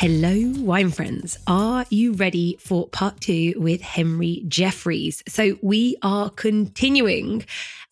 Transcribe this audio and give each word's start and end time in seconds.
Hello, 0.00 0.50
wine 0.62 0.88
friends. 0.88 1.36
Are 1.46 1.84
you 1.90 2.14
ready 2.14 2.56
for 2.58 2.88
part 2.88 3.20
two 3.20 3.52
with 3.58 3.82
Henry 3.82 4.42
Jeffreys? 4.48 5.22
So, 5.28 5.58
we 5.60 5.94
are 6.00 6.30
continuing 6.30 7.44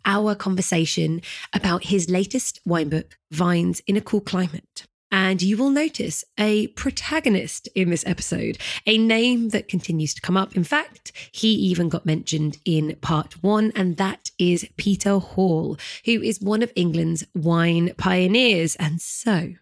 our 0.06 0.34
conversation 0.34 1.20
about 1.52 1.84
his 1.84 2.08
latest 2.08 2.60
wine 2.64 2.88
book, 2.88 3.18
Vines 3.30 3.82
in 3.86 3.98
a 3.98 4.00
Cool 4.00 4.22
Climate. 4.22 4.86
And 5.12 5.42
you 5.42 5.58
will 5.58 5.68
notice 5.68 6.24
a 6.38 6.68
protagonist 6.68 7.68
in 7.74 7.90
this 7.90 8.06
episode, 8.06 8.56
a 8.86 8.96
name 8.96 9.50
that 9.50 9.68
continues 9.68 10.14
to 10.14 10.22
come 10.22 10.38
up. 10.38 10.56
In 10.56 10.64
fact, 10.64 11.12
he 11.30 11.48
even 11.48 11.90
got 11.90 12.06
mentioned 12.06 12.56
in 12.64 12.96
part 13.02 13.42
one, 13.42 13.70
and 13.76 13.98
that 13.98 14.30
is 14.38 14.66
Peter 14.78 15.18
Hall, 15.18 15.76
who 16.06 16.22
is 16.22 16.40
one 16.40 16.62
of 16.62 16.72
England's 16.74 17.24
wine 17.34 17.92
pioneers. 17.98 18.76
And 18.76 18.98
so, 18.98 19.56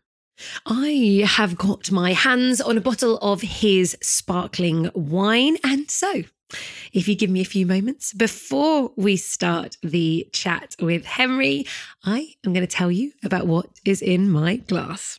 I 0.65 1.25
have 1.27 1.57
got 1.57 1.91
my 1.91 2.13
hands 2.13 2.61
on 2.61 2.77
a 2.77 2.81
bottle 2.81 3.19
of 3.19 3.41
his 3.41 3.97
sparkling 4.03 4.91
wine. 4.95 5.57
And 5.65 5.91
so, 5.91 6.25
if 6.93 7.09
you 7.09 7.17
give 7.17 7.31
me 7.31 7.41
a 7.41 7.45
few 7.45 7.67
moments 7.67 8.13
before 8.13 8.93
we 8.97 9.17
start 9.17 9.77
the 9.83 10.29
chat 10.33 10.77
with 10.81 11.05
Henry, 11.05 11.67
I 12.05 12.35
am 12.45 12.53
going 12.53 12.67
to 12.67 12.73
tell 12.73 12.91
you 12.91 13.13
about 13.25 13.47
what 13.47 13.67
is 13.85 14.03
in 14.03 14.31
my 14.31 14.57
glass. 14.57 15.19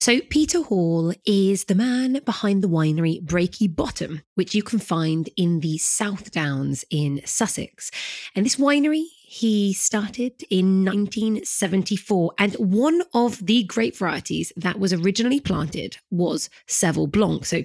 So, 0.00 0.20
Peter 0.30 0.62
Hall 0.62 1.14
is 1.24 1.66
the 1.66 1.76
man 1.76 2.20
behind 2.24 2.60
the 2.60 2.68
winery 2.68 3.24
Breaky 3.24 3.72
Bottom, 3.72 4.22
which 4.34 4.52
you 4.52 4.62
can 4.62 4.80
find 4.80 5.30
in 5.36 5.60
the 5.60 5.78
South 5.78 6.32
Downs 6.32 6.84
in 6.90 7.20
Sussex. 7.24 7.92
And 8.34 8.44
this 8.44 8.56
winery 8.56 9.04
he 9.32 9.72
started 9.72 10.44
in 10.50 10.84
1974, 10.84 12.34
and 12.38 12.52
one 12.56 13.00
of 13.14 13.46
the 13.46 13.62
grape 13.62 13.96
varieties 13.96 14.52
that 14.56 14.78
was 14.78 14.92
originally 14.92 15.40
planted 15.40 15.96
was 16.10 16.50
Seyval 16.68 17.10
Blanc. 17.10 17.46
So, 17.46 17.62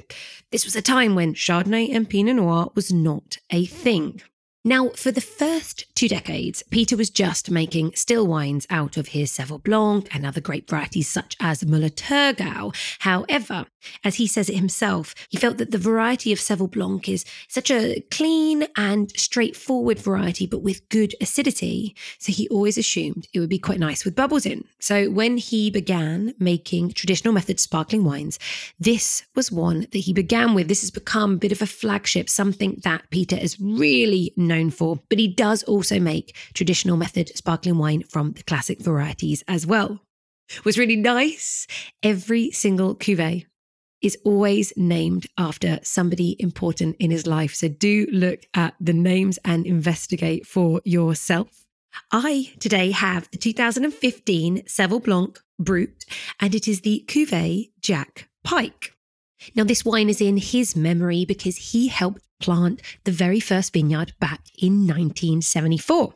this 0.50 0.64
was 0.64 0.78
a 0.78 0.82
time 0.82 1.14
when 1.14 1.34
Chardonnay 1.34 1.94
and 1.94 2.10
Pinot 2.10 2.38
Noir 2.38 2.72
was 2.74 2.94
not 2.94 3.40
a 3.52 3.66
thing. 3.66 4.22
Now, 4.64 4.92
for 4.92 5.12
the 5.12 5.20
first 5.20 5.94
two 5.98 6.08
decades, 6.08 6.64
Peter 6.70 6.96
was 6.96 7.10
just 7.10 7.50
making 7.50 7.94
still 7.96 8.28
wines 8.28 8.68
out 8.70 8.98
of 8.98 9.10
his 9.10 9.32
Seyval 9.32 9.64
Blanc 9.64 10.08
and 10.14 10.26
other 10.26 10.42
grape 10.42 10.70
varieties 10.70 11.08
such 11.08 11.36
as 11.40 11.64
Müller 11.64 11.90
Thurgau. 11.90 12.76
However, 13.00 13.66
as 14.04 14.16
he 14.16 14.28
says 14.28 14.50
it 14.50 14.56
himself, 14.56 15.16
he 15.30 15.38
felt 15.38 15.58
that 15.58 15.72
the 15.72 15.78
variety 15.78 16.32
of 16.32 16.40
Seyval 16.40 16.70
Blanc 16.70 17.10
is 17.10 17.26
such 17.48 17.72
a 17.72 18.02
clean 18.12 18.68
and 18.76 19.12
straightforward 19.18 19.98
variety, 19.98 20.46
but 20.46 20.62
with 20.62 20.88
good 20.90 21.16
acidity. 21.20 21.96
So 22.20 22.32
he 22.32 22.48
always 22.50 22.78
assumed 22.78 23.28
it 23.34 23.40
would 23.40 23.50
be 23.50 23.58
quite 23.58 23.80
nice 23.80 24.06
with 24.06 24.16
bubbles 24.16 24.46
in. 24.46 24.66
So 24.80 25.10
when 25.10 25.38
he 25.38 25.72
began 25.72 26.36
making 26.38 26.92
traditional 26.92 27.34
method 27.34 27.60
sparkling 27.60 28.04
wines, 28.04 28.38
this 28.80 29.24
was 29.36 29.52
one 29.52 29.88
that 29.92 30.00
he 30.00 30.14
began 30.14 30.54
with. 30.54 30.68
This 30.68 30.82
has 30.82 30.92
become 30.92 31.34
a 31.34 31.38
bit 31.38 31.52
of 31.52 31.62
a 31.62 31.66
flagship, 31.66 32.30
something 32.30 32.82
that 32.84 33.10
Peter 33.10 33.36
is 33.36 33.60
really 33.60 34.34
known 34.36 34.58
known 34.58 34.72
for, 34.72 35.00
but 35.10 35.20
he 35.20 35.28
does 35.28 35.64
also 35.64 35.87
make 36.00 36.36
traditional 36.54 36.98
method 36.98 37.36
sparkling 37.36 37.78
wine 37.78 38.04
from 38.04 38.34
the 38.34 38.44
classic 38.44 38.80
varieties 38.80 39.44
as 39.48 39.66
well. 39.66 40.02
Was 40.64 40.78
really 40.78 40.96
nice. 40.96 41.68
Every 42.04 42.52
single 42.52 42.96
cuvee 42.96 43.46
is 44.02 44.18
always 44.24 44.72
named 44.78 45.28
after 45.38 45.80
somebody 45.84 46.36
important 46.40 46.96
in 47.00 47.12
his 47.12 47.26
life. 47.26 47.56
So 47.56 47.68
do 47.68 48.08
look 48.12 48.42
at 48.54 48.76
the 48.80 48.94
names 48.94 49.40
and 49.44 49.66
investigate 49.66 50.46
for 50.46 50.82
yourself. 50.86 51.66
I 52.12 52.52
today 52.60 52.92
have 52.92 53.30
the 53.32 53.38
2015 53.38 54.64
Seyval 54.64 55.04
Blanc 55.04 55.40
Brut, 55.60 56.06
and 56.40 56.54
it 56.54 56.68
is 56.68 56.82
the 56.82 57.04
Cuvée 57.08 57.72
Jack 57.82 58.30
Pike. 58.44 58.97
Now, 59.56 59.64
this 59.64 59.86
wine 59.86 60.10
is 60.10 60.22
in 60.22 60.38
his 60.38 60.76
memory 60.76 61.26
because 61.26 61.72
he 61.72 61.88
helped 61.88 62.22
plant 62.40 62.82
the 63.04 63.12
very 63.12 63.40
first 63.40 63.74
vineyard 63.74 64.14
back 64.20 64.42
in 64.58 64.88
1974. 64.88 66.14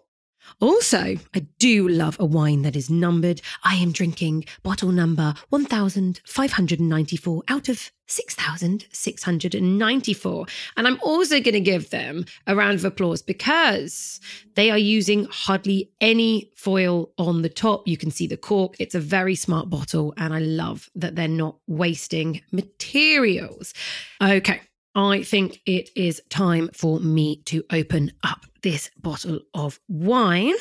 Also, 0.60 1.16
I 1.34 1.40
do 1.60 1.88
love 1.88 2.18
a 2.20 2.26
wine 2.26 2.64
that 2.64 2.76
is 2.76 2.90
numbered. 2.90 3.42
I 3.64 3.76
am 3.76 3.92
drinking 3.92 4.46
bottle 4.64 4.92
number 4.92 5.36
1594 5.50 7.44
out 7.48 7.70
of 7.70 7.92
6,694. 8.08 10.46
And 10.78 10.88
I'm 10.88 11.00
also 11.02 11.40
going 11.40 11.54
to 11.54 11.62
give 11.62 11.90
them 11.90 12.26
a 12.46 12.56
round 12.56 12.78
of 12.80 12.86
applause 12.86 13.22
because 13.22 14.20
they 14.56 14.70
are 14.70 14.78
using 14.78 15.26
hardly 15.32 15.90
any 16.02 16.52
foil 16.56 17.12
on 17.18 17.42
the 17.42 17.50
top. 17.50 17.88
You 17.88 17.98
can 17.98 18.12
see 18.12 18.28
the 18.28 18.38
cork. 18.38 18.76
It's 18.80 18.96
a 18.96 19.00
very 19.00 19.36
smart 19.36 19.70
bottle. 19.70 20.14
And 20.18 20.34
I 20.34 20.40
love 20.40 20.90
that 20.96 21.16
they're 21.16 21.28
not 21.28 21.58
wasting 21.68 22.42
materials. 22.52 23.74
Okay. 24.22 24.62
I 24.94 25.24
think 25.24 25.62
it 25.66 25.90
is 25.96 26.22
time 26.30 26.70
for 26.74 27.00
me 27.00 27.38
to 27.44 27.64
open 27.72 28.12
up 28.24 28.46
this 28.62 28.90
bottle 28.98 29.40
of 29.54 29.80
wine. 29.88 30.56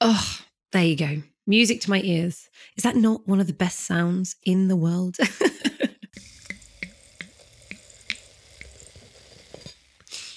Oh, 0.00 0.38
there 0.72 0.84
you 0.84 0.96
go. 0.96 1.22
Music 1.46 1.80
to 1.82 1.90
my 1.90 2.00
ears. 2.02 2.48
Is 2.76 2.82
that 2.82 2.96
not 2.96 3.28
one 3.28 3.40
of 3.40 3.46
the 3.46 3.52
best 3.52 3.80
sounds 3.80 4.36
in 4.44 4.68
the 4.68 4.76
world? 4.76 5.16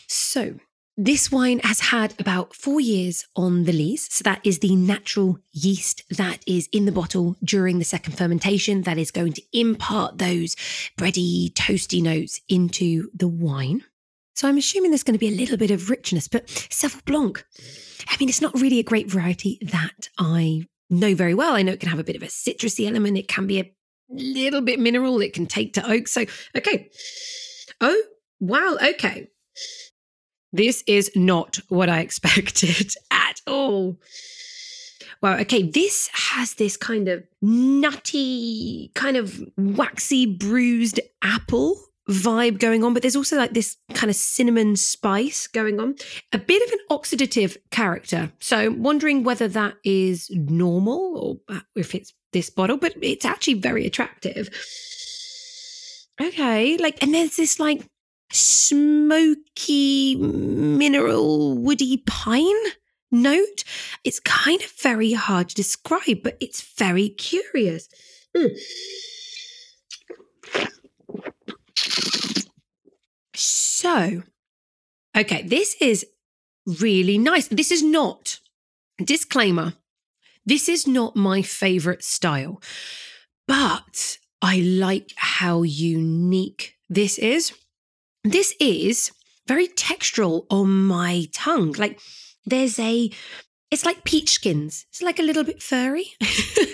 so, 0.08 0.56
this 1.00 1.32
wine 1.32 1.60
has 1.60 1.80
had 1.80 2.14
about 2.20 2.56
four 2.56 2.82
years 2.82 3.26
on 3.36 3.64
the 3.64 3.72
lees. 3.72 4.08
So, 4.12 4.24
that 4.24 4.42
is 4.44 4.60
the 4.60 4.76
natural 4.76 5.40
yeast 5.52 6.04
that 6.10 6.44
is 6.46 6.68
in 6.72 6.86
the 6.86 6.92
bottle 6.92 7.38
during 7.44 7.80
the 7.80 7.86
second 7.86 8.18
fermentation 8.18 8.82
that 8.84 8.98
is 8.98 9.12
going 9.12 9.34
to 9.34 9.42
impart 9.54 10.18
those 10.18 10.56
bready, 10.98 11.52
toasty 11.54 12.02
notes 12.02 12.42
into 12.50 13.10
the 13.14 13.28
wine. 13.28 13.84
So, 14.38 14.48
I'm 14.48 14.60
assuming 14.60 14.92
there's 14.92 15.02
going 15.02 15.16
to 15.16 15.20
be 15.20 15.34
a 15.34 15.36
little 15.36 15.58
bit 15.58 15.72
of 15.72 15.90
richness, 15.90 16.28
but 16.28 16.46
Seyval 16.46 17.04
Blanc, 17.06 17.44
I 18.08 18.18
mean, 18.20 18.30
it's 18.30 18.40
not 18.40 18.54
really 18.54 18.78
a 18.78 18.84
great 18.84 19.10
variety 19.10 19.58
that 19.64 20.10
I 20.20 20.68
know 20.92 21.16
very 21.16 21.34
well. 21.34 21.56
I 21.56 21.64
know 21.64 21.72
it 21.72 21.80
can 21.80 21.90
have 21.90 21.98
a 21.98 22.04
bit 22.04 22.16
of 22.16 22.22
a 22.22 22.28
citrusy 22.28 22.88
element, 22.88 23.18
it 23.18 23.28
can 23.28 23.48
be 23.48 23.60
a 23.60 23.72
little 24.12 24.62
bit 24.62 24.80
mineral, 24.80 25.22
it 25.22 25.34
can 25.34 25.48
take 25.48 25.74
to 25.74 25.92
oak. 25.92 26.08
So, 26.08 26.26
okay. 26.56 26.88
Oh, 27.82 28.00
wow. 28.40 28.78
Okay. 28.92 29.30
This 30.54 30.84
is 30.86 31.10
not 31.16 31.58
what 31.70 31.90
I 31.90 32.00
expected 32.02 32.94
at 33.10 33.42
all. 33.48 33.98
Wow, 35.20 35.40
okay, 35.40 35.64
this 35.64 36.12
has 36.14 36.54
this 36.54 36.78
kind 36.78 37.08
of 37.08 37.24
nutty, 37.42 38.92
kind 38.94 39.18
of 39.18 39.42
waxy, 39.58 40.28
bruised 40.28 41.00
apple 41.24 41.87
vibe 42.10 42.60
going 42.60 42.84
on, 42.84 42.94
but 42.94 43.02
there's 43.02 43.16
also 43.16 43.38
like 43.38 43.54
this 43.54 43.78
kind 43.94 44.10
of 44.10 44.16
cinnamon 44.16 44.76
spice 44.76 45.48
going 45.48 45.80
on, 45.80 45.96
a 46.32 46.38
bit 46.38 46.62
of 46.66 46.72
an 46.72 46.80
oxidative 46.90 47.58
character. 47.72 48.32
So, 48.40 48.72
wondering 48.72 49.24
whether 49.24 49.48
that 49.50 49.76
is 49.84 50.30
normal 50.32 51.42
or 51.50 51.62
if 51.76 51.94
it's 51.94 52.14
this 52.34 52.50
bottle, 52.50 52.78
but 52.78 52.94
it's 53.02 53.26
actually 53.26 53.56
very 53.56 53.86
attractive. 53.86 54.50
Okay, 56.22 56.78
like, 56.78 57.02
and 57.04 57.14
there's 57.14 57.36
this 57.36 57.60
like 57.60 57.86
smoky, 58.32 60.16
mineral, 60.16 61.58
woody 61.58 62.04
pine 62.06 62.56
note. 63.12 63.64
It's 64.04 64.20
kind 64.20 64.62
of 64.62 64.72
very 64.82 65.14
hard 65.14 65.50
to 65.50 65.56
describe, 65.56 66.24
but 66.24 66.38
it's 66.40 66.62
very 66.78 67.10
curious. 67.10 67.88
Mm. 68.36 68.58
So, 73.36 74.24
okay, 75.16 75.44
this 75.44 75.76
is 75.80 76.06
really 76.66 77.18
nice. 77.18 77.48
This 77.48 77.72
is 77.72 77.84
not, 77.84 78.40
disclaimer, 79.04 79.74
this 80.46 80.68
is 80.70 80.88
not 80.88 81.16
my 81.16 81.42
favorite 81.42 82.04
style, 82.04 82.62
but 83.48 84.18
I 84.42 84.60
like 84.60 85.12
how 85.16 85.64
unique 85.64 86.76
this 86.90 87.18
is. 87.18 87.54
This 88.24 88.56
is 88.60 89.12
very 89.48 89.68
textural 89.68 90.46
on 90.50 90.86
my 90.86 91.28
tongue. 91.34 91.74
Like 91.74 92.00
there's 92.46 92.80
a 92.80 93.10
It's 93.72 93.86
like 93.86 94.04
peach 94.06 94.30
skins. 94.32 94.86
It's 94.90 95.02
like 95.02 95.20
a 95.20 95.24
little 95.24 95.44
bit 95.44 95.62
furry 95.62 96.14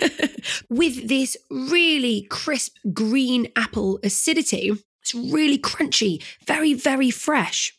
with 0.70 1.08
this 1.08 1.36
really 1.50 2.26
crisp 2.30 2.76
green 2.92 3.48
apple 3.56 3.98
acidity. 4.04 4.72
It's 5.04 5.14
really 5.14 5.58
crunchy, 5.58 6.22
very, 6.46 6.72
very 6.72 7.10
fresh 7.10 7.76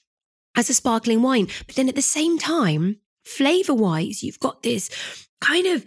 as 0.55 0.69
a 0.69 0.75
sparkling 0.75 1.23
wine. 1.23 1.47
But 1.65 1.75
then 1.75 1.89
at 1.89 1.95
the 1.95 2.01
same 2.01 2.37
time, 2.37 2.97
flavor 3.23 3.73
wise, 3.73 4.21
you've 4.21 4.39
got 4.39 4.61
this 4.61 4.89
kind 5.41 5.65
of 5.65 5.83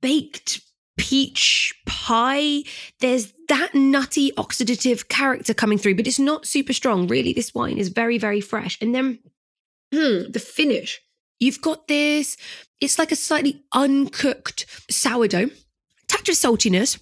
baked 0.00 0.60
peach 0.96 1.74
pie. 1.86 2.62
There's 3.00 3.32
that 3.48 3.74
nutty 3.74 4.30
oxidative 4.32 5.08
character 5.08 5.52
coming 5.52 5.76
through, 5.76 5.96
but 5.96 6.06
it's 6.06 6.20
not 6.20 6.46
super 6.46 6.72
strong. 6.72 7.08
Really, 7.08 7.32
this 7.32 7.52
wine 7.52 7.78
is 7.78 7.88
very, 7.88 8.16
very 8.16 8.40
fresh. 8.40 8.78
And 8.80 8.94
then 8.94 9.18
hmm, 9.92 10.30
the 10.30 10.40
finish. 10.40 11.00
You've 11.40 11.60
got 11.60 11.88
this, 11.88 12.36
it's 12.80 12.98
like 12.98 13.12
a 13.12 13.16
slightly 13.16 13.64
uncooked 13.74 14.66
sourdough, 14.88 15.50
touch 16.08 16.28
of 16.28 16.34
saltiness, 16.34 16.98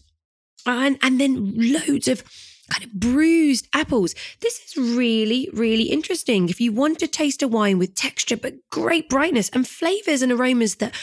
and, 0.67 0.99
and 1.03 1.21
then 1.21 1.53
loads 1.55 2.09
of 2.09 2.25
kind 2.71 2.85
of 2.85 2.93
bruised 2.93 3.69
apples. 3.73 4.15
This 4.41 4.61
is 4.65 4.77
really, 4.77 5.49
really 5.53 5.85
interesting. 5.85 6.49
If 6.49 6.61
you 6.61 6.73
want 6.73 6.99
to 7.01 7.07
taste 7.07 7.43
a 7.43 7.49
wine 7.49 7.79
with 7.79 7.95
texture, 7.95 8.37
but 8.37 8.55
great 8.71 9.09
brightness 9.09 9.51
and 9.51 9.67
flavors 9.67 10.23
and 10.23 10.33
aromas 10.33 10.77
that 10.77 10.95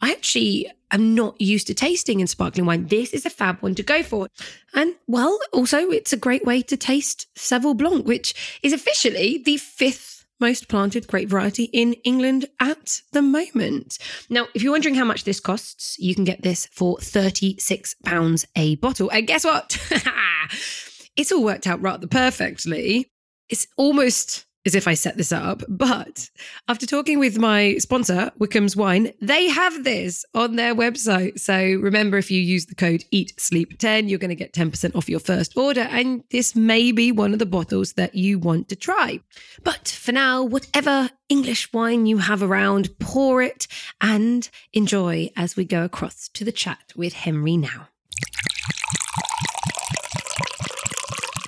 I 0.00 0.12
actually 0.12 0.70
am 0.90 1.14
not 1.14 1.40
used 1.40 1.66
to 1.66 1.74
tasting 1.74 2.20
in 2.20 2.26
sparkling 2.26 2.66
wine. 2.66 2.86
This 2.86 3.12
is 3.12 3.26
a 3.26 3.30
fab 3.30 3.60
one 3.60 3.74
to 3.74 3.82
go 3.82 4.02
for. 4.02 4.28
And 4.74 4.94
well, 5.06 5.38
also, 5.52 5.90
it's 5.90 6.12
a 6.12 6.16
great 6.16 6.44
way 6.44 6.62
to 6.62 6.76
taste 6.76 7.26
Seyval 7.36 7.76
Blanc, 7.76 8.06
which 8.06 8.60
is 8.62 8.72
officially 8.72 9.42
the 9.44 9.56
fifth 9.56 10.18
most 10.40 10.68
planted 10.68 11.08
grape 11.08 11.28
variety 11.28 11.64
in 11.64 11.94
England 12.04 12.46
at 12.60 13.00
the 13.12 13.22
moment. 13.22 13.98
Now, 14.30 14.46
if 14.54 14.62
you're 14.62 14.72
wondering 14.72 14.94
how 14.94 15.04
much 15.04 15.24
this 15.24 15.40
costs, 15.40 15.98
you 15.98 16.14
can 16.14 16.22
get 16.24 16.42
this 16.42 16.66
for 16.66 16.96
£36 16.98 18.44
a 18.54 18.76
bottle. 18.76 19.10
And 19.10 19.26
guess 19.26 19.44
what? 19.44 19.76
it's 21.18 21.32
all 21.32 21.44
worked 21.44 21.66
out 21.66 21.82
rather 21.82 22.06
perfectly. 22.06 23.10
It's 23.50 23.66
almost 23.76 24.46
as 24.64 24.74
if 24.74 24.86
I 24.86 24.94
set 24.94 25.16
this 25.16 25.32
up, 25.32 25.62
but 25.68 26.28
after 26.68 26.84
talking 26.84 27.18
with 27.18 27.38
my 27.38 27.78
sponsor, 27.78 28.30
Wickham's 28.38 28.76
Wine, 28.76 29.12
they 29.20 29.48
have 29.48 29.82
this 29.82 30.24
on 30.34 30.56
their 30.56 30.74
website. 30.74 31.40
So 31.40 31.56
remember, 31.56 32.18
if 32.18 32.30
you 32.30 32.40
use 32.40 32.66
the 32.66 32.74
code 32.74 33.04
EATSLEEP10, 33.12 34.08
you're 34.08 34.18
going 34.18 34.28
to 34.28 34.34
get 34.34 34.52
10% 34.52 34.94
off 34.94 35.08
your 35.08 35.20
first 35.20 35.56
order. 35.56 35.82
And 35.82 36.22
this 36.30 36.54
may 36.54 36.92
be 36.92 37.10
one 37.12 37.32
of 37.32 37.38
the 37.38 37.46
bottles 37.46 37.94
that 37.94 38.14
you 38.14 38.38
want 38.38 38.68
to 38.68 38.76
try. 38.76 39.20
But 39.64 39.88
for 39.88 40.12
now, 40.12 40.44
whatever 40.44 41.10
English 41.28 41.72
wine 41.72 42.06
you 42.06 42.18
have 42.18 42.42
around, 42.42 42.98
pour 42.98 43.40
it 43.40 43.68
and 44.00 44.48
enjoy 44.72 45.30
as 45.34 45.56
we 45.56 45.64
go 45.64 45.84
across 45.84 46.28
to 46.34 46.44
the 46.44 46.52
chat 46.52 46.92
with 46.94 47.14
Henry 47.14 47.56
now. 47.56 47.88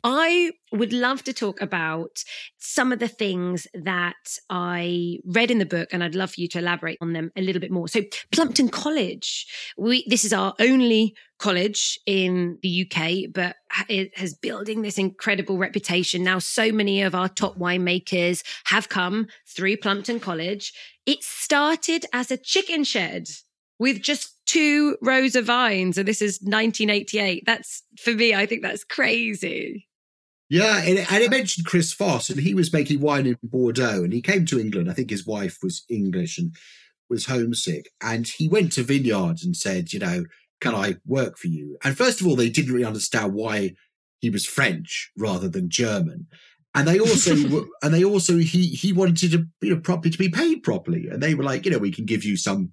I 0.04 0.52
would 0.72 0.92
love 0.92 1.22
to 1.24 1.32
talk 1.32 1.60
about 1.60 2.22
some 2.58 2.92
of 2.92 2.98
the 2.98 3.08
things 3.08 3.66
that 3.74 4.38
I 4.48 5.18
read 5.24 5.50
in 5.50 5.58
the 5.58 5.66
book, 5.66 5.88
and 5.92 6.02
I'd 6.02 6.14
love 6.14 6.32
for 6.32 6.40
you 6.40 6.48
to 6.48 6.58
elaborate 6.58 6.98
on 7.00 7.12
them 7.12 7.30
a 7.36 7.42
little 7.42 7.60
bit 7.60 7.70
more. 7.70 7.88
So, 7.88 8.02
Plumpton 8.32 8.68
College, 8.68 9.46
we 9.76 10.04
this 10.08 10.24
is 10.24 10.32
our 10.32 10.54
only 10.58 11.14
college 11.38 11.98
in 12.06 12.58
the 12.62 12.86
UK, 12.86 13.32
but 13.32 13.56
it 13.88 14.16
has 14.18 14.34
building 14.34 14.82
this 14.82 14.98
incredible 14.98 15.58
reputation. 15.58 16.22
Now, 16.22 16.38
so 16.38 16.70
many 16.70 17.02
of 17.02 17.14
our 17.14 17.28
top 17.28 17.58
winemakers 17.58 18.42
have 18.66 18.88
come 18.88 19.26
through 19.48 19.78
Plumpton 19.78 20.20
College. 20.20 20.72
It 21.06 21.24
started 21.24 22.04
as 22.12 22.30
a 22.30 22.36
chicken 22.36 22.84
shed 22.84 23.28
with 23.78 24.02
just 24.02 24.36
two 24.46 24.96
rows 25.00 25.34
of 25.34 25.46
vines 25.46 25.96
and 25.96 26.08
this 26.08 26.20
is 26.20 26.40
1988 26.42 27.44
that's 27.46 27.84
for 27.96 28.12
me 28.12 28.34
i 28.34 28.44
think 28.44 28.62
that's 28.62 28.82
crazy 28.82 29.88
yeah, 30.50 30.82
and 30.82 30.98
it, 30.98 31.12
and 31.12 31.22
it 31.22 31.30
mentioned 31.30 31.64
Chris 31.64 31.92
Foss, 31.92 32.28
and 32.28 32.40
he 32.40 32.54
was 32.54 32.72
making 32.72 33.00
wine 33.00 33.24
in 33.24 33.38
Bordeaux, 33.40 34.02
and 34.02 34.12
he 34.12 34.20
came 34.20 34.44
to 34.46 34.58
England. 34.58 34.90
I 34.90 34.94
think 34.94 35.08
his 35.08 35.24
wife 35.24 35.58
was 35.62 35.84
English 35.88 36.38
and 36.38 36.56
was 37.08 37.26
homesick, 37.26 37.90
and 38.02 38.26
he 38.26 38.48
went 38.48 38.72
to 38.72 38.82
vineyards 38.82 39.44
and 39.44 39.56
said, 39.56 39.92
you 39.92 40.00
know, 40.00 40.24
can 40.60 40.74
I 40.74 40.96
work 41.06 41.38
for 41.38 41.46
you? 41.46 41.78
And 41.84 41.96
first 41.96 42.20
of 42.20 42.26
all, 42.26 42.34
they 42.34 42.50
didn't 42.50 42.72
really 42.72 42.84
understand 42.84 43.32
why 43.32 43.74
he 44.20 44.28
was 44.28 44.44
French 44.44 45.12
rather 45.16 45.48
than 45.48 45.70
German, 45.70 46.26
and 46.74 46.88
they 46.88 46.98
also 46.98 47.68
and 47.82 47.94
they 47.94 48.02
also 48.02 48.38
he 48.38 48.66
he 48.66 48.92
wanted 48.92 49.30
to 49.30 49.46
you 49.60 49.74
know 49.74 49.80
properly 49.80 50.10
to 50.10 50.18
be 50.18 50.28
paid 50.28 50.64
properly, 50.64 51.06
and 51.08 51.22
they 51.22 51.36
were 51.36 51.44
like, 51.44 51.64
you 51.64 51.70
know, 51.70 51.78
we 51.78 51.92
can 51.92 52.06
give 52.06 52.24
you 52.24 52.36
some 52.36 52.72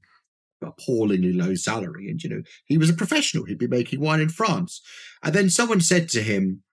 appallingly 0.63 1.33
low 1.33 1.53
salary, 1.53 2.09
and 2.09 2.23
you 2.23 2.29
know, 2.31 2.41
he 2.65 2.79
was 2.79 2.89
a 2.89 2.95
professional. 2.95 3.45
He'd 3.45 3.59
be 3.59 3.67
making 3.67 3.99
wine 3.99 4.19
in 4.19 4.29
France, 4.29 4.81
and 5.21 5.35
then 5.35 5.51
someone 5.51 5.79
said 5.79 6.09
to 6.09 6.23
him 6.23 6.63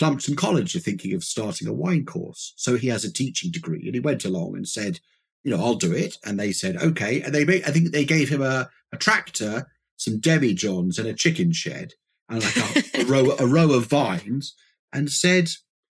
Plumpton 0.00 0.34
College 0.34 0.74
are 0.74 0.80
thinking 0.80 1.12
of 1.12 1.22
starting 1.22 1.68
a 1.68 1.74
wine 1.74 2.06
course. 2.06 2.54
So 2.56 2.78
he 2.78 2.88
has 2.88 3.04
a 3.04 3.12
teaching 3.12 3.50
degree 3.50 3.82
and 3.84 3.94
he 3.94 4.00
went 4.00 4.24
along 4.24 4.56
and 4.56 4.66
said, 4.66 4.98
you 5.44 5.50
know, 5.54 5.62
I'll 5.62 5.74
do 5.74 5.92
it. 5.92 6.16
And 6.24 6.40
they 6.40 6.52
said, 6.52 6.78
okay. 6.78 7.20
And 7.20 7.34
they 7.34 7.44
made, 7.44 7.64
I 7.64 7.70
think 7.70 7.92
they 7.92 8.06
gave 8.06 8.30
him 8.30 8.40
a, 8.40 8.70
a 8.94 8.96
tractor, 8.96 9.66
some 9.98 10.18
demi-johns 10.18 10.98
and 10.98 11.06
a 11.06 11.12
chicken 11.12 11.52
shed 11.52 11.92
and 12.30 12.42
like 12.42 12.56
a, 12.56 13.02
a 13.02 13.04
row, 13.04 13.36
a 13.38 13.46
row 13.46 13.72
of 13.72 13.88
vines 13.88 14.54
and 14.90 15.10
said, 15.10 15.50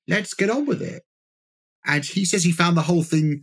let's 0.06 0.34
get 0.34 0.50
on 0.50 0.66
with 0.66 0.82
it. 0.82 1.02
And 1.84 2.04
he 2.04 2.24
says 2.24 2.44
he 2.44 2.52
found 2.52 2.76
the 2.76 2.82
whole 2.82 3.02
thing 3.02 3.42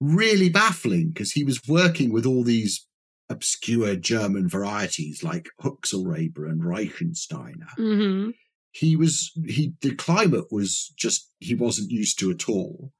really 0.00 0.48
baffling 0.48 1.10
because 1.10 1.30
he 1.30 1.44
was 1.44 1.68
working 1.68 2.12
with 2.12 2.26
all 2.26 2.42
these 2.42 2.84
obscure 3.30 3.94
German 3.94 4.48
varieties 4.48 5.22
like 5.22 5.50
Huxelrebe 5.62 6.36
and 6.38 6.62
Reichensteiner. 6.62 7.70
Mm-hmm 7.78 8.30
he 8.74 8.96
was 8.96 9.30
he 9.46 9.72
the 9.82 9.94
climate 9.94 10.46
was 10.50 10.92
just 10.96 11.30
he 11.38 11.54
wasn't 11.54 11.92
used 11.92 12.18
to 12.18 12.30
at 12.32 12.48
all. 12.48 12.92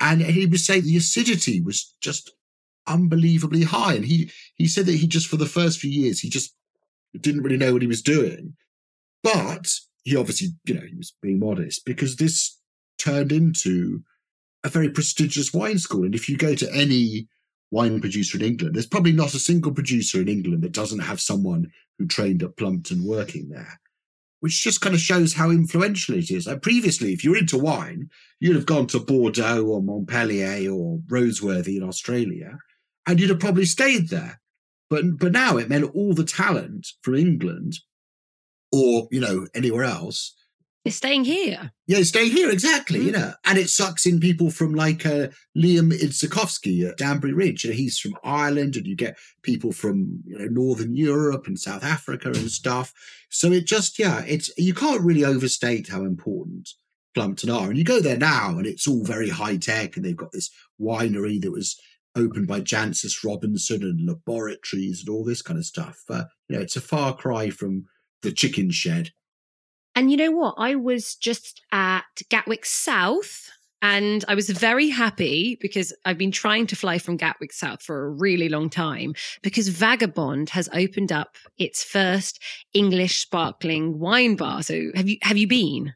And 0.00 0.22
he 0.22 0.46
was 0.46 0.64
saying 0.64 0.84
the 0.84 0.96
acidity 0.96 1.60
was 1.60 1.94
just 2.00 2.32
unbelievably 2.86 3.64
high. 3.64 3.94
And 3.94 4.06
he 4.06 4.30
he 4.54 4.66
said 4.66 4.86
that 4.86 4.96
he 4.96 5.06
just 5.06 5.28
for 5.28 5.36
the 5.36 5.44
first 5.46 5.80
few 5.80 5.90
years 5.90 6.20
he 6.20 6.30
just 6.30 6.54
didn't 7.20 7.42
really 7.42 7.58
know 7.58 7.74
what 7.74 7.82
he 7.82 7.88
was 7.88 8.00
doing. 8.00 8.54
But 9.22 9.70
he 10.02 10.16
obviously 10.16 10.48
you 10.64 10.74
know 10.74 10.86
he 10.86 10.96
was 10.96 11.14
being 11.20 11.38
modest 11.38 11.84
because 11.84 12.16
this 12.16 12.58
turned 12.98 13.30
into 13.30 14.02
a 14.64 14.70
very 14.70 14.88
prestigious 14.88 15.52
wine 15.52 15.78
school. 15.78 16.04
And 16.04 16.14
if 16.14 16.30
you 16.30 16.38
go 16.38 16.54
to 16.54 16.72
any 16.72 17.28
wine 17.70 18.00
producer 18.00 18.38
in 18.38 18.44
England 18.44 18.74
there's 18.74 18.86
probably 18.86 19.12
not 19.12 19.34
a 19.34 19.38
single 19.38 19.72
producer 19.72 20.22
in 20.22 20.28
England 20.28 20.62
that 20.62 20.72
doesn't 20.72 21.00
have 21.00 21.20
someone 21.20 21.70
who 21.98 22.06
trained 22.06 22.42
at 22.42 22.56
Plumpton 22.56 23.04
working 23.04 23.50
there 23.50 23.78
which 24.40 24.62
just 24.62 24.80
kind 24.80 24.94
of 24.94 25.00
shows 25.00 25.34
how 25.34 25.50
influential 25.50 26.14
it 26.14 26.30
is. 26.30 26.46
Like 26.46 26.62
previously, 26.62 27.12
if 27.12 27.24
you 27.24 27.30
were 27.32 27.38
into 27.38 27.58
wine, 27.58 28.08
you'd 28.40 28.56
have 28.56 28.66
gone 28.66 28.86
to 28.88 29.00
Bordeaux 29.00 29.64
or 29.64 29.82
Montpellier 29.82 30.70
or 30.72 31.00
Roseworthy 31.10 31.76
in 31.76 31.82
Australia, 31.82 32.58
and 33.06 33.18
you'd 33.18 33.30
have 33.30 33.40
probably 33.40 33.64
stayed 33.64 34.08
there. 34.08 34.40
But 34.90 35.18
but 35.18 35.32
now 35.32 35.56
it 35.56 35.68
meant 35.68 35.94
all 35.94 36.14
the 36.14 36.24
talent 36.24 36.88
from 37.02 37.14
England 37.14 37.74
or 38.72 39.08
you 39.10 39.20
know 39.20 39.46
anywhere 39.54 39.84
else 39.84 40.34
they're 40.84 40.92
staying 40.92 41.24
here. 41.24 41.72
Yeah, 41.86 42.02
staying 42.02 42.32
here, 42.32 42.50
exactly. 42.50 43.00
Mm. 43.00 43.04
You 43.04 43.12
know, 43.12 43.32
and 43.44 43.58
it 43.58 43.68
sucks 43.68 44.06
in 44.06 44.20
people 44.20 44.50
from 44.50 44.74
like 44.74 45.04
uh, 45.04 45.28
Liam 45.56 45.92
Idzikowski 45.92 46.88
at 46.88 46.96
Danbury 46.96 47.32
Ridge. 47.32 47.64
You 47.64 47.70
know, 47.70 47.76
he's 47.76 47.98
from 47.98 48.14
Ireland, 48.24 48.76
and 48.76 48.86
you 48.86 48.96
get 48.96 49.18
people 49.42 49.72
from 49.72 50.22
you 50.24 50.38
know 50.38 50.46
Northern 50.46 50.96
Europe 50.96 51.46
and 51.46 51.58
South 51.58 51.84
Africa 51.84 52.28
and 52.28 52.50
stuff. 52.50 52.92
So 53.28 53.52
it 53.52 53.66
just, 53.66 53.98
yeah, 53.98 54.24
it's 54.26 54.50
you 54.56 54.72
can't 54.72 55.02
really 55.02 55.24
overstate 55.24 55.88
how 55.88 56.04
important 56.04 56.70
Plumpton 57.14 57.50
are. 57.50 57.68
And 57.68 57.76
you 57.76 57.84
go 57.84 58.00
there 58.00 58.16
now, 58.16 58.50
and 58.50 58.66
it's 58.66 58.86
all 58.86 59.04
very 59.04 59.28
high 59.28 59.56
tech, 59.56 59.96
and 59.96 60.04
they've 60.04 60.16
got 60.16 60.32
this 60.32 60.50
winery 60.80 61.40
that 61.42 61.52
was 61.52 61.78
opened 62.16 62.46
by 62.46 62.60
Jancis 62.60 63.24
Robinson 63.24 63.82
and 63.82 64.06
laboratories 64.06 65.00
and 65.00 65.08
all 65.08 65.24
this 65.24 65.42
kind 65.42 65.58
of 65.58 65.66
stuff. 65.66 66.02
Uh, 66.08 66.24
you 66.48 66.56
know, 66.56 66.62
it's 66.62 66.76
a 66.76 66.80
far 66.80 67.14
cry 67.14 67.50
from 67.50 67.84
the 68.22 68.32
chicken 68.32 68.70
shed 68.70 69.10
and 69.98 70.12
you 70.12 70.16
know 70.16 70.30
what? 70.30 70.54
I 70.58 70.76
was 70.76 71.16
just 71.16 71.60
at 71.72 72.04
Gatwick 72.28 72.64
South 72.64 73.50
and 73.82 74.24
I 74.28 74.36
was 74.36 74.48
very 74.48 74.90
happy 74.90 75.58
because 75.60 75.92
I've 76.04 76.16
been 76.16 76.30
trying 76.30 76.68
to 76.68 76.76
fly 76.76 77.00
from 77.00 77.16
Gatwick 77.16 77.52
South 77.52 77.82
for 77.82 78.06
a 78.06 78.10
really 78.10 78.48
long 78.48 78.70
time 78.70 79.14
because 79.42 79.66
Vagabond 79.66 80.50
has 80.50 80.68
opened 80.72 81.10
up 81.10 81.34
its 81.58 81.82
first 81.82 82.40
English 82.74 83.20
sparkling 83.22 83.98
wine 83.98 84.36
bar. 84.36 84.62
So 84.62 84.92
have 84.94 85.08
you 85.08 85.18
have 85.22 85.36
you 85.36 85.48
been? 85.48 85.94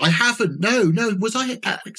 I 0.00 0.08
haven't. 0.08 0.58
No, 0.60 0.84
no. 0.84 1.14
Was 1.20 1.36
I 1.36 1.50
at 1.50 1.60
Gatwick? 1.60 1.96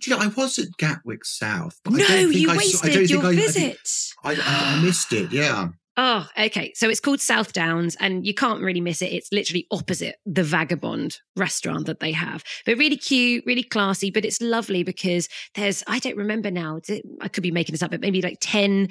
Do 0.00 0.10
you 0.10 0.16
know, 0.16 0.22
I 0.24 0.26
was 0.26 0.58
at 0.58 0.66
Gatwick 0.78 1.24
South. 1.24 1.78
But 1.84 1.92
no, 1.92 2.04
I 2.04 2.08
don't 2.08 2.32
think 2.32 2.40
you 2.40 2.50
I 2.50 2.56
wasted 2.56 2.90
I 2.90 2.94
don't 2.94 3.08
your 3.08 3.22
think 3.22 3.34
visit. 3.36 3.78
I, 4.24 4.32
I, 4.32 4.36
I 4.40 4.82
missed 4.82 5.12
it. 5.12 5.30
Yeah. 5.30 5.68
Oh, 6.00 6.28
okay. 6.38 6.72
So 6.76 6.88
it's 6.88 7.00
called 7.00 7.20
South 7.20 7.52
Downs, 7.52 7.96
and 7.98 8.24
you 8.24 8.32
can't 8.32 8.62
really 8.62 8.80
miss 8.80 9.02
it. 9.02 9.12
It's 9.12 9.32
literally 9.32 9.66
opposite 9.72 10.14
the 10.24 10.44
Vagabond 10.44 11.18
restaurant 11.34 11.86
that 11.86 11.98
they 11.98 12.12
have. 12.12 12.44
But 12.64 12.78
really 12.78 12.96
cute, 12.96 13.42
really 13.44 13.64
classy. 13.64 14.12
But 14.12 14.24
it's 14.24 14.40
lovely 14.40 14.84
because 14.84 15.28
there's, 15.56 15.82
I 15.88 15.98
don't 15.98 16.16
remember 16.16 16.52
now, 16.52 16.78
I 17.20 17.26
could 17.26 17.42
be 17.42 17.50
making 17.50 17.72
this 17.72 17.82
up, 17.82 17.90
but 17.90 18.00
maybe 18.00 18.22
like 18.22 18.38
10 18.40 18.90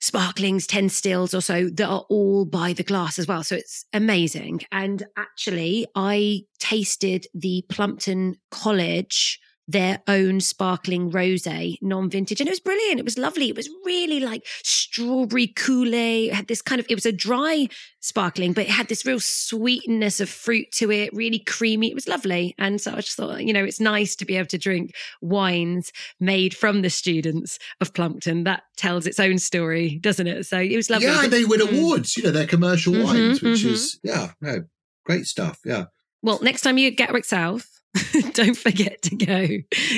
sparklings, 0.00 0.66
10 0.66 0.88
stills 0.88 1.34
or 1.34 1.42
so 1.42 1.68
that 1.68 1.86
are 1.86 2.06
all 2.08 2.46
by 2.46 2.72
the 2.72 2.82
glass 2.82 3.18
as 3.18 3.28
well. 3.28 3.42
So 3.42 3.56
it's 3.56 3.84
amazing. 3.92 4.62
And 4.72 5.02
actually, 5.18 5.86
I 5.94 6.44
tasted 6.58 7.26
the 7.34 7.66
Plumpton 7.68 8.36
College 8.50 9.38
their 9.66 10.02
own 10.06 10.40
sparkling 10.40 11.10
rosé, 11.10 11.76
non-vintage, 11.80 12.40
and 12.40 12.48
it 12.48 12.52
was 12.52 12.60
brilliant. 12.60 12.98
It 12.98 13.04
was 13.04 13.16
lovely. 13.16 13.48
It 13.48 13.56
was 13.56 13.68
really 13.84 14.20
like 14.20 14.46
strawberry 14.62 15.46
Kool-Aid. 15.46 16.30
It 16.30 16.34
had 16.34 16.48
this 16.48 16.60
kind 16.62 16.80
of 16.80 16.86
it 16.90 16.94
was 16.94 17.06
a 17.06 17.12
dry 17.12 17.68
sparkling, 18.00 18.52
but 18.52 18.64
it 18.66 18.70
had 18.70 18.88
this 18.88 19.06
real 19.06 19.20
sweetness 19.20 20.20
of 20.20 20.28
fruit 20.28 20.70
to 20.72 20.90
it, 20.90 21.10
really 21.14 21.38
creamy. 21.38 21.90
It 21.90 21.94
was 21.94 22.06
lovely. 22.06 22.54
And 22.58 22.78
so 22.80 22.92
I 22.92 22.96
just 22.96 23.16
thought, 23.16 23.42
you 23.44 23.52
know, 23.54 23.64
it's 23.64 23.80
nice 23.80 24.14
to 24.16 24.26
be 24.26 24.36
able 24.36 24.48
to 24.48 24.58
drink 24.58 24.92
wines 25.22 25.90
made 26.20 26.54
from 26.54 26.82
the 26.82 26.90
students 26.90 27.58
of 27.80 27.94
Plumpton. 27.94 28.44
That 28.44 28.64
tells 28.76 29.06
its 29.06 29.18
own 29.18 29.38
story, 29.38 29.98
doesn't 29.98 30.26
it? 30.26 30.44
So 30.44 30.58
it 30.60 30.76
was 30.76 30.90
lovely. 30.90 31.06
Yeah, 31.08 31.26
they 31.26 31.44
win 31.46 31.60
Mm. 31.60 31.78
awards. 31.78 32.16
You 32.16 32.24
know, 32.24 32.30
they're 32.30 32.46
commercial 32.46 32.92
Mhm, 32.92 33.04
wines, 33.04 33.42
which 33.42 33.62
mhm. 33.62 33.70
is 33.72 33.98
yeah, 34.02 34.32
no, 34.42 34.64
great 35.06 35.24
stuff. 35.26 35.58
Yeah. 35.64 35.86
Well, 36.22 36.38
next 36.42 36.60
time 36.60 36.76
you're 36.76 36.90
at 36.90 36.96
Gatwick 36.96 37.24
South, 37.24 37.73
don't 38.32 38.56
forget 38.56 39.02
to 39.02 39.16
go. 39.16 39.40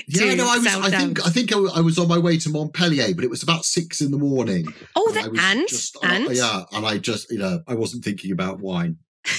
Yeah, 0.07 0.31
to 0.31 0.37
no, 0.37 0.49
I 0.51 0.59
was. 0.59 0.67
I 0.67 0.91
think. 0.91 1.27
I 1.27 1.31
think 1.31 1.55
I, 1.55 1.59
I 1.77 1.81
was 1.81 1.99
on 1.99 2.09
my 2.09 2.19
way 2.19 2.37
to 2.39 2.51
Montpellier, 2.51 3.15
but 3.15 3.25
it 3.25 3.31
was 3.31 3.43
about 3.43 3.65
six 3.65 4.01
in 4.01 4.11
the 4.11 4.19
morning. 4.19 4.67
Oh, 4.95 5.11
that 5.13 5.31
was 5.31 5.41
and 5.43 5.69
just- 5.69 5.97
and 6.03 6.31
yeah, 6.37 6.65
and 6.73 6.85
I 6.87 6.99
just, 6.99 7.31
you 7.31 7.39
know, 7.39 7.63
I 7.67 7.75
wasn't 7.75 8.05
thinking 8.05 8.33
about 8.33 8.61
wine. 8.61 8.99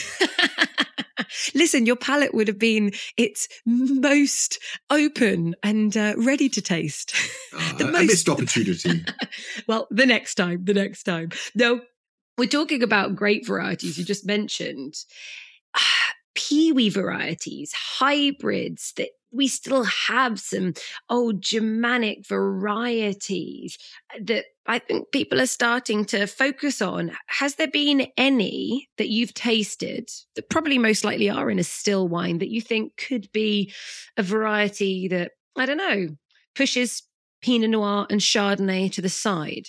Listen, 1.53 1.85
your 1.85 1.95
palate 1.95 2.33
would 2.33 2.47
have 2.47 2.59
been 2.59 2.91
its 3.15 3.47
most 3.65 4.59
open 4.89 5.55
and 5.63 5.95
uh, 5.97 6.13
ready 6.17 6.49
to 6.49 6.61
taste. 6.61 7.13
Uh, 7.53 7.73
The 7.77 7.87
a 7.87 7.91
most- 7.91 8.07
missed 8.07 8.29
opportunity. 8.29 9.03
well, 9.67 9.87
the 9.91 10.05
next 10.05 10.35
time, 10.35 10.63
the 10.65 10.73
next 10.73 11.03
time. 11.03 11.29
No, 11.55 11.81
we're 12.37 12.47
talking 12.47 12.81
about 12.83 13.15
grape 13.15 13.45
varieties 13.47 13.97
you 13.97 14.05
just 14.05 14.25
mentioned. 14.25 14.95
Piwi 16.37 16.91
varieties, 16.93 17.73
hybrids 17.73 18.93
that 18.97 19.09
we 19.31 19.47
still 19.47 19.83
have 19.83 20.39
some 20.39 20.73
old 21.09 21.41
Germanic 21.41 22.25
varieties 22.25 23.77
that 24.21 24.45
I 24.65 24.79
think 24.79 25.11
people 25.11 25.41
are 25.41 25.47
starting 25.47 26.05
to 26.05 26.27
focus 26.27 26.81
on. 26.81 27.11
Has 27.27 27.55
there 27.55 27.67
been 27.67 28.07
any 28.15 28.87
that 28.97 29.09
you've 29.09 29.33
tasted 29.33 30.09
that 30.35 30.49
probably 30.49 30.77
most 30.77 31.03
likely 31.03 31.29
are 31.29 31.49
in 31.49 31.59
a 31.59 31.63
still 31.63 32.07
wine 32.07 32.37
that 32.37 32.49
you 32.49 32.61
think 32.61 32.95
could 32.97 33.29
be 33.31 33.73
a 34.15 34.23
variety 34.23 35.07
that, 35.09 35.31
I 35.57 35.65
don't 35.65 35.77
know, 35.77 36.07
pushes 36.55 37.03
Pinot 37.41 37.69
Noir 37.69 38.07
and 38.09 38.21
Chardonnay 38.21 38.91
to 38.93 39.01
the 39.01 39.09
side 39.09 39.67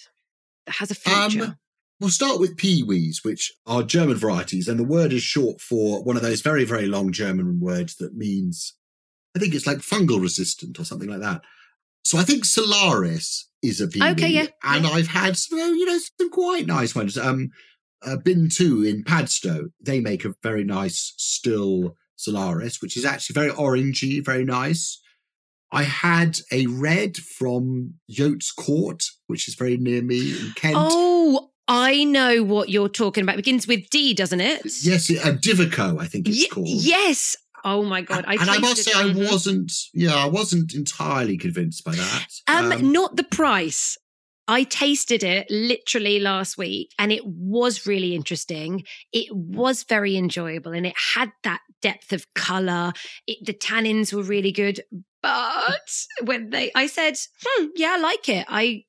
that 0.66 0.76
has 0.76 0.90
a 0.90 0.94
future? 0.94 1.44
Um, 1.44 1.56
We'll 2.00 2.10
start 2.10 2.38
with 2.38 2.56
Piwis, 2.56 3.24
which 3.24 3.52
are 3.66 3.82
German 3.82 4.16
varieties, 4.16 4.68
and 4.68 4.78
the 4.78 4.84
word 4.84 5.12
is 5.12 5.22
short 5.22 5.60
for 5.60 6.02
one 6.04 6.16
of 6.16 6.22
those 6.22 6.42
very, 6.42 6.64
very 6.64 6.86
long 6.86 7.10
German 7.10 7.58
words 7.60 7.96
that 7.96 8.14
means, 8.14 8.74
I 9.36 9.40
think 9.40 9.54
it's 9.54 9.66
like 9.66 9.78
fungal 9.78 10.20
resistant 10.20 10.78
or 10.78 10.84
something 10.84 11.08
like 11.08 11.20
that. 11.20 11.42
So 12.04 12.16
I 12.16 12.22
think 12.22 12.44
Solaris 12.44 13.48
is 13.62 13.80
a 13.80 13.88
Piwi. 13.88 14.12
Okay, 14.12 14.28
yeah, 14.28 14.46
And 14.62 14.84
yeah. 14.84 14.90
I've 14.90 15.08
had 15.08 15.36
some, 15.36 15.58
you 15.58 15.86
know, 15.86 15.98
some 16.18 16.30
quite 16.30 16.66
nice 16.66 16.94
ones. 16.94 17.18
Um, 17.18 17.50
uh, 18.02 18.16
Bin 18.16 18.48
2 18.48 18.84
in 18.84 19.02
Padstow, 19.02 19.70
they 19.80 20.00
make 20.00 20.24
a 20.24 20.34
very 20.42 20.64
nice 20.64 21.14
still 21.16 21.96
Solaris, 22.16 22.80
which 22.80 22.96
is 22.96 23.04
actually 23.04 23.34
very 23.34 23.50
orangey, 23.50 24.24
very 24.24 24.44
nice. 24.44 25.00
I 25.70 25.82
had 25.82 26.38
a 26.50 26.66
red 26.66 27.16
from 27.16 27.94
Yotes 28.10 28.54
Court, 28.54 29.04
which 29.26 29.48
is 29.48 29.54
very 29.54 29.76
near 29.76 30.02
me 30.02 30.30
in 30.30 30.52
Kent. 30.54 30.76
Oh, 30.78 31.50
I 31.68 32.04
know 32.04 32.42
what 32.42 32.70
you're 32.70 32.88
talking 32.88 33.22
about. 33.22 33.34
It 33.34 33.44
begins 33.44 33.66
with 33.66 33.90
D, 33.90 34.14
doesn't 34.14 34.40
it? 34.40 34.62
Yes, 34.82 35.10
it, 35.10 35.25
uh, 35.25 35.32
Divico, 35.32 36.00
I 36.00 36.06
think 36.06 36.28
it's 36.28 36.38
Ye- 36.38 36.48
called. 36.48 36.68
Yes. 36.68 37.37
Oh 37.64 37.82
my 37.84 38.02
god! 38.02 38.25
I 38.26 38.34
and 38.34 38.48
I 38.48 38.58
must 38.58 38.84
say, 38.84 38.92
I. 38.94 39.12
Wasn't. 39.12 39.72
Yeah, 39.92 40.14
I 40.14 40.26
wasn't 40.26 40.75
entirely 40.75 41.37
convinced 41.37 41.84
by 41.84 41.96
that. 41.96 42.26
Um, 42.46 42.92
not 42.92 43.16
the 43.16 43.25
price. 43.25 43.98
I 44.50 44.62
tasted 44.62 45.22
it 45.22 45.46
literally 45.50 46.20
last 46.20 46.56
week 46.56 46.94
and 46.98 47.12
it 47.12 47.22
was 47.26 47.87
really 47.87 48.14
interesting. 48.14 48.84
It 49.12 49.28
was 49.30 49.82
very 49.82 50.16
enjoyable 50.16 50.72
and 50.72 50.87
it 50.87 50.94
had 51.14 51.32
that 51.44 51.60
depth 51.82 52.14
of 52.14 52.26
color. 52.34 52.94
It, 53.26 53.44
the 53.44 53.52
tannins 53.52 54.10
were 54.10 54.22
really 54.22 54.50
good. 54.50 54.80
But 55.20 55.90
when 56.25 56.48
they, 56.48 56.72
I 56.75 56.87
said, 56.87 57.18
hmm, 57.44 57.66
yeah, 57.76 57.96
I 57.98 58.00
like 58.00 58.28
it. 58.30 58.46
I, 58.48 58.84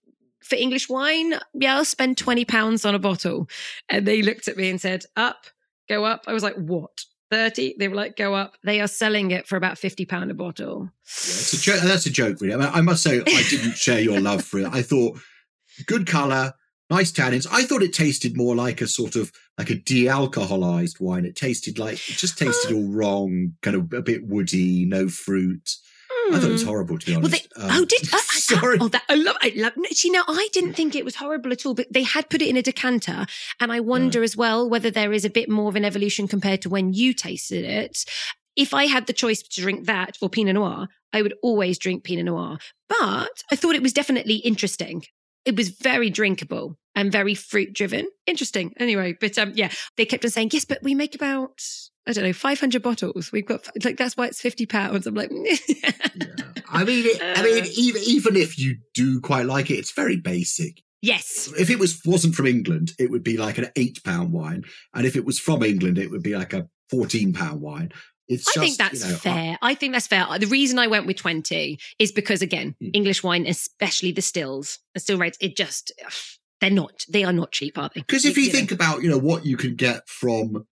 for 0.49 0.55
English 0.55 0.89
wine, 0.89 1.35
yeah, 1.53 1.75
I'll 1.77 1.85
spend 1.85 2.17
20 2.17 2.45
pounds 2.45 2.85
on 2.85 2.95
a 2.95 2.99
bottle. 2.99 3.47
And 3.89 4.05
they 4.05 4.21
looked 4.21 4.47
at 4.47 4.57
me 4.57 4.69
and 4.69 4.81
said, 4.81 5.05
up, 5.15 5.45
go 5.87 6.05
up. 6.05 6.25
I 6.27 6.33
was 6.33 6.43
like, 6.43 6.55
what? 6.55 6.91
30? 7.31 7.75
They 7.77 7.87
were 7.87 7.95
like, 7.95 8.17
go 8.17 8.33
up. 8.33 8.55
They 8.63 8.81
are 8.81 8.87
selling 8.87 9.31
it 9.31 9.47
for 9.47 9.55
about 9.55 9.77
50 9.77 10.05
pound 10.05 10.31
a 10.31 10.33
bottle. 10.33 10.85
Yeah, 10.85 10.89
it's 11.05 11.53
a 11.53 11.57
joke. 11.61 11.81
That's 11.83 12.05
a 12.07 12.09
joke, 12.11 12.41
really. 12.41 12.55
I, 12.55 12.57
mean, 12.57 12.69
I 12.73 12.81
must 12.81 13.03
say, 13.03 13.19
I 13.21 13.43
didn't 13.49 13.73
share 13.75 13.99
your 13.99 14.19
love 14.19 14.43
for 14.43 14.59
it. 14.59 14.67
I 14.71 14.81
thought 14.81 15.19
good 15.85 16.07
color, 16.07 16.53
nice 16.89 17.11
tannins. 17.11 17.45
I 17.51 17.63
thought 17.63 17.83
it 17.83 17.93
tasted 17.93 18.35
more 18.35 18.55
like 18.55 18.81
a 18.81 18.87
sort 18.87 19.15
of 19.15 19.31
like 19.59 19.69
a 19.69 19.75
de-alcoholized 19.75 20.99
wine. 20.99 21.25
It 21.25 21.35
tasted 21.35 21.77
like 21.79 21.95
it 22.09 22.17
just 22.17 22.41
Uh. 22.41 22.45
tasted 22.45 22.73
all 22.73 22.87
wrong, 22.91 23.53
kind 23.61 23.75
of 23.75 23.93
a 23.93 24.01
bit 24.01 24.25
woody, 24.27 24.85
no 24.85 25.07
fruit. 25.07 25.75
I 26.31 26.39
thought 26.39 26.49
it 26.49 26.51
was 26.53 26.61
Hmm. 26.61 26.67
horrible, 26.67 26.97
to 26.99 27.05
be 27.05 27.11
Well, 27.13 27.25
honest. 27.25 27.47
they, 27.55 27.61
Um, 27.61 27.69
oh, 27.71 27.85
did 27.85 28.01
I, 28.13 28.17
I, 28.35 28.39
sorry. 28.39 28.77
Oh, 28.79 28.87
that 28.89 29.03
I 29.09 29.15
love. 29.15 29.35
I 29.41 29.51
love. 29.55 29.73
no, 29.75 29.85
See, 29.91 30.09
now 30.09 30.23
I 30.27 30.47
didn't 30.53 30.73
think 30.73 30.95
it 30.95 31.05
was 31.05 31.15
horrible 31.15 31.51
at 31.51 31.65
all, 31.65 31.73
but 31.73 31.87
they 31.91 32.03
had 32.03 32.29
put 32.29 32.41
it 32.41 32.47
in 32.49 32.57
a 32.57 32.61
decanter, 32.61 33.25
and 33.59 33.71
I 33.71 33.79
wonder 33.79 34.23
as 34.23 34.35
well 34.37 34.69
whether 34.69 34.91
there 34.91 35.13
is 35.13 35.25
a 35.25 35.29
bit 35.29 35.49
more 35.49 35.69
of 35.69 35.75
an 35.75 35.85
evolution 35.85 36.27
compared 36.27 36.61
to 36.63 36.69
when 36.69 36.93
you 36.93 37.13
tasted 37.13 37.63
it. 37.65 38.05
If 38.55 38.73
I 38.73 38.85
had 38.87 39.07
the 39.07 39.13
choice 39.13 39.41
to 39.41 39.61
drink 39.61 39.85
that 39.85 40.17
or 40.21 40.29
Pinot 40.29 40.55
Noir, 40.55 40.87
I 41.13 41.21
would 41.21 41.33
always 41.41 41.77
drink 41.79 42.03
Pinot 42.03 42.25
Noir. 42.25 42.57
But 42.89 43.43
I 43.51 43.55
thought 43.55 43.75
it 43.75 43.81
was 43.81 43.93
definitely 43.93 44.35
interesting. 44.35 45.03
It 45.45 45.55
was 45.55 45.69
very 45.69 46.09
drinkable 46.09 46.77
and 46.95 47.11
very 47.11 47.33
fruit 47.35 47.73
driven. 47.73 48.09
Interesting. 48.27 48.73
Anyway, 48.77 49.15
but 49.19 49.37
um, 49.37 49.53
yeah, 49.55 49.71
they 49.95 50.05
kept 50.05 50.25
on 50.25 50.31
saying 50.31 50.49
yes, 50.51 50.65
but 50.65 50.83
we 50.83 50.93
make 50.93 51.15
about 51.15 51.61
I 52.07 52.13
don't 52.13 52.23
know 52.23 52.33
five 52.33 52.59
hundred 52.59 52.81
bottles. 52.81 53.31
We've 53.31 53.45
got 53.45 53.67
like 53.83 53.97
that's 53.97 54.17
why 54.17 54.27
it's 54.27 54.41
fifty 54.41 54.65
pounds. 54.65 55.05
I'm 55.07 55.15
like. 55.15 55.31
Yeah. 55.67 55.91
I 56.71 56.83
mean, 56.83 57.03
it, 57.07 57.19
I 57.21 57.41
mean, 57.41 57.63
Uh. 57.63 57.67
even 57.75 58.01
even 58.05 58.35
if 58.35 58.59
you 58.59 58.77
do 58.93 59.19
quite 59.21 59.45
like 59.47 59.71
it, 59.71 59.75
it's 59.75 59.91
very 59.91 60.17
basic. 60.17 60.81
Yes. 61.01 61.51
If 61.57 61.69
it 61.71 61.79
was 61.79 61.99
wasn't 62.05 62.35
from 62.35 62.45
England, 62.45 62.91
it 62.99 63.09
would 63.09 63.23
be 63.23 63.37
like 63.37 63.57
an 63.57 63.69
eight 63.75 64.03
pound 64.03 64.31
wine, 64.33 64.63
and 64.93 65.05
if 65.05 65.15
it 65.15 65.25
was 65.25 65.39
from 65.39 65.63
England, 65.63 65.97
it 65.97 66.11
would 66.11 66.21
be 66.21 66.35
like 66.35 66.53
a 66.53 66.67
fourteen 66.89 67.33
pound 67.33 67.61
wine. 67.61 67.91
It's 68.27 68.47
I 68.49 68.51
just, 68.53 68.59
think 68.59 68.77
that's 68.77 69.03
you 69.03 69.11
know, 69.11 69.17
fair. 69.17 69.57
I 69.63 69.73
think 69.73 69.93
that's 69.93 70.05
fair. 70.05 70.27
The 70.37 70.45
reason 70.45 70.77
I 70.77 70.85
went 70.85 71.07
with 71.07 71.17
20 71.17 71.79
is 71.97 72.11
because, 72.11 72.43
again, 72.43 72.75
Mm. 72.79 72.91
English 72.93 73.23
wine, 73.23 73.47
especially 73.47 74.11
the 74.11 74.21
stills, 74.21 74.77
the 74.93 74.99
still 74.99 75.17
rates, 75.17 75.35
it 75.41 75.57
just, 75.57 75.91
they're 76.61 76.69
not, 76.69 77.05
they 77.09 77.23
are 77.23 77.33
not 77.33 77.51
cheap, 77.51 77.79
are 77.79 77.89
they? 77.95 78.01
Because 78.01 78.25
if 78.25 78.37
you 78.37 78.45
know. 78.45 78.51
think 78.51 78.71
about, 78.71 79.01
you 79.01 79.09
know, 79.09 79.17
what 79.17 79.47
you 79.47 79.57
can 79.57 79.73
get 79.73 80.07
from 80.07 80.67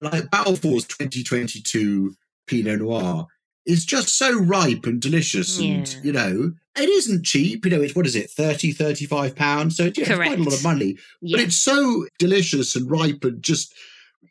like 0.00 0.30
Balfour's 0.30 0.84
2022 0.86 2.14
Pinot 2.46 2.80
Noir 2.80 3.26
is 3.66 3.84
just 3.84 4.16
so 4.16 4.38
ripe 4.38 4.84
and 4.86 5.00
delicious. 5.00 5.58
And, 5.58 5.96
you 6.02 6.12
know, 6.12 6.52
it 6.76 6.88
isn't 6.88 7.24
cheap. 7.26 7.64
You 7.64 7.72
know, 7.72 7.82
it's 7.82 7.94
what 7.94 8.06
is 8.06 8.16
it, 8.16 8.30
30, 8.30 8.72
35 8.72 9.36
pounds? 9.36 9.76
So 9.76 9.84
it's, 9.84 9.98
yeah, 9.98 10.04
it's 10.08 10.14
quite 10.14 10.38
a 10.38 10.42
lot 10.42 10.54
of 10.54 10.62
money. 10.64 10.96
But 11.20 11.40
it's 11.40 11.56
so 11.58 12.06
delicious 12.18 12.74
and 12.76 12.90
ripe 12.90 13.24
and 13.24 13.42
just, 13.42 13.74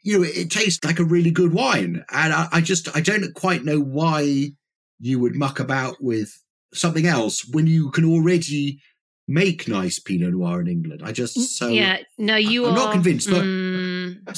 you 0.03 0.17
know, 0.17 0.23
it, 0.23 0.37
it 0.37 0.51
tastes 0.51 0.83
like 0.83 0.99
a 0.99 1.03
really 1.03 1.29
good 1.31 1.53
wine. 1.53 2.03
And 2.11 2.33
I, 2.33 2.47
I 2.51 2.61
just, 2.61 2.95
I 2.95 3.01
don't 3.01 3.33
quite 3.35 3.63
know 3.63 3.79
why 3.79 4.51
you 4.99 5.19
would 5.19 5.35
muck 5.35 5.59
about 5.59 5.97
with 6.01 6.31
something 6.73 7.05
else 7.05 7.47
when 7.49 7.67
you 7.67 7.91
can 7.91 8.05
already 8.05 8.79
make 9.27 9.67
nice 9.67 9.99
Pinot 9.99 10.31
Noir 10.31 10.61
in 10.61 10.67
England. 10.67 11.01
I 11.03 11.11
just, 11.11 11.35
so. 11.57 11.67
yeah, 11.67 11.97
no, 12.17 12.37
you 12.37 12.65
I'm 12.65 12.71
are. 12.73 12.75
not 12.75 12.93
convinced, 12.93 13.29
but- 13.29 13.43
Mm, 13.43 13.86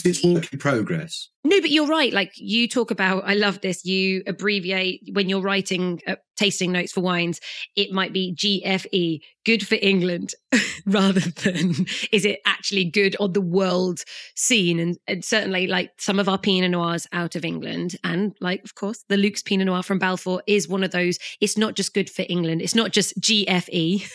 its 0.05 0.23
work 0.23 0.51
in 0.51 0.59
progress. 0.59 1.29
no, 1.43 1.59
but 1.61 1.69
you're 1.69 1.87
right. 1.87 2.13
Like 2.13 2.33
you 2.35 2.67
talk 2.67 2.91
about, 2.91 3.23
I 3.25 3.33
love 3.33 3.61
this. 3.61 3.85
You 3.85 4.23
abbreviate 4.27 5.01
when 5.13 5.29
you're 5.29 5.41
writing 5.41 6.01
uh, 6.07 6.15
tasting 6.35 6.71
notes 6.71 6.91
for 6.91 7.01
wines. 7.01 7.39
It 7.75 7.91
might 7.91 8.13
be 8.13 8.33
GFE, 8.35 9.19
good 9.45 9.67
for 9.67 9.77
England, 9.81 10.33
rather 10.85 11.19
than 11.19 11.85
is 12.11 12.25
it 12.25 12.39
actually 12.45 12.85
good 12.85 13.15
on 13.19 13.33
the 13.33 13.41
world 13.41 13.99
scene? 14.35 14.79
And, 14.79 14.97
and 15.07 15.23
certainly, 15.23 15.67
like 15.67 15.91
some 15.97 16.19
of 16.19 16.29
our 16.29 16.37
Pinot 16.37 16.71
Noirs 16.71 17.07
out 17.11 17.35
of 17.35 17.45
England, 17.45 17.95
and 18.03 18.35
like 18.39 18.63
of 18.63 18.75
course, 18.75 19.03
the 19.09 19.17
Luke's 19.17 19.43
Pinot 19.43 19.67
Noir 19.67 19.83
from 19.83 19.99
Balfour 19.99 20.41
is 20.47 20.67
one 20.67 20.83
of 20.83 20.91
those. 20.91 21.17
It's 21.41 21.57
not 21.57 21.75
just 21.75 21.93
good 21.93 22.09
for 22.09 22.25
England. 22.29 22.61
It's 22.61 22.75
not 22.75 22.91
just 22.91 23.19
GFE. 23.19 24.07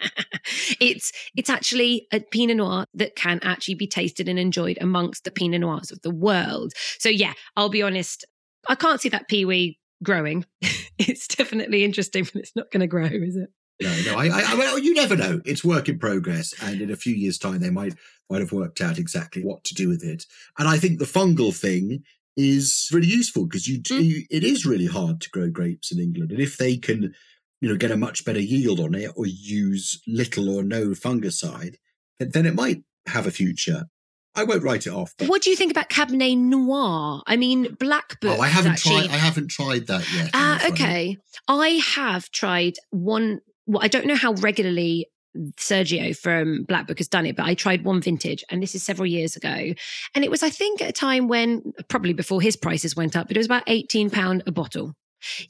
it's 0.80 1.12
it's 1.36 1.50
actually 1.50 2.06
a 2.12 2.20
Pinot 2.20 2.56
Noir 2.56 2.86
that 2.94 3.16
can 3.16 3.40
actually 3.42 3.74
be 3.74 3.86
tasted 3.86 4.28
and 4.28 4.38
enjoyed 4.38 4.78
amongst 4.80 5.24
the 5.24 5.30
Pinot 5.30 5.60
Noirs 5.60 5.90
of 5.90 6.02
the 6.02 6.14
world. 6.14 6.72
So 6.98 7.08
yeah, 7.08 7.32
I'll 7.56 7.68
be 7.68 7.82
honest, 7.82 8.24
I 8.68 8.74
can't 8.74 9.00
see 9.00 9.08
that 9.10 9.28
Piwi 9.30 9.76
growing. 10.02 10.44
it's 10.98 11.28
definitely 11.28 11.84
interesting, 11.84 12.24
but 12.24 12.36
it's 12.36 12.56
not 12.56 12.70
going 12.70 12.80
to 12.80 12.86
grow, 12.86 13.06
is 13.06 13.36
it? 13.36 13.50
no, 13.80 14.02
no. 14.04 14.18
I, 14.18 14.28
I, 14.28 14.54
well, 14.56 14.78
you 14.78 14.94
never 14.94 15.16
know. 15.16 15.40
It's 15.44 15.64
work 15.64 15.88
in 15.88 15.98
progress, 15.98 16.54
and 16.62 16.80
in 16.80 16.90
a 16.90 16.96
few 16.96 17.14
years' 17.14 17.38
time, 17.38 17.60
they 17.60 17.70
might 17.70 17.94
might 18.28 18.40
have 18.40 18.52
worked 18.52 18.80
out 18.80 18.98
exactly 18.98 19.42
what 19.42 19.64
to 19.64 19.74
do 19.74 19.88
with 19.88 20.04
it. 20.04 20.26
And 20.58 20.68
I 20.68 20.78
think 20.78 20.98
the 20.98 21.04
fungal 21.04 21.54
thing 21.54 22.04
is 22.36 22.88
really 22.92 23.08
useful 23.08 23.44
because 23.44 23.66
you, 23.66 23.80
mm. 23.80 24.04
you 24.04 24.26
it 24.30 24.44
is 24.44 24.66
really 24.66 24.86
hard 24.86 25.20
to 25.20 25.30
grow 25.30 25.50
grapes 25.50 25.90
in 25.90 25.98
England, 25.98 26.30
and 26.30 26.40
if 26.40 26.58
they 26.58 26.76
can, 26.76 27.14
you 27.60 27.68
know, 27.68 27.76
get 27.76 27.90
a 27.90 27.96
much 27.96 28.24
better 28.24 28.40
yield 28.40 28.80
on 28.80 28.94
it 28.94 29.10
or 29.16 29.26
use 29.26 30.00
little 30.06 30.48
or 30.48 30.62
no 30.62 30.88
fungicide, 30.88 31.76
then 32.18 32.46
it 32.46 32.54
might 32.54 32.82
have 33.06 33.26
a 33.26 33.30
future. 33.30 33.84
I 34.34 34.44
won't 34.44 34.62
write 34.62 34.86
it 34.86 34.92
off. 34.92 35.12
But... 35.18 35.28
What 35.28 35.42
do 35.42 35.50
you 35.50 35.56
think 35.56 35.70
about 35.70 35.90
Cabernet 35.90 36.38
Noir? 36.38 37.22
I 37.26 37.36
mean, 37.36 37.76
Black 37.78 38.20
Book. 38.20 38.38
Oh, 38.38 38.40
I 38.40 38.48
haven't 38.48 38.72
actually... 38.72 39.08
tried. 39.08 39.10
I 39.10 39.18
haven't 39.18 39.48
tried 39.48 39.86
that 39.88 40.04
yet. 40.14 40.30
Uh, 40.32 40.58
okay. 40.70 41.16
I 41.48 41.68
have 41.94 42.30
tried 42.30 42.76
one. 42.90 43.40
Well, 43.66 43.82
I 43.82 43.88
don't 43.88 44.06
know 44.06 44.16
how 44.16 44.32
regularly 44.34 45.06
Sergio 45.56 46.16
from 46.16 46.64
Black 46.64 46.86
Book 46.86 46.98
has 46.98 47.08
done 47.08 47.26
it, 47.26 47.36
but 47.36 47.46
I 47.46 47.54
tried 47.54 47.84
one 47.84 48.00
vintage 48.00 48.44
and 48.50 48.62
this 48.62 48.74
is 48.74 48.82
several 48.82 49.06
years 49.06 49.36
ago. 49.36 49.72
And 50.14 50.24
it 50.24 50.30
was, 50.30 50.42
I 50.42 50.50
think, 50.50 50.82
at 50.82 50.88
a 50.88 50.92
time 50.92 51.28
when 51.28 51.72
probably 51.88 52.12
before 52.12 52.40
his 52.40 52.56
prices 52.56 52.96
went 52.96 53.16
up, 53.16 53.28
but 53.28 53.36
it 53.36 53.40
was 53.40 53.46
about 53.46 53.66
£18 53.66 54.42
a 54.46 54.52
bottle. 54.52 54.94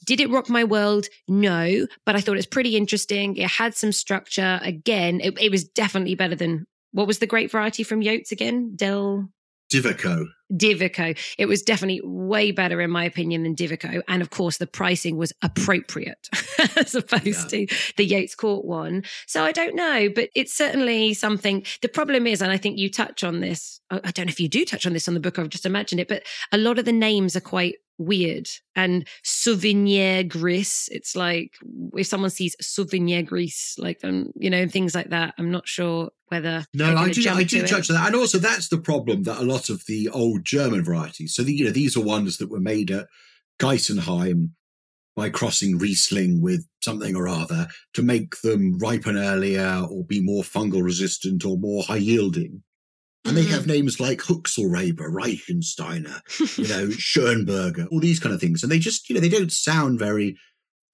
Did 0.04 0.20
it 0.20 0.30
rock 0.30 0.48
my 0.48 0.64
world? 0.64 1.06
No, 1.28 1.86
but 2.04 2.16
I 2.16 2.20
thought 2.20 2.32
it 2.32 2.36
was 2.36 2.46
pretty 2.46 2.76
interesting. 2.76 3.36
It 3.36 3.48
had 3.48 3.74
some 3.74 3.92
structure. 3.92 4.60
Again, 4.62 5.20
it, 5.20 5.38
it 5.40 5.50
was 5.50 5.64
definitely 5.64 6.14
better 6.14 6.34
than 6.34 6.66
what 6.92 7.06
was 7.06 7.18
the 7.18 7.26
great 7.26 7.50
variety 7.50 7.82
from 7.82 8.00
Yotes 8.00 8.32
again? 8.32 8.72
Del 8.74 9.28
Divico. 9.72 10.26
Divico. 10.52 11.16
It 11.38 11.46
was 11.46 11.62
definitely 11.62 12.00
way 12.04 12.52
better, 12.52 12.80
in 12.80 12.90
my 12.90 13.04
opinion, 13.04 13.42
than 13.42 13.54
Divico. 13.54 14.02
And 14.08 14.22
of 14.22 14.30
course, 14.30 14.58
the 14.58 14.66
pricing 14.66 15.16
was 15.16 15.32
appropriate 15.42 16.28
as 16.76 16.94
opposed 16.94 17.52
yeah. 17.52 17.66
to 17.66 17.92
the 17.96 18.08
Yotes 18.08 18.36
Court 18.36 18.64
one. 18.64 19.04
So 19.26 19.44
I 19.44 19.52
don't 19.52 19.74
know, 19.74 20.08
but 20.14 20.30
it's 20.34 20.54
certainly 20.54 21.14
something. 21.14 21.64
The 21.82 21.88
problem 21.88 22.26
is, 22.26 22.42
and 22.42 22.52
I 22.52 22.56
think 22.56 22.78
you 22.78 22.90
touch 22.90 23.24
on 23.24 23.40
this, 23.40 23.80
I 23.90 24.10
don't 24.10 24.26
know 24.26 24.30
if 24.30 24.40
you 24.40 24.48
do 24.48 24.64
touch 24.64 24.86
on 24.86 24.92
this 24.92 25.08
on 25.08 25.14
the 25.14 25.20
book, 25.20 25.38
I've 25.38 25.48
just 25.48 25.66
imagined 25.66 26.00
it, 26.00 26.08
but 26.08 26.22
a 26.52 26.58
lot 26.58 26.78
of 26.78 26.84
the 26.84 26.92
names 26.92 27.36
are 27.36 27.40
quite 27.40 27.76
weird. 28.00 28.48
And 28.74 29.06
Souvignier 29.24 30.26
Gris, 30.26 30.88
it's 30.90 31.14
like 31.14 31.54
if 31.94 32.06
someone 32.06 32.30
sees 32.30 32.56
Souvignier 32.62 33.24
Gris, 33.24 33.76
like, 33.78 34.00
um, 34.02 34.32
you 34.34 34.50
know, 34.50 34.66
things 34.66 34.94
like 34.94 35.10
that, 35.10 35.34
I'm 35.38 35.50
not 35.50 35.68
sure 35.68 36.10
whether. 36.28 36.64
No, 36.74 36.96
I 36.96 37.10
do, 37.10 37.28
I 37.28 37.44
do 37.44 37.66
touch 37.66 37.90
on 37.90 37.96
that. 37.96 38.06
And 38.06 38.16
also, 38.16 38.38
that's 38.38 38.68
the 38.68 38.78
problem 38.78 39.24
that 39.24 39.38
a 39.38 39.44
lot 39.44 39.68
of 39.68 39.84
the 39.86 40.08
old 40.08 40.39
German 40.42 40.84
varieties, 40.84 41.34
so 41.34 41.42
the, 41.42 41.52
you 41.52 41.64
know, 41.64 41.70
these 41.70 41.96
are 41.96 42.02
ones 42.02 42.38
that 42.38 42.50
were 42.50 42.60
made 42.60 42.90
at 42.90 43.06
Geisenheim 43.60 44.50
by 45.16 45.28
crossing 45.28 45.78
Riesling 45.78 46.40
with 46.40 46.66
something 46.82 47.14
or 47.14 47.28
other 47.28 47.68
to 47.94 48.02
make 48.02 48.40
them 48.40 48.78
ripen 48.78 49.18
earlier 49.18 49.86
or 49.90 50.04
be 50.04 50.20
more 50.22 50.42
fungal 50.42 50.82
resistant 50.82 51.44
or 51.44 51.58
more 51.58 51.82
high 51.82 51.96
yielding. 51.96 52.62
And 53.26 53.36
they 53.36 53.44
have 53.44 53.62
mm-hmm. 53.62 53.72
names 53.72 54.00
like 54.00 54.20
Huxelrebe, 54.20 54.96
Reichensteiner, 54.96 56.22
you 56.56 56.68
know, 56.68 56.86
Schönberger, 56.88 57.86
all 57.92 58.00
these 58.00 58.18
kind 58.18 58.34
of 58.34 58.40
things. 58.40 58.62
And 58.62 58.72
they 58.72 58.78
just, 58.78 59.10
you 59.10 59.14
know, 59.14 59.20
they 59.20 59.28
don't 59.28 59.52
sound 59.52 59.98
very 59.98 60.38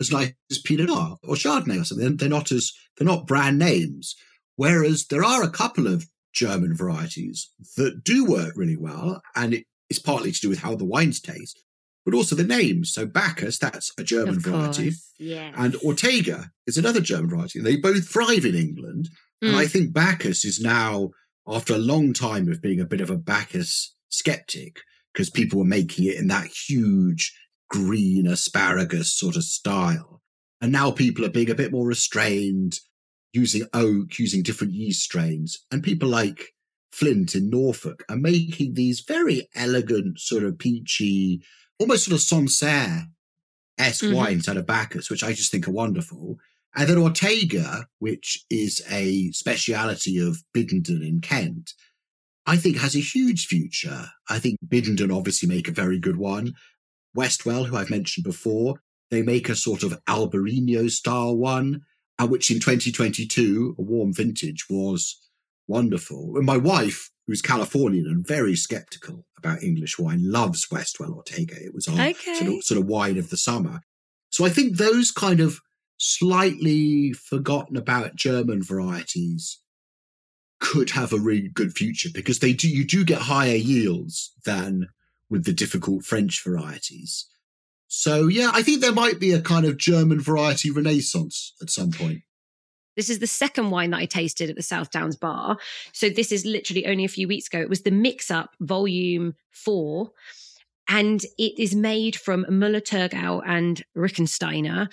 as 0.01 0.11
nice 0.11 0.33
as 0.51 0.59
Pinot 0.59 0.89
Noir 0.89 1.17
or 1.23 1.37
Chardonnay 1.37 1.81
or 1.81 1.85
something. 1.85 2.17
They're 2.17 2.29
not 2.29 2.51
as, 2.51 2.73
they're 2.97 3.07
not 3.07 3.29
brand 3.29 3.59
names. 3.59 4.17
Whereas 4.57 5.07
there 5.07 5.23
are 5.23 5.43
a 5.43 5.51
couple 5.51 5.87
of 5.87 6.07
German 6.37 6.77
varieties 6.77 7.51
that 7.77 8.05
do 8.05 8.25
work 8.25 8.53
really 8.55 8.77
well. 8.77 9.21
And 9.35 9.55
it 9.55 9.65
is 9.91 9.99
partly 9.99 10.31
to 10.31 10.41
do 10.41 10.49
with 10.49 10.61
how 10.61 10.77
the 10.77 10.85
wines 10.85 11.21
taste, 11.21 11.63
but 12.05 12.15
also 12.15 12.37
the 12.37 12.45
names. 12.45 12.93
So 12.93 13.07
Bacchus, 13.07 13.59
that's 13.59 13.91
a 13.99 14.05
German 14.05 14.39
variety. 14.39 14.93
Yes. 15.19 15.55
And 15.57 15.75
Ortega 15.77 16.51
is 16.67 16.77
another 16.77 17.01
German 17.01 17.31
variety. 17.31 17.61
They 17.61 17.77
both 17.77 18.07
thrive 18.07 18.45
in 18.45 18.55
England. 18.55 19.09
Mm. 19.43 19.49
And 19.49 19.57
I 19.57 19.67
think 19.67 19.93
Bacchus 19.93 20.45
is 20.45 20.61
now 20.61 21.11
after 21.49 21.75
a 21.75 21.79
long 21.79 22.13
time 22.13 22.51
of 22.51 22.61
being 22.61 22.81
a 22.81 22.87
bit 22.87 23.01
of 23.01 23.11
a 23.11 23.17
Bacchus 23.17 23.95
skeptic, 24.09 24.81
because 25.13 25.31
people 25.31 25.59
were 25.59 25.65
making 25.65 26.05
it 26.05 26.17
in 26.17 26.29
that 26.29 26.49
huge 26.69 27.33
green 27.71 28.27
asparagus 28.27 29.17
sort 29.17 29.37
of 29.37 29.45
style. 29.45 30.21
And 30.61 30.73
now 30.73 30.91
people 30.91 31.25
are 31.25 31.31
being 31.31 31.51
a 31.51 31.55
bit 31.55 31.73
more 31.73 31.87
restrained, 31.87 32.81
using 33.37 33.67
oak, 33.73 34.19
using 34.19 34.43
different 34.43 34.73
yeast 34.73 35.03
strains. 35.03 35.65
And 35.71 35.83
people 35.83 36.09
like 36.09 36.55
Flint 36.91 37.35
in 37.35 37.51
Norfolk 37.51 38.05
are 38.09 38.17
making 38.17 38.75
these 38.75 39.01
very 39.01 39.49
elegant, 39.55 40.19
sort 40.19 40.45
of 40.45 40.59
peachy, 40.59 41.43
almost 41.79 42.07
sort 42.07 42.15
of 42.15 42.23
Sancerre 42.23 43.09
esque 43.79 44.05
mm-hmm. 44.05 44.15
wines 44.15 44.49
out 44.49 44.57
of 44.57 44.67
Bacchus, 44.67 45.11
which 45.11 45.23
I 45.23 45.33
just 45.33 45.53
think 45.53 45.69
are 45.69 45.73
wonderful. 45.73 46.39
And 46.75 46.89
then 46.89 46.99
Ortega, 46.99 47.87
which 47.99 48.45
is 48.51 48.83
a 48.91 49.31
speciality 49.33 50.19
of 50.19 50.43
Biddenden 50.55 51.07
in 51.07 51.21
Kent, 51.21 51.73
I 52.47 52.57
think 52.57 52.79
has 52.79 52.95
a 52.95 53.01
huge 53.01 53.47
future. 53.47 54.07
I 54.29 54.39
think 54.39 54.59
Biddenden 54.67 55.15
obviously 55.15 55.49
make 55.49 55.69
a 55.69 55.73
very 55.73 55.99
good 55.99 56.17
one. 56.17 56.55
Westwell, 57.17 57.67
who 57.67 57.77
I've 57.77 57.91
mentioned 57.91 58.25
before, 58.25 58.77
they 59.11 59.23
make 59.23 59.49
a 59.49 59.57
sort 59.57 59.83
of 59.83 59.99
Albarino 60.07 60.91
style 60.91 61.37
one, 61.37 61.83
which 62.25 62.51
in 62.51 62.61
2022, 62.61 63.77
a 63.79 63.83
warm 63.83 64.13
vintage, 64.13 64.67
was 64.71 65.21
wonderful. 65.69 66.37
And 66.37 66.47
my 66.47 66.57
wife, 66.57 67.11
who's 67.27 67.43
Californian 67.43 68.07
and 68.07 68.27
very 68.27 68.57
skeptical 68.57 69.27
about 69.37 69.63
English 69.63 69.99
wine, 69.99 70.21
loves 70.23 70.67
Westwell 70.71 71.15
Ortega. 71.15 71.57
It 71.57 71.75
was 71.75 71.89
our 71.89 72.09
okay. 72.09 72.35
sort, 72.35 72.51
of, 72.51 72.65
sort 72.65 72.81
of 72.81 72.87
wine 72.87 73.19
of 73.19 73.31
the 73.31 73.37
summer. 73.37 73.81
So 74.31 74.45
I 74.45 74.49
think 74.49 74.77
those 74.77 75.11
kind 75.11 75.41
of 75.41 75.61
slightly 75.99 77.13
forgotten 77.13 77.77
about 77.77 78.17
German 78.17 78.63
varieties 78.63 79.61
could 80.61 80.91
have 80.91 81.13
a 81.13 81.19
really 81.19 81.49
good 81.49 81.73
future 81.73 82.09
because 82.13 82.39
they 82.39 82.53
do 82.53 82.69
you 82.69 82.85
do 82.85 83.05
get 83.05 83.23
higher 83.23 83.57
yields 83.57 84.33
than 84.45 84.89
with 85.29 85.45
the 85.45 85.53
difficult 85.53 86.05
French 86.05 86.43
varieties. 86.43 87.27
So 87.97 88.29
yeah, 88.29 88.51
I 88.53 88.63
think 88.63 88.83
there 88.83 88.93
might 88.93 89.19
be 89.19 89.33
a 89.33 89.41
kind 89.41 89.65
of 89.65 89.79
German 89.79 90.21
variety 90.21 90.71
renaissance 90.71 91.55
at 91.63 91.71
some 91.71 91.91
point. 91.91 92.21
This 92.95 93.09
is 93.09 93.21
the 93.21 93.27
second 93.27 93.71
wine 93.71 93.91
that 93.91 94.01
I 94.01 94.05
tasted 94.05 94.51
at 94.51 94.57
the 94.57 94.63
South 94.63 94.91
Downs 94.91 95.17
bar. 95.17 95.57
So 95.93 96.11
this 96.11 96.31
is 96.31 96.45
literally 96.45 96.87
only 96.87 97.07
a 97.07 97.09
few 97.09 97.27
weeks 97.27 97.47
ago. 97.47 97.59
It 97.59 97.71
was 97.71 97.83
the 97.83 97.91
Mix 97.91 98.31
Up 98.31 98.55
Volume 98.61 99.35
4 99.53 100.11
and 100.89 101.23
it 101.39 101.59
is 101.59 101.75
made 101.75 102.17
from 102.17 102.45
Müller 102.45 102.83
Thurgau 102.83 103.43
and 103.47 103.83
Reichensteiner. 103.97 104.89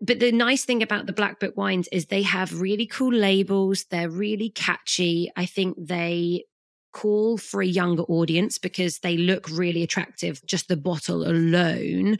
But 0.00 0.18
the 0.18 0.32
nice 0.32 0.64
thing 0.64 0.82
about 0.82 1.06
the 1.06 1.12
Black 1.12 1.38
Book 1.38 1.56
wines 1.56 1.88
is 1.92 2.06
they 2.06 2.22
have 2.22 2.60
really 2.60 2.86
cool 2.86 3.12
labels. 3.12 3.84
They're 3.84 4.10
really 4.10 4.50
catchy. 4.50 5.30
I 5.36 5.46
think 5.46 5.76
they 5.78 6.44
call 6.92 7.38
for 7.38 7.60
a 7.62 7.66
younger 7.66 8.02
audience 8.04 8.58
because 8.58 8.98
they 8.98 9.16
look 9.16 9.48
really 9.50 9.82
attractive, 9.82 10.40
just 10.46 10.68
the 10.68 10.76
bottle 10.76 11.28
alone. 11.28 12.16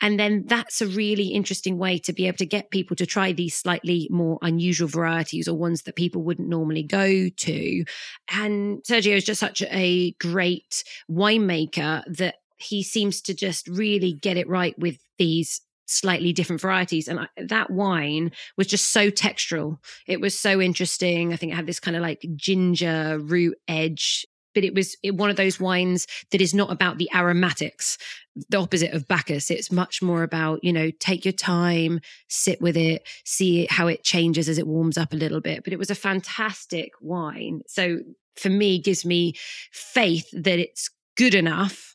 And 0.00 0.18
then 0.18 0.44
that's 0.46 0.80
a 0.80 0.86
really 0.86 1.28
interesting 1.28 1.78
way 1.78 1.98
to 1.98 2.12
be 2.12 2.26
able 2.26 2.38
to 2.38 2.46
get 2.46 2.70
people 2.70 2.96
to 2.96 3.06
try 3.06 3.32
these 3.32 3.54
slightly 3.54 4.08
more 4.10 4.38
unusual 4.42 4.88
varieties 4.88 5.48
or 5.48 5.56
ones 5.56 5.82
that 5.82 5.96
people 5.96 6.22
wouldn't 6.22 6.48
normally 6.48 6.82
go 6.82 7.28
to. 7.28 7.84
And 8.32 8.82
Sergio 8.82 9.16
is 9.16 9.24
just 9.24 9.40
such 9.40 9.62
a 9.62 10.12
great 10.12 10.84
winemaker 11.10 12.02
that 12.16 12.36
he 12.56 12.82
seems 12.82 13.20
to 13.22 13.34
just 13.34 13.66
really 13.68 14.12
get 14.12 14.36
it 14.36 14.48
right 14.48 14.78
with 14.78 14.98
these 15.18 15.60
slightly 15.92 16.32
different 16.32 16.62
varieties. 16.62 17.08
And 17.08 17.20
I, 17.20 17.28
that 17.36 17.70
wine 17.70 18.32
was 18.56 18.66
just 18.66 18.90
so 18.90 19.10
textural. 19.10 19.78
It 20.06 20.20
was 20.20 20.38
so 20.38 20.60
interesting. 20.60 21.32
I 21.32 21.36
think 21.36 21.52
it 21.52 21.56
had 21.56 21.66
this 21.66 21.80
kind 21.80 21.96
of 21.96 22.02
like 22.02 22.24
ginger 22.36 23.18
root 23.20 23.56
edge. 23.68 24.26
But 24.54 24.64
it 24.64 24.74
was 24.74 24.96
one 25.04 25.30
of 25.30 25.36
those 25.36 25.58
wines 25.58 26.06
that 26.30 26.42
is 26.42 26.52
not 26.52 26.70
about 26.70 26.98
the 26.98 27.08
aromatics, 27.14 27.96
the 28.50 28.58
opposite 28.58 28.92
of 28.92 29.08
Bacchus. 29.08 29.50
It's 29.50 29.72
much 29.72 30.02
more 30.02 30.22
about, 30.22 30.62
you 30.62 30.74
know, 30.74 30.90
take 31.00 31.24
your 31.24 31.32
time, 31.32 32.00
sit 32.28 32.60
with 32.60 32.76
it, 32.76 33.08
see 33.24 33.66
how 33.70 33.86
it 33.86 34.04
changes 34.04 34.50
as 34.50 34.58
it 34.58 34.66
warms 34.66 34.98
up 34.98 35.14
a 35.14 35.16
little 35.16 35.40
bit. 35.40 35.64
But 35.64 35.72
it 35.72 35.78
was 35.78 35.90
a 35.90 35.94
fantastic 35.94 36.92
wine. 37.00 37.62
So 37.66 38.00
for 38.36 38.50
me, 38.50 38.78
gives 38.78 39.06
me 39.06 39.32
faith 39.70 40.28
that 40.34 40.58
it's 40.58 40.90
good 41.16 41.34
enough 41.34 41.91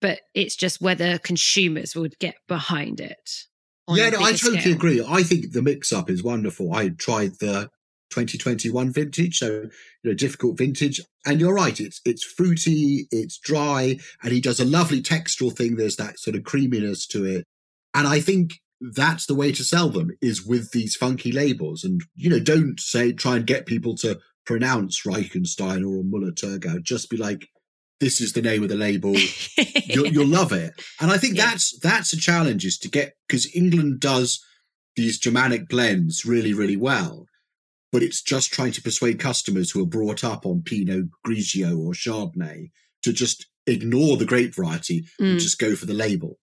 but 0.00 0.20
it's 0.34 0.56
just 0.56 0.80
whether 0.80 1.18
consumers 1.18 1.94
would 1.94 2.18
get 2.18 2.36
behind 2.46 3.00
it. 3.00 3.44
Yeah, 3.88 4.10
no, 4.10 4.20
I 4.20 4.32
totally 4.32 4.60
scale. 4.60 4.74
agree. 4.74 5.04
I 5.06 5.22
think 5.22 5.52
the 5.52 5.62
mix 5.62 5.92
up 5.92 6.10
is 6.10 6.22
wonderful. 6.22 6.74
I 6.74 6.90
tried 6.90 7.38
the 7.40 7.70
2021 8.10 8.92
vintage, 8.92 9.38
so 9.38 9.62
you 10.02 10.10
know, 10.10 10.14
difficult 10.14 10.58
vintage. 10.58 11.00
And 11.24 11.40
you're 11.40 11.54
right, 11.54 11.78
it's 11.80 12.00
it's 12.04 12.24
fruity, 12.24 13.08
it's 13.10 13.38
dry, 13.38 13.96
and 14.22 14.32
he 14.32 14.40
does 14.40 14.60
a 14.60 14.64
lovely 14.64 15.02
textural 15.02 15.56
thing. 15.56 15.76
There's 15.76 15.96
that 15.96 16.18
sort 16.18 16.36
of 16.36 16.44
creaminess 16.44 17.06
to 17.08 17.24
it. 17.24 17.44
And 17.94 18.06
I 18.06 18.20
think 18.20 18.60
that's 18.80 19.26
the 19.26 19.34
way 19.34 19.52
to 19.52 19.64
sell 19.64 19.88
them 19.88 20.10
is 20.20 20.46
with 20.46 20.70
these 20.72 20.94
funky 20.94 21.32
labels. 21.32 21.84
And, 21.84 22.02
you 22.14 22.30
know, 22.30 22.38
don't 22.38 22.78
say 22.78 23.12
try 23.12 23.36
and 23.36 23.46
get 23.46 23.66
people 23.66 23.96
to 23.96 24.18
pronounce 24.46 25.02
Reichenstein 25.02 25.82
or 25.82 26.04
Muller 26.04 26.32
Thurgau. 26.32 26.82
Just 26.82 27.10
be 27.10 27.16
like, 27.16 27.48
this 28.00 28.20
is 28.20 28.32
the 28.32 28.42
name 28.42 28.62
of 28.62 28.68
the 28.68 28.76
label. 28.76 29.14
you'll, 29.86 30.06
you'll, 30.06 30.26
love 30.26 30.52
it. 30.52 30.72
And 31.00 31.10
I 31.10 31.18
think 31.18 31.36
yeah. 31.36 31.50
that's 31.50 31.78
that's 31.80 32.12
a 32.12 32.16
challenge 32.16 32.64
is 32.64 32.78
to 32.78 32.88
get 32.88 33.14
because 33.26 33.54
England 33.54 34.00
does 34.00 34.44
these 34.96 35.18
Germanic 35.18 35.68
blends 35.68 36.24
really, 36.24 36.52
really 36.52 36.76
well. 36.76 37.26
But 37.90 38.02
it's 38.02 38.22
just 38.22 38.52
trying 38.52 38.72
to 38.72 38.82
persuade 38.82 39.18
customers 39.18 39.70
who 39.70 39.82
are 39.82 39.86
brought 39.86 40.22
up 40.22 40.44
on 40.44 40.62
Pinot 40.62 41.06
Grigio 41.26 41.78
or 41.78 41.92
Chardonnay 41.92 42.70
to 43.02 43.12
just 43.12 43.46
ignore 43.66 44.16
the 44.16 44.26
grape 44.26 44.54
variety 44.54 45.02
mm. 45.20 45.30
and 45.30 45.40
just 45.40 45.58
go 45.58 45.74
for 45.74 45.86
the 45.86 45.94
label. 45.94 46.38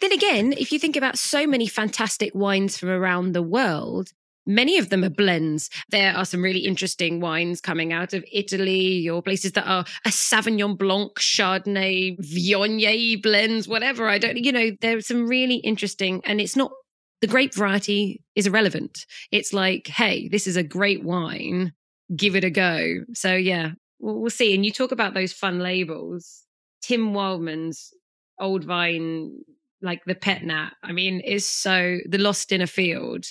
Then 0.00 0.12
again, 0.12 0.52
if 0.52 0.72
you 0.72 0.78
think 0.78 0.96
about 0.96 1.18
so 1.18 1.46
many 1.46 1.66
fantastic 1.66 2.34
wines 2.34 2.76
from 2.76 2.90
around 2.90 3.32
the 3.32 3.42
world, 3.42 4.10
many 4.46 4.78
of 4.78 4.90
them 4.90 5.04
are 5.04 5.10
blends. 5.10 5.70
There 5.90 6.14
are 6.14 6.24
some 6.24 6.42
really 6.42 6.60
interesting 6.60 7.20
wines 7.20 7.60
coming 7.60 7.92
out 7.92 8.12
of 8.14 8.24
Italy 8.32 9.08
or 9.08 9.22
places 9.22 9.52
that 9.52 9.66
are 9.66 9.84
a 10.04 10.10
Sauvignon 10.10 10.76
Blanc, 10.76 11.14
Chardonnay, 11.18 12.18
Viognier 12.18 13.22
blends, 13.22 13.68
whatever. 13.68 14.08
I 14.08 14.18
don't, 14.18 14.36
you 14.36 14.52
know, 14.52 14.70
there's 14.80 15.06
some 15.06 15.26
really 15.26 15.56
interesting, 15.56 16.20
and 16.24 16.40
it's 16.40 16.56
not 16.56 16.72
the 17.20 17.26
grape 17.26 17.54
variety 17.54 18.22
is 18.34 18.46
irrelevant. 18.46 19.04
It's 19.30 19.52
like, 19.52 19.88
hey, 19.88 20.28
this 20.28 20.46
is 20.46 20.56
a 20.56 20.62
great 20.62 21.04
wine, 21.04 21.72
give 22.16 22.34
it 22.34 22.44
a 22.44 22.50
go. 22.50 23.04
So 23.12 23.34
yeah, 23.34 23.72
we'll, 23.98 24.20
we'll 24.20 24.30
see. 24.30 24.54
And 24.54 24.64
you 24.64 24.72
talk 24.72 24.92
about 24.92 25.14
those 25.14 25.32
fun 25.32 25.60
labels. 25.60 26.44
Tim 26.82 27.12
Wildman's 27.12 27.92
Old 28.40 28.64
Vine 28.64 29.42
like 29.82 30.04
the 30.06 30.14
pet 30.14 30.44
nat. 30.44 30.70
I 30.82 30.92
mean, 30.92 31.20
is 31.20 31.46
so 31.46 31.98
the 32.08 32.18
lost 32.18 32.52
in 32.52 32.60
a 32.60 32.66
field. 32.66 33.26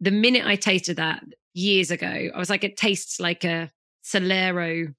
The 0.00 0.10
minute 0.10 0.46
I 0.46 0.56
tasted 0.56 0.96
that 0.96 1.22
years 1.54 1.90
ago, 1.90 2.30
I 2.34 2.38
was 2.38 2.50
like, 2.50 2.64
it 2.64 2.76
tastes 2.76 3.20
like 3.20 3.44
a 3.44 3.70
Solero 4.04 4.94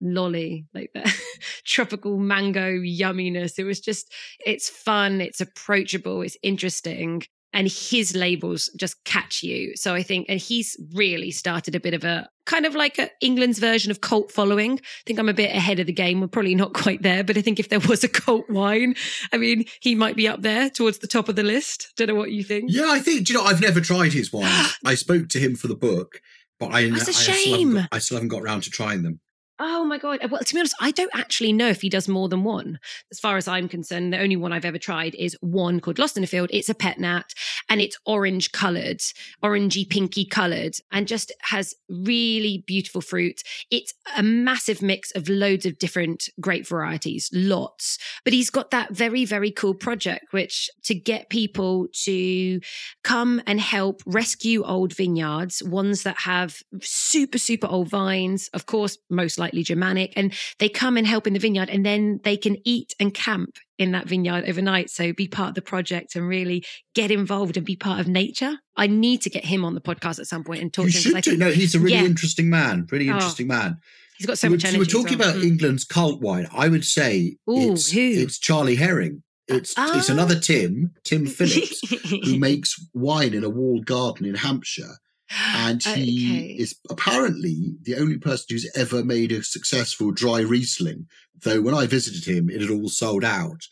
lolly, 0.00 0.66
like 0.74 0.90
that 0.94 1.12
tropical 1.64 2.18
mango 2.18 2.72
yumminess. 2.72 3.58
It 3.58 3.64
was 3.64 3.80
just, 3.80 4.12
it's 4.44 4.68
fun, 4.68 5.20
it's 5.20 5.40
approachable, 5.40 6.22
it's 6.22 6.36
interesting 6.42 7.22
and 7.56 7.68
his 7.68 8.14
labels 8.14 8.68
just 8.76 9.02
catch 9.04 9.42
you. 9.42 9.74
So 9.76 9.94
I 9.94 10.02
think, 10.02 10.26
and 10.28 10.38
he's 10.38 10.76
really 10.92 11.30
started 11.30 11.74
a 11.74 11.80
bit 11.80 11.94
of 11.94 12.04
a 12.04 12.28
kind 12.44 12.66
of 12.66 12.74
like 12.74 12.98
a 12.98 13.08
England's 13.22 13.58
version 13.58 13.90
of 13.90 14.02
cult 14.02 14.30
following. 14.30 14.72
I 14.74 15.02
think 15.06 15.18
I'm 15.18 15.30
a 15.30 15.34
bit 15.34 15.56
ahead 15.56 15.80
of 15.80 15.86
the 15.86 15.92
game. 15.94 16.20
We're 16.20 16.28
probably 16.28 16.54
not 16.54 16.74
quite 16.82 17.00
there, 17.00 17.24
but 17.24 17.38
I 17.38 17.40
think 17.40 17.58
if 17.58 17.70
there 17.70 17.80
was 17.80 18.04
a 18.04 18.08
cult 18.08 18.50
wine, 18.50 18.94
I 19.32 19.38
mean, 19.38 19.64
he 19.80 19.94
might 19.94 20.16
be 20.16 20.28
up 20.28 20.42
there 20.42 20.68
towards 20.68 20.98
the 20.98 21.06
top 21.06 21.30
of 21.30 21.36
the 21.36 21.42
list. 21.42 21.94
Don't 21.96 22.08
know 22.08 22.14
what 22.14 22.30
you 22.30 22.44
think. 22.44 22.66
Yeah, 22.68 22.90
I 22.90 22.98
think. 22.98 23.26
Do 23.26 23.32
you 23.32 23.38
know? 23.38 23.46
I've 23.46 23.62
never 23.62 23.80
tried 23.80 24.12
his 24.12 24.30
wine. 24.30 24.66
I 24.84 24.94
spoke 24.94 25.30
to 25.30 25.38
him 25.38 25.56
for 25.56 25.66
the 25.66 25.74
book, 25.74 26.20
but 26.60 26.74
I, 26.74 26.90
That's 26.90 27.08
a 27.08 27.30
I, 27.30 27.34
shame. 27.34 27.70
Still 27.70 27.86
I 27.90 27.98
still 28.00 28.16
haven't 28.18 28.28
got 28.28 28.42
around 28.42 28.64
to 28.64 28.70
trying 28.70 29.02
them. 29.02 29.20
Oh 29.58 29.84
my 29.84 29.96
god! 29.96 30.22
Uh, 30.22 30.28
well, 30.30 30.42
to 30.42 30.54
be 30.54 30.60
honest, 30.60 30.74
I 30.80 30.90
don't 30.90 31.10
actually 31.14 31.52
know 31.52 31.68
if 31.68 31.80
he 31.80 31.88
does 31.88 32.08
more 32.08 32.28
than 32.28 32.44
one. 32.44 32.78
As 33.10 33.18
far 33.18 33.38
as 33.38 33.48
I'm 33.48 33.68
concerned, 33.68 34.12
the 34.12 34.18
only 34.18 34.36
one 34.36 34.52
I've 34.52 34.66
ever 34.66 34.76
tried 34.76 35.14
is 35.14 35.34
one 35.40 35.80
called 35.80 35.98
Lost 35.98 36.18
in 36.18 36.24
a 36.24 36.26
Field. 36.26 36.50
It's 36.52 36.68
a 36.68 36.74
pet 36.74 36.98
nat, 36.98 37.32
and 37.70 37.80
it's 37.80 37.96
orange 38.04 38.52
coloured, 38.52 39.00
orangey 39.42 39.88
pinky 39.88 40.26
coloured, 40.26 40.74
and 40.92 41.08
just 41.08 41.32
has 41.40 41.74
really 41.88 42.64
beautiful 42.66 43.00
fruit. 43.00 43.42
It's 43.70 43.94
a 44.14 44.22
massive 44.22 44.82
mix 44.82 45.10
of 45.12 45.30
loads 45.30 45.64
of 45.64 45.78
different 45.78 46.28
grape 46.38 46.66
varieties, 46.66 47.30
lots. 47.32 47.96
But 48.24 48.34
he's 48.34 48.50
got 48.50 48.72
that 48.72 48.92
very 48.92 49.24
very 49.24 49.50
cool 49.50 49.74
project, 49.74 50.26
which 50.32 50.68
to 50.84 50.94
get 50.94 51.30
people 51.30 51.86
to 52.04 52.60
come 53.04 53.40
and 53.46 53.58
help 53.58 54.02
rescue 54.04 54.64
old 54.64 54.92
vineyards, 54.94 55.62
ones 55.62 56.02
that 56.02 56.18
have 56.18 56.62
super 56.82 57.38
super 57.38 57.66
old 57.68 57.88
vines, 57.88 58.50
of 58.52 58.66
course, 58.66 58.98
most 59.08 59.38
likely 59.38 59.45
slightly 59.46 59.62
Germanic, 59.62 60.12
and 60.16 60.34
they 60.58 60.68
come 60.68 60.96
and 60.96 61.06
help 61.06 61.26
in 61.26 61.32
the 61.32 61.38
vineyard, 61.38 61.70
and 61.70 61.84
then 61.84 62.20
they 62.24 62.36
can 62.36 62.56
eat 62.64 62.94
and 62.98 63.14
camp 63.14 63.58
in 63.78 63.92
that 63.92 64.08
vineyard 64.08 64.44
overnight. 64.48 64.90
So 64.90 65.12
be 65.12 65.28
part 65.28 65.50
of 65.50 65.54
the 65.54 65.62
project 65.62 66.16
and 66.16 66.26
really 66.26 66.64
get 66.94 67.10
involved 67.10 67.56
and 67.56 67.64
be 67.64 67.76
part 67.76 68.00
of 68.00 68.08
nature. 68.08 68.56
I 68.76 68.86
need 68.86 69.22
to 69.22 69.30
get 69.30 69.44
him 69.44 69.64
on 69.64 69.74
the 69.74 69.80
podcast 69.80 70.18
at 70.18 70.26
some 70.26 70.44
point 70.44 70.62
and 70.62 70.72
talk 70.72 70.86
you 70.86 70.92
to 70.92 71.08
him. 71.08 71.22
Should 71.22 71.24
do. 71.32 71.36
no, 71.36 71.50
he's 71.50 71.74
a 71.74 71.80
really 71.80 71.94
yeah. 71.94 72.04
interesting 72.04 72.50
man. 72.50 72.86
Really 72.90 73.08
oh. 73.08 73.14
interesting 73.14 73.46
oh. 73.46 73.54
man. 73.54 73.78
He's 74.18 74.26
got 74.26 74.38
so 74.38 74.48
much 74.48 74.64
energy. 74.64 74.78
we're 74.78 74.84
talking 74.86 75.18
well. 75.18 75.30
about 75.30 75.42
mm. 75.42 75.46
England's 75.46 75.84
cult 75.84 76.22
wine. 76.22 76.48
I 76.50 76.68
would 76.68 76.84
say 76.84 77.36
Ooh, 77.50 77.72
it's, 77.72 77.94
it's 77.94 78.38
Charlie 78.38 78.76
Herring. 78.76 79.22
It's 79.46 79.74
it's 79.78 80.08
another 80.08 80.34
ah. 80.36 80.42
Tim, 80.42 80.92
Tim 81.04 81.26
Phillips, 81.26 81.80
who 82.10 82.38
makes 82.38 82.74
wine 82.94 83.32
in 83.32 83.44
a 83.44 83.50
walled 83.50 83.86
garden 83.86 84.26
in 84.26 84.34
Hampshire 84.34 84.96
and 85.30 85.82
he 85.82 86.38
okay. 86.38 86.46
is 86.52 86.78
apparently 86.88 87.74
the 87.82 87.96
only 87.96 88.18
person 88.18 88.46
who's 88.50 88.70
ever 88.76 89.04
made 89.04 89.32
a 89.32 89.42
successful 89.42 90.12
dry 90.12 90.40
Riesling. 90.40 91.06
Though 91.42 91.60
when 91.60 91.74
I 91.74 91.86
visited 91.86 92.24
him, 92.24 92.48
it 92.48 92.60
had 92.60 92.70
all 92.70 92.88
sold 92.88 93.24
out. 93.24 93.66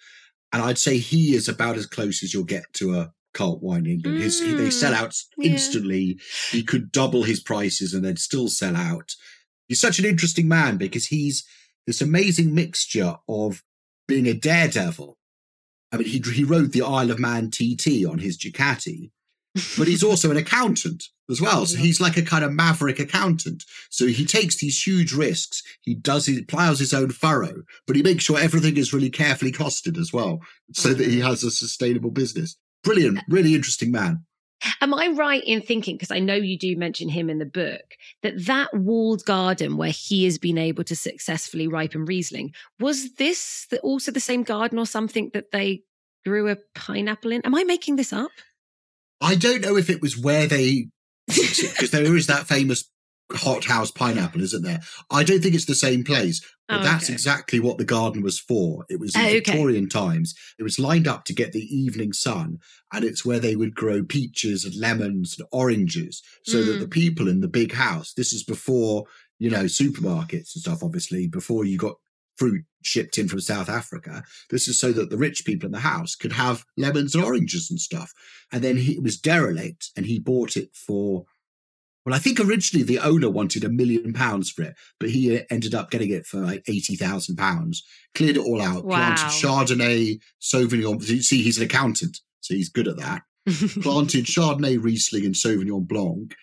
And 0.52 0.62
I'd 0.62 0.78
say 0.78 0.98
he 0.98 1.34
is 1.34 1.48
about 1.48 1.76
as 1.76 1.86
close 1.86 2.22
as 2.22 2.32
you'll 2.32 2.44
get 2.44 2.64
to 2.74 2.94
a 2.94 3.12
cult 3.32 3.62
wine 3.62 3.86
in 3.86 3.92
England. 3.92 4.18
His, 4.18 4.40
he, 4.40 4.54
they 4.54 4.70
sell 4.70 4.92
mm, 4.92 4.96
out 4.96 5.16
instantly. 5.42 6.00
Yeah. 6.18 6.22
He 6.50 6.62
could 6.62 6.92
double 6.92 7.24
his 7.24 7.40
prices 7.40 7.92
and 7.92 8.04
then 8.04 8.16
still 8.16 8.48
sell 8.48 8.76
out. 8.76 9.12
He's 9.68 9.80
such 9.80 9.98
an 9.98 10.04
interesting 10.04 10.48
man 10.48 10.76
because 10.76 11.06
he's 11.06 11.44
this 11.86 12.00
amazing 12.00 12.54
mixture 12.54 13.16
of 13.28 13.62
being 14.06 14.26
a 14.26 14.34
daredevil. 14.34 15.18
I 15.92 15.96
mean, 15.96 16.08
he, 16.08 16.18
he 16.32 16.44
rode 16.44 16.72
the 16.72 16.82
Isle 16.82 17.10
of 17.10 17.18
Man 17.18 17.50
TT 17.50 18.06
on 18.08 18.18
his 18.18 18.38
Ducati, 18.38 19.10
but 19.78 19.88
he's 19.88 20.02
also 20.02 20.30
an 20.30 20.36
accountant 20.36 21.04
as 21.30 21.40
well. 21.40 21.64
So 21.64 21.78
he's 21.78 22.00
like 22.00 22.16
a 22.16 22.22
kind 22.22 22.44
of 22.44 22.52
maverick 22.52 22.98
accountant. 22.98 23.64
So 23.90 24.06
he 24.06 24.26
takes 24.26 24.56
these 24.56 24.82
huge 24.82 25.12
risks. 25.12 25.62
He 25.82 25.94
does 25.94 26.26
he 26.26 26.42
plows 26.42 26.78
his 26.78 26.92
own 26.92 27.10
furrow, 27.10 27.62
but 27.86 27.96
he 27.96 28.02
makes 28.02 28.24
sure 28.24 28.38
everything 28.38 28.76
is 28.76 28.92
really 28.92 29.10
carefully 29.10 29.52
costed 29.52 29.98
as 29.98 30.12
well, 30.12 30.40
so 30.72 30.92
that 30.92 31.06
he 31.06 31.20
mm. 31.20 31.26
has 31.26 31.44
a 31.44 31.50
sustainable 31.50 32.10
business. 32.10 32.56
Brilliant, 32.82 33.20
really 33.28 33.54
interesting 33.54 33.90
man. 33.90 34.24
Am 34.80 34.94
I 34.94 35.08
right 35.08 35.42
in 35.44 35.60
thinking, 35.60 35.96
because 35.96 36.10
I 36.10 36.20
know 36.20 36.34
you 36.34 36.58
do 36.58 36.76
mention 36.76 37.08
him 37.08 37.28
in 37.28 37.38
the 37.38 37.44
book, 37.44 37.82
that 38.22 38.46
that 38.46 38.72
walled 38.72 39.24
garden 39.24 39.76
where 39.76 39.90
he 39.90 40.24
has 40.24 40.38
been 40.38 40.58
able 40.58 40.84
to 40.84 40.96
successfully 40.96 41.68
ripen 41.68 42.06
Riesling, 42.06 42.54
was 42.80 43.14
this 43.14 43.66
also 43.82 44.10
the 44.10 44.20
same 44.20 44.42
garden 44.42 44.78
or 44.78 44.86
something 44.86 45.30
that 45.34 45.50
they 45.50 45.82
grew 46.24 46.48
a 46.48 46.56
pineapple 46.74 47.32
in? 47.32 47.42
Am 47.42 47.54
I 47.54 47.64
making 47.64 47.96
this 47.96 48.12
up? 48.12 48.30
I 49.24 49.36
don't 49.36 49.62
know 49.62 49.76
if 49.76 49.88
it 49.88 50.02
was 50.02 50.18
where 50.18 50.46
they 50.46 50.88
because 51.26 51.90
there 51.90 52.14
is 52.14 52.26
that 52.26 52.46
famous 52.46 52.90
hothouse 53.32 53.90
pineapple, 53.90 54.42
isn't 54.42 54.62
there? 54.62 54.80
I 55.10 55.24
don't 55.24 55.40
think 55.40 55.54
it's 55.54 55.64
the 55.64 55.74
same 55.74 56.04
place, 56.04 56.44
but 56.68 56.80
oh, 56.80 56.84
that's 56.84 57.08
exactly 57.08 57.58
what 57.58 57.78
the 57.78 57.86
garden 57.86 58.22
was 58.22 58.38
for. 58.38 58.84
It 58.90 59.00
was 59.00 59.14
in 59.14 59.22
oh, 59.22 59.24
okay. 59.24 59.40
Victorian 59.40 59.88
times. 59.88 60.34
It 60.58 60.62
was 60.62 60.78
lined 60.78 61.08
up 61.08 61.24
to 61.24 61.32
get 61.32 61.52
the 61.52 61.64
evening 61.74 62.12
sun, 62.12 62.58
and 62.92 63.02
it's 63.02 63.24
where 63.24 63.40
they 63.40 63.56
would 63.56 63.74
grow 63.74 64.04
peaches 64.04 64.66
and 64.66 64.76
lemons 64.76 65.36
and 65.38 65.48
oranges, 65.52 66.22
so 66.44 66.58
mm. 66.58 66.66
that 66.66 66.78
the 66.80 66.86
mm. 66.86 66.90
people 66.90 67.26
in 67.26 67.40
the 67.40 67.48
big 67.48 67.72
house. 67.72 68.12
This 68.12 68.34
is 68.34 68.44
before 68.44 69.04
you 69.38 69.48
know 69.48 69.64
supermarkets 69.64 70.54
and 70.54 70.62
stuff. 70.62 70.82
Obviously, 70.82 71.28
before 71.28 71.64
you 71.64 71.78
got 71.78 71.96
fruit 72.36 72.64
shipped 72.82 73.18
in 73.18 73.28
from 73.28 73.40
South 73.40 73.68
Africa. 73.68 74.22
This 74.50 74.68
is 74.68 74.78
so 74.78 74.92
that 74.92 75.10
the 75.10 75.16
rich 75.16 75.44
people 75.44 75.66
in 75.66 75.72
the 75.72 75.78
house 75.78 76.14
could 76.14 76.32
have 76.32 76.64
lemons 76.76 77.14
and 77.14 77.24
oranges 77.24 77.70
and 77.70 77.80
stuff. 77.80 78.12
And 78.52 78.62
then 78.62 78.76
he, 78.76 78.92
it 78.92 79.02
was 79.02 79.18
derelict 79.18 79.90
and 79.96 80.06
he 80.06 80.18
bought 80.18 80.56
it 80.56 80.74
for, 80.74 81.24
well, 82.04 82.14
I 82.14 82.18
think 82.18 82.38
originally 82.40 82.84
the 82.84 82.98
owner 82.98 83.30
wanted 83.30 83.64
a 83.64 83.70
million 83.70 84.12
pounds 84.12 84.50
for 84.50 84.62
it, 84.62 84.74
but 85.00 85.10
he 85.10 85.36
uh, 85.36 85.42
ended 85.50 85.74
up 85.74 85.90
getting 85.90 86.10
it 86.10 86.26
for 86.26 86.38
like 86.38 86.62
80,000 86.68 87.36
pounds, 87.36 87.82
cleared 88.14 88.36
it 88.36 88.44
all 88.44 88.60
out, 88.60 88.84
wow. 88.84 88.96
planted 88.96 89.30
Chardonnay, 89.30 90.20
Sauvignon. 90.40 91.06
You 91.08 91.22
see, 91.22 91.42
he's 91.42 91.58
an 91.58 91.64
accountant, 91.64 92.20
so 92.40 92.54
he's 92.54 92.68
good 92.68 92.88
at 92.88 92.98
that. 92.98 93.22
planted 93.82 94.24
Chardonnay, 94.26 94.82
Riesling, 94.82 95.24
and 95.24 95.34
Sauvignon 95.34 95.86
Blanc, 95.86 96.34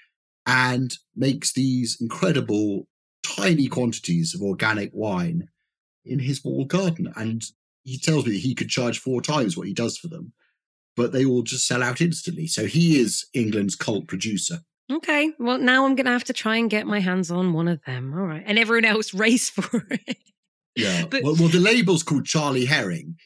and 0.48 0.98
makes 1.16 1.54
these 1.54 1.98
incredible 2.02 2.88
tiny 3.24 3.68
quantities 3.68 4.34
of 4.34 4.42
organic 4.42 4.90
wine 4.94 5.48
in 6.06 6.20
his 6.20 6.44
walled 6.44 6.70
garden. 6.70 7.12
And 7.16 7.44
he 7.84 7.98
tells 7.98 8.26
me 8.26 8.34
that 8.34 8.40
he 8.40 8.56
could 8.56 8.70
charge 8.70 9.00
four 9.00 9.22
times 9.22 9.58
what 9.58 9.68
he 9.68 9.74
does 9.74 9.98
for 9.98 10.08
them, 10.08 10.34
but 10.96 11.12
they 11.12 11.26
all 11.26 11.44
just 11.44 11.68
sell 11.68 11.84
out 11.84 12.02
instantly. 12.02 12.48
So 12.48 12.66
he 12.66 13.00
is 13.00 13.26
England's 13.34 13.76
cult 13.76 14.08
producer. 14.08 14.60
Okay. 14.92 15.32
Well, 15.40 15.58
now 15.58 15.86
I'm 15.86 15.96
going 15.96 16.06
to 16.06 16.12
have 16.12 16.26
to 16.26 16.34
try 16.34 16.58
and 16.58 16.70
get 16.70 16.86
my 16.86 17.00
hands 17.00 17.32
on 17.32 17.54
one 17.54 17.68
of 17.68 17.84
them. 17.86 18.14
All 18.14 18.26
right. 18.26 18.44
And 18.46 18.60
everyone 18.60 18.86
else 18.86 19.14
race 19.14 19.50
for 19.50 19.88
it. 19.90 20.18
Yeah. 20.76 21.06
But, 21.10 21.24
well, 21.24 21.36
well, 21.38 21.50
the 21.50 21.60
label's 21.60 22.04
called 22.04 22.26
Charlie 22.26 22.66
Herring. 22.66 23.18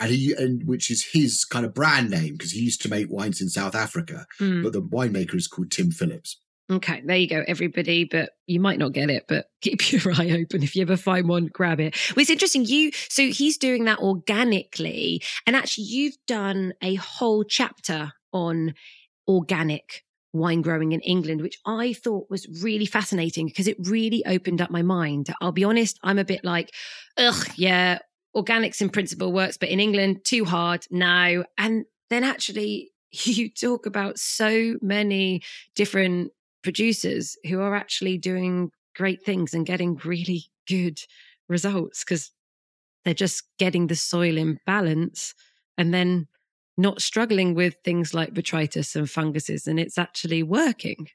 And 0.00 0.10
he, 0.10 0.34
and 0.34 0.66
which 0.66 0.90
is 0.90 1.04
his 1.12 1.44
kind 1.44 1.64
of 1.64 1.72
brand 1.72 2.10
name 2.10 2.32
because 2.32 2.50
he 2.50 2.60
used 2.60 2.82
to 2.82 2.88
make 2.88 3.06
wines 3.08 3.40
in 3.40 3.48
South 3.48 3.76
Africa, 3.76 4.26
mm. 4.40 4.62
but 4.62 4.72
the 4.72 4.82
winemaker 4.82 5.36
is 5.36 5.46
called 5.46 5.70
Tim 5.70 5.92
Phillips. 5.92 6.36
Okay, 6.70 7.02
there 7.04 7.16
you 7.16 7.28
go, 7.28 7.44
everybody. 7.46 8.04
But 8.04 8.30
you 8.46 8.58
might 8.58 8.78
not 8.78 8.92
get 8.92 9.10
it, 9.10 9.24
but 9.28 9.46
keep 9.60 9.92
your 9.92 10.12
eye 10.14 10.30
open. 10.40 10.62
If 10.62 10.74
you 10.74 10.82
ever 10.82 10.96
find 10.96 11.28
one, 11.28 11.46
grab 11.46 11.80
it. 11.80 11.96
Well, 12.14 12.22
it's 12.22 12.30
interesting. 12.30 12.64
You 12.64 12.90
so 12.92 13.26
he's 13.28 13.58
doing 13.58 13.84
that 13.84 13.98
organically, 13.98 15.22
and 15.46 15.56
actually, 15.56 15.84
you've 15.84 16.16
done 16.26 16.74
a 16.82 16.94
whole 16.94 17.44
chapter 17.44 18.12
on 18.32 18.74
organic 19.28 20.04
wine 20.32 20.62
growing 20.62 20.92
in 20.92 21.00
England, 21.00 21.40
which 21.40 21.58
I 21.64 21.92
thought 21.92 22.28
was 22.28 22.46
really 22.62 22.86
fascinating 22.86 23.46
because 23.46 23.68
it 23.68 23.76
really 23.84 24.24
opened 24.26 24.60
up 24.60 24.70
my 24.70 24.82
mind. 24.82 25.32
I'll 25.40 25.52
be 25.52 25.64
honest, 25.64 25.98
I'm 26.02 26.18
a 26.18 26.24
bit 26.24 26.44
like, 26.44 26.74
ugh, 27.16 27.46
yeah, 27.56 28.00
organics 28.36 28.82
in 28.82 28.90
principle 28.90 29.32
works, 29.32 29.56
but 29.56 29.68
in 29.68 29.80
England, 29.80 30.24
too 30.24 30.44
hard 30.44 30.86
now. 30.90 31.44
And 31.56 31.84
then 32.10 32.24
actually, 32.24 32.90
you 33.12 33.48
talk 33.48 33.86
about 33.86 34.18
so 34.18 34.74
many 34.82 35.42
different 35.74 36.32
producers 36.64 37.36
who 37.48 37.60
are 37.60 37.76
actually 37.76 38.18
doing 38.18 38.70
great 38.96 39.22
things 39.22 39.54
and 39.54 39.66
getting 39.66 40.00
really 40.04 40.44
good 40.66 40.98
results 41.48 42.02
because 42.02 42.32
they're 43.04 43.14
just 43.14 43.44
getting 43.58 43.86
the 43.86 43.94
soil 43.94 44.36
in 44.36 44.58
balance 44.66 45.34
and 45.76 45.92
then 45.92 46.26
not 46.76 47.02
struggling 47.02 47.54
with 47.54 47.76
things 47.84 48.14
like 48.14 48.34
botrytis 48.34 48.96
and 48.96 49.08
funguses 49.08 49.66
and 49.66 49.78
it's 49.78 49.98
actually 49.98 50.42
working 50.42 51.06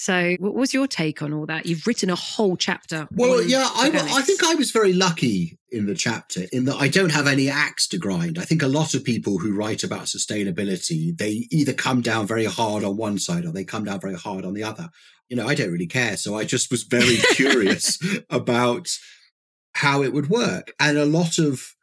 so, 0.00 0.34
what 0.38 0.54
was 0.54 0.72
your 0.72 0.86
take 0.86 1.20
on 1.20 1.34
all 1.34 1.44
that? 1.44 1.66
You've 1.66 1.86
written 1.86 2.08
a 2.08 2.14
whole 2.14 2.56
chapter. 2.56 3.06
Well, 3.12 3.42
yeah, 3.42 3.68
I, 3.74 3.90
I, 3.92 4.22
think 4.22 4.42
I 4.42 4.54
was 4.54 4.70
very 4.70 4.94
lucky 4.94 5.58
in 5.70 5.84
the 5.84 5.94
chapter 5.94 6.46
in 6.52 6.64
that 6.64 6.76
I 6.76 6.88
don't 6.88 7.12
have 7.12 7.26
any 7.26 7.50
axe 7.50 7.86
to 7.88 7.98
grind. 7.98 8.38
I 8.38 8.46
think 8.46 8.62
a 8.62 8.66
lot 8.66 8.94
of 8.94 9.04
people 9.04 9.36
who 9.36 9.54
write 9.54 9.84
about 9.84 10.04
sustainability, 10.04 11.14
they 11.14 11.46
either 11.50 11.74
come 11.74 12.00
down 12.00 12.26
very 12.26 12.46
hard 12.46 12.82
on 12.82 12.96
one 12.96 13.18
side 13.18 13.44
or 13.44 13.52
they 13.52 13.62
come 13.62 13.84
down 13.84 14.00
very 14.00 14.14
hard 14.14 14.46
on 14.46 14.54
the 14.54 14.62
other. 14.62 14.88
You 15.28 15.36
know, 15.36 15.46
I 15.46 15.54
don't 15.54 15.70
really 15.70 15.86
care. 15.86 16.16
So 16.16 16.34
I 16.34 16.44
just 16.44 16.70
was 16.70 16.84
very 16.84 17.16
curious 17.32 17.98
about 18.30 18.88
how 19.74 20.02
it 20.02 20.14
would 20.14 20.30
work. 20.30 20.72
And 20.80 20.96
a 20.96 21.04
lot 21.04 21.38
of 21.38 21.74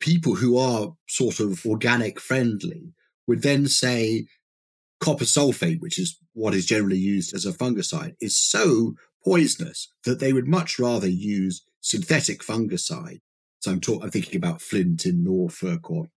people 0.00 0.34
who 0.34 0.58
are 0.58 0.94
sort 1.08 1.38
of 1.38 1.64
organic 1.64 2.18
friendly 2.18 2.92
would 3.28 3.42
then 3.42 3.68
say, 3.68 4.26
copper 5.00 5.24
sulfate, 5.24 5.80
which 5.80 5.98
is 5.98 6.18
what 6.32 6.54
is 6.54 6.66
generally 6.66 6.98
used 6.98 7.34
as 7.34 7.46
a 7.46 7.52
fungicide, 7.52 8.14
is 8.20 8.38
so 8.38 8.94
poisonous 9.24 9.88
that 10.04 10.20
they 10.20 10.32
would 10.32 10.48
much 10.48 10.78
rather 10.78 11.08
use 11.08 11.64
synthetic 11.80 12.40
fungicide. 12.40 13.20
So 13.60 13.72
I'm, 13.72 13.80
talk- 13.80 14.02
I'm 14.02 14.10
thinking 14.10 14.36
about 14.36 14.62
Flint 14.62 15.06
in 15.06 15.24
Norfolk 15.24 15.90
or 15.90 16.08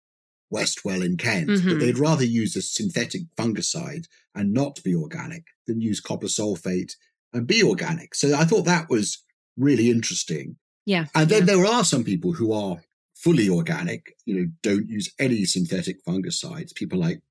Westwell 0.54 1.04
in 1.04 1.18
Kent, 1.18 1.50
mm-hmm. 1.50 1.70
but 1.70 1.80
they'd 1.80 1.98
rather 1.98 2.26
use 2.26 2.56
a 2.56 2.62
synthetic 2.62 3.24
fungicide 3.38 4.06
and 4.34 4.54
not 4.54 4.82
be 4.84 4.96
organic 4.96 5.46
than 5.66 5.82
use 5.82 6.00
copper 6.00 6.28
sulfate 6.28 6.94
and 7.34 7.48
be 7.48 7.64
organic. 7.64 8.16
So 8.16 8.34
I 8.36 8.46
thought 8.46 8.66
that 8.66 8.90
was 8.90 9.24
really 9.58 9.90
interesting. 9.90 10.58
Yeah. 10.86 11.06
And 11.14 11.30
then 11.30 11.46
yeah. 11.46 11.56
there 11.56 11.66
are 11.66 11.84
some 11.84 12.04
people 12.04 12.34
who 12.34 12.54
are 12.54 12.78
fully 13.16 13.50
organic, 13.50 14.14
you 14.26 14.36
know, 14.36 14.48
don't 14.62 14.88
use 14.88 15.12
any 15.20 15.44
synthetic 15.44 16.04
fungicides. 16.06 16.74
People 16.76 17.00
like 17.00 17.22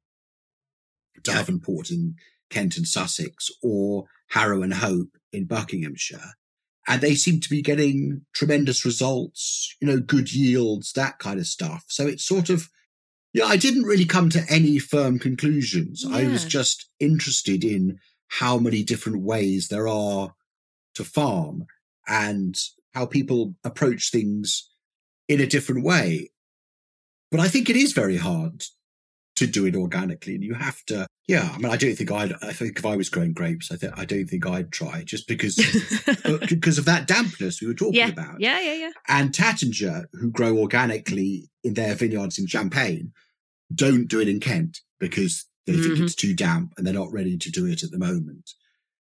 Davenport 1.27 1.91
in 1.91 2.15
Kent 2.51 2.77
and 2.77 2.87
Sussex 2.87 3.51
or 3.62 4.07
Harrow 4.31 4.62
and 4.62 4.75
Hope 4.75 5.17
in 5.33 5.47
Buckinghamshire. 5.47 6.33
And 6.89 7.01
they 7.01 7.15
seem 7.15 7.41
to 7.41 7.51
be 7.51 7.62
getting 7.62 8.23
tremendous 8.33 8.85
results, 8.85 9.75
you 9.81 9.89
know, 9.89 9.99
good 9.99 10.33
yields, 10.33 10.93
that 10.93 11.19
kind 11.19 11.41
of 11.41 11.47
stuff. 11.47 11.85
So 11.89 12.07
it's 12.07 12.25
sort 12.25 12.49
of, 12.49 12.69
yeah, 13.33 13.45
I 13.47 13.57
didn't 13.57 13.83
really 13.83 14.05
come 14.05 14.31
to 14.31 14.45
any 14.49 14.79
firm 14.79 15.19
conclusions. 15.19 16.05
Yeah. 16.07 16.17
I 16.17 16.29
was 16.29 16.45
just 16.45 16.89
interested 17.01 17.65
in 17.65 17.99
how 18.29 18.59
many 18.59 18.83
different 18.85 19.23
ways 19.23 19.69
there 19.69 19.89
are 19.89 20.35
to 20.95 21.05
farm 21.05 21.67
and 22.07 22.57
how 22.95 23.07
people 23.07 23.55
approach 23.65 24.11
things 24.11 24.71
in 25.29 25.41
a 25.41 25.47
different 25.47 25.85
way. 25.85 26.31
But 27.31 27.41
I 27.41 27.49
think 27.49 27.69
it 27.69 27.77
is 27.77 27.93
very 27.93 28.17
hard 28.17 28.62
to 29.37 29.46
do 29.46 29.66
it 29.66 29.77
organically. 29.77 30.35
And 30.35 30.42
you 30.42 30.55
have 30.55 30.85
to, 30.87 31.07
yeah. 31.29 31.51
I 31.53 31.59
mean, 31.59 31.72
I 31.72 31.77
don't 31.77 31.94
think 31.94 32.11
I'd. 32.11 32.33
I 32.42 32.53
think 32.53 32.79
if 32.79 32.87
I 32.87 32.96
was 32.96 33.09
growing 33.09 33.33
grapes, 33.33 33.70
I 33.70 33.77
think 33.77 33.92
I 33.96 34.05
don't 34.05 34.27
think 34.27 34.46
I'd 34.46 34.72
try 34.72 35.03
just 35.05 35.29
because 35.29 35.57
because 36.49 36.79
of 36.79 36.85
that 36.87 37.07
dampness 37.07 37.61
we 37.61 37.68
were 37.68 37.75
talking 37.75 37.94
yeah. 37.94 38.09
about. 38.09 38.40
Yeah, 38.40 38.61
yeah, 38.61 38.75
yeah. 38.75 38.90
And 39.09 39.33
Taittinger, 39.33 40.07
who 40.12 40.31
grow 40.31 40.59
organically 40.59 41.49
in 41.62 41.75
their 41.75 41.94
vineyards 41.94 42.38
in 42.38 42.46
Champagne, 42.46 43.12
don't 43.75 44.09
do 44.09 44.20
it 44.20 44.29
in 44.29 44.40
Kent 44.40 44.81
because 44.99 45.46
they 45.66 45.75
mm-hmm. 45.75 45.83
think 45.83 45.99
it's 46.01 46.14
too 46.14 46.35
damp 46.35 46.72
and 46.77 46.87
they're 46.87 46.94
not 46.94 47.12
ready 47.12 47.37
to 47.37 47.51
do 47.51 47.66
it 47.66 47.83
at 47.83 47.90
the 47.90 47.99
moment. 47.99 48.53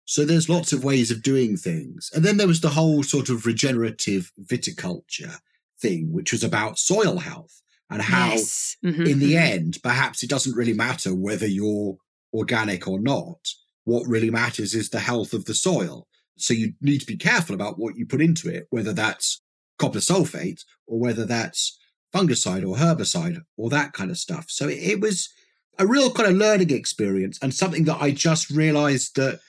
So 0.04 0.24
there's 0.24 0.48
lots 0.48 0.72
of 0.72 0.84
ways 0.84 1.10
of 1.10 1.22
doing 1.22 1.56
things. 1.56 2.10
And 2.14 2.24
then 2.24 2.38
there 2.38 2.46
was 2.46 2.62
the 2.62 2.70
whole 2.70 3.02
sort 3.02 3.28
of 3.28 3.44
regenerative 3.44 4.32
viticulture 4.42 5.36
thing, 5.80 6.12
which 6.12 6.32
was 6.32 6.42
about 6.42 6.78
soil 6.78 7.18
health 7.18 7.60
and 7.90 8.02
how 8.02 8.30
yes. 8.30 8.76
mm-hmm. 8.84 9.06
in 9.06 9.18
the 9.18 9.34
mm-hmm. 9.34 9.52
end 9.52 9.78
perhaps 9.82 10.22
it 10.22 10.30
doesn't 10.30 10.56
really 10.56 10.72
matter 10.72 11.14
whether 11.14 11.46
you're 11.46 11.96
organic 12.32 12.86
or 12.86 13.00
not 13.00 13.48
what 13.84 14.06
really 14.06 14.30
matters 14.30 14.74
is 14.74 14.90
the 14.90 15.00
health 15.00 15.32
of 15.32 15.44
the 15.46 15.54
soil 15.54 16.06
so 16.36 16.54
you 16.54 16.72
need 16.80 16.98
to 16.98 17.06
be 17.06 17.16
careful 17.16 17.54
about 17.54 17.78
what 17.78 17.96
you 17.96 18.06
put 18.06 18.20
into 18.20 18.48
it 18.48 18.66
whether 18.70 18.92
that's 18.92 19.40
copper 19.78 19.98
sulfate 19.98 20.62
or 20.86 20.98
whether 20.98 21.24
that's 21.24 21.78
fungicide 22.14 22.66
or 22.66 22.76
herbicide 22.76 23.40
or 23.56 23.70
that 23.70 23.92
kind 23.92 24.10
of 24.10 24.18
stuff 24.18 24.46
so 24.48 24.68
it, 24.68 24.78
it 24.78 25.00
was 25.00 25.28
a 25.78 25.86
real 25.86 26.10
kind 26.10 26.28
of 26.28 26.36
learning 26.36 26.70
experience 26.70 27.38
and 27.42 27.54
something 27.54 27.84
that 27.84 28.00
i 28.00 28.10
just 28.10 28.50
realized 28.50 29.16
that 29.16 29.40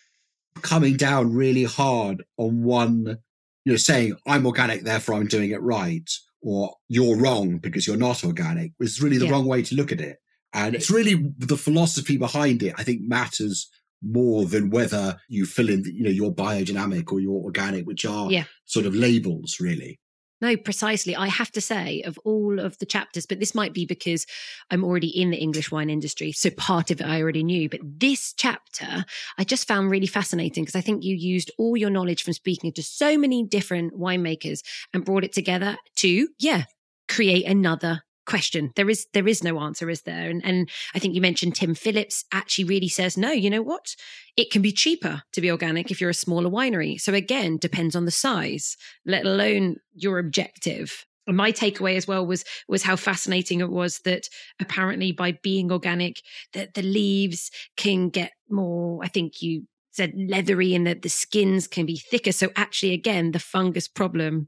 coming 0.62 0.96
down 0.96 1.34
really 1.34 1.64
hard 1.64 2.24
on 2.38 2.64
one 2.64 3.18
you 3.66 3.74
know 3.74 3.78
saying 3.78 4.14
i'm 4.26 4.46
organic 4.46 4.84
therefore 4.84 5.16
i'm 5.16 5.28
doing 5.28 5.52
it 5.52 5.62
right 5.62 6.10
or 6.42 6.76
you're 6.88 7.18
wrong 7.18 7.58
because 7.58 7.86
you're 7.86 7.98
not 7.98 8.24
organic 8.24 8.72
was 8.80 9.02
really 9.02 9.18
the 9.18 9.26
yeah. 9.26 9.32
wrong 9.32 9.46
way 9.46 9.62
to 9.62 9.76
look 9.76 9.92
at 9.92 10.02
it. 10.02 10.18
And 10.54 10.74
it's 10.74 10.90
really 10.90 11.32
the 11.38 11.58
philosophy 11.58 12.18
behind 12.18 12.64
it, 12.64 12.74
I 12.78 12.84
think, 12.84 13.02
matters 13.04 13.70
more 14.02 14.46
than 14.46 14.70
whether 14.70 15.18
you 15.28 15.46
fill 15.46 15.70
in, 15.70 15.84
you 15.86 16.04
know, 16.04 16.10
your 16.10 16.34
biodynamic 16.34 17.12
or 17.12 17.20
your 17.20 17.44
organic, 17.44 17.86
which 17.86 18.06
are 18.06 18.32
yeah. 18.32 18.46
sort 18.66 18.86
of 18.86 18.96
labels, 18.96 19.58
really. 19.60 20.00
No, 20.42 20.56
precisely. 20.56 21.16
I 21.16 21.28
have 21.28 21.52
to 21.52 21.62
say, 21.62 22.02
of 22.04 22.18
all 22.24 22.60
of 22.60 22.78
the 22.80 22.86
chapters, 22.86 23.26
but 23.26 23.40
this 23.40 23.54
might 23.54 23.74
be 23.74 23.86
because 23.86 24.26
I'm 24.72 24.84
already 24.84 25.08
in 25.10 25.32
the 25.32 25.38
English 25.38 25.72
wine 25.72 25.90
industry. 25.90 26.32
So 26.32 26.50
part 26.50 26.92
of 26.92 27.02
it 27.02 27.08
I 27.08 27.22
already 27.22 27.44
knew. 27.44 27.68
But 27.70 27.82
this 27.84 28.34
chapter 28.34 29.06
I 29.38 29.44
just 29.44 29.68
found 29.68 29.92
really 29.92 30.08
fascinating 30.08 30.64
because 30.64 30.76
I 30.76 30.82
think 30.82 31.04
you 31.04 31.16
used 31.16 31.52
all 31.58 31.76
your 31.76 31.90
knowledge 31.90 32.24
from 32.24 32.34
speaking 32.34 32.72
to 32.74 32.84
so 32.84 33.18
many 33.18 33.44
different 33.44 33.94
winemakers 33.94 34.62
and 34.94 35.06
brought 35.06 35.24
it 35.24 35.34
together 35.34 35.78
to, 35.98 36.28
yeah, 36.40 36.64
create 37.08 37.46
another 37.46 38.04
question. 38.30 38.72
There 38.76 38.90
is 38.90 39.08
there 39.14 39.28
is 39.28 39.44
no 39.44 39.60
answer, 39.60 39.90
is 39.90 40.04
there? 40.04 40.30
And 40.30 40.46
and 40.46 40.70
I 40.94 41.00
think 41.00 41.16
you 41.16 41.22
mentioned 41.22 41.56
Tim 41.56 41.74
Phillips 41.74 42.26
actually 42.32 42.66
really 42.66 42.88
says, 42.88 43.18
no, 43.18 43.32
you 43.32 43.50
know 43.50 43.64
what? 43.64 43.96
It 44.38 44.52
can 44.52 44.62
be 44.62 44.72
cheaper 44.72 45.24
to 45.34 45.42
be 45.42 45.52
organic 45.52 45.90
if 45.90 46.00
you're 46.00 46.12
a 46.12 46.26
smaller 46.26 46.50
winery. 46.50 47.02
So 47.02 47.14
again, 47.14 47.58
depends 47.58 47.96
on 47.96 48.06
the 48.06 48.12
size, 48.12 48.78
let 49.06 49.26
alone 49.26 49.78
your 49.96 50.20
objective. 50.20 51.06
And 51.28 51.36
my 51.36 51.52
takeaway 51.52 51.96
as 51.96 52.08
well 52.08 52.26
was 52.26 52.46
was 52.68 52.84
how 52.84 52.96
fascinating 52.96 53.60
it 53.62 53.72
was 53.72 54.00
that 54.00 54.30
apparently 54.60 55.12
by 55.12 55.34
being 55.44 55.72
organic, 55.72 56.22
that 56.54 56.76
the 56.76 56.84
leaves 56.84 57.52
can 57.78 58.10
get 58.10 58.34
more, 58.50 59.04
I 59.04 59.08
think 59.08 59.42
you 59.42 59.64
said 59.92 60.14
leathery 60.16 60.76
and 60.76 60.86
that 60.88 61.02
the 61.02 61.10
skins 61.10 61.68
can 61.68 61.86
be 61.86 61.98
thicker. 61.98 62.32
So 62.32 62.50
actually 62.56 62.94
again, 62.94 63.32
the 63.32 63.40
fungus 63.40 63.88
problem 63.88 64.48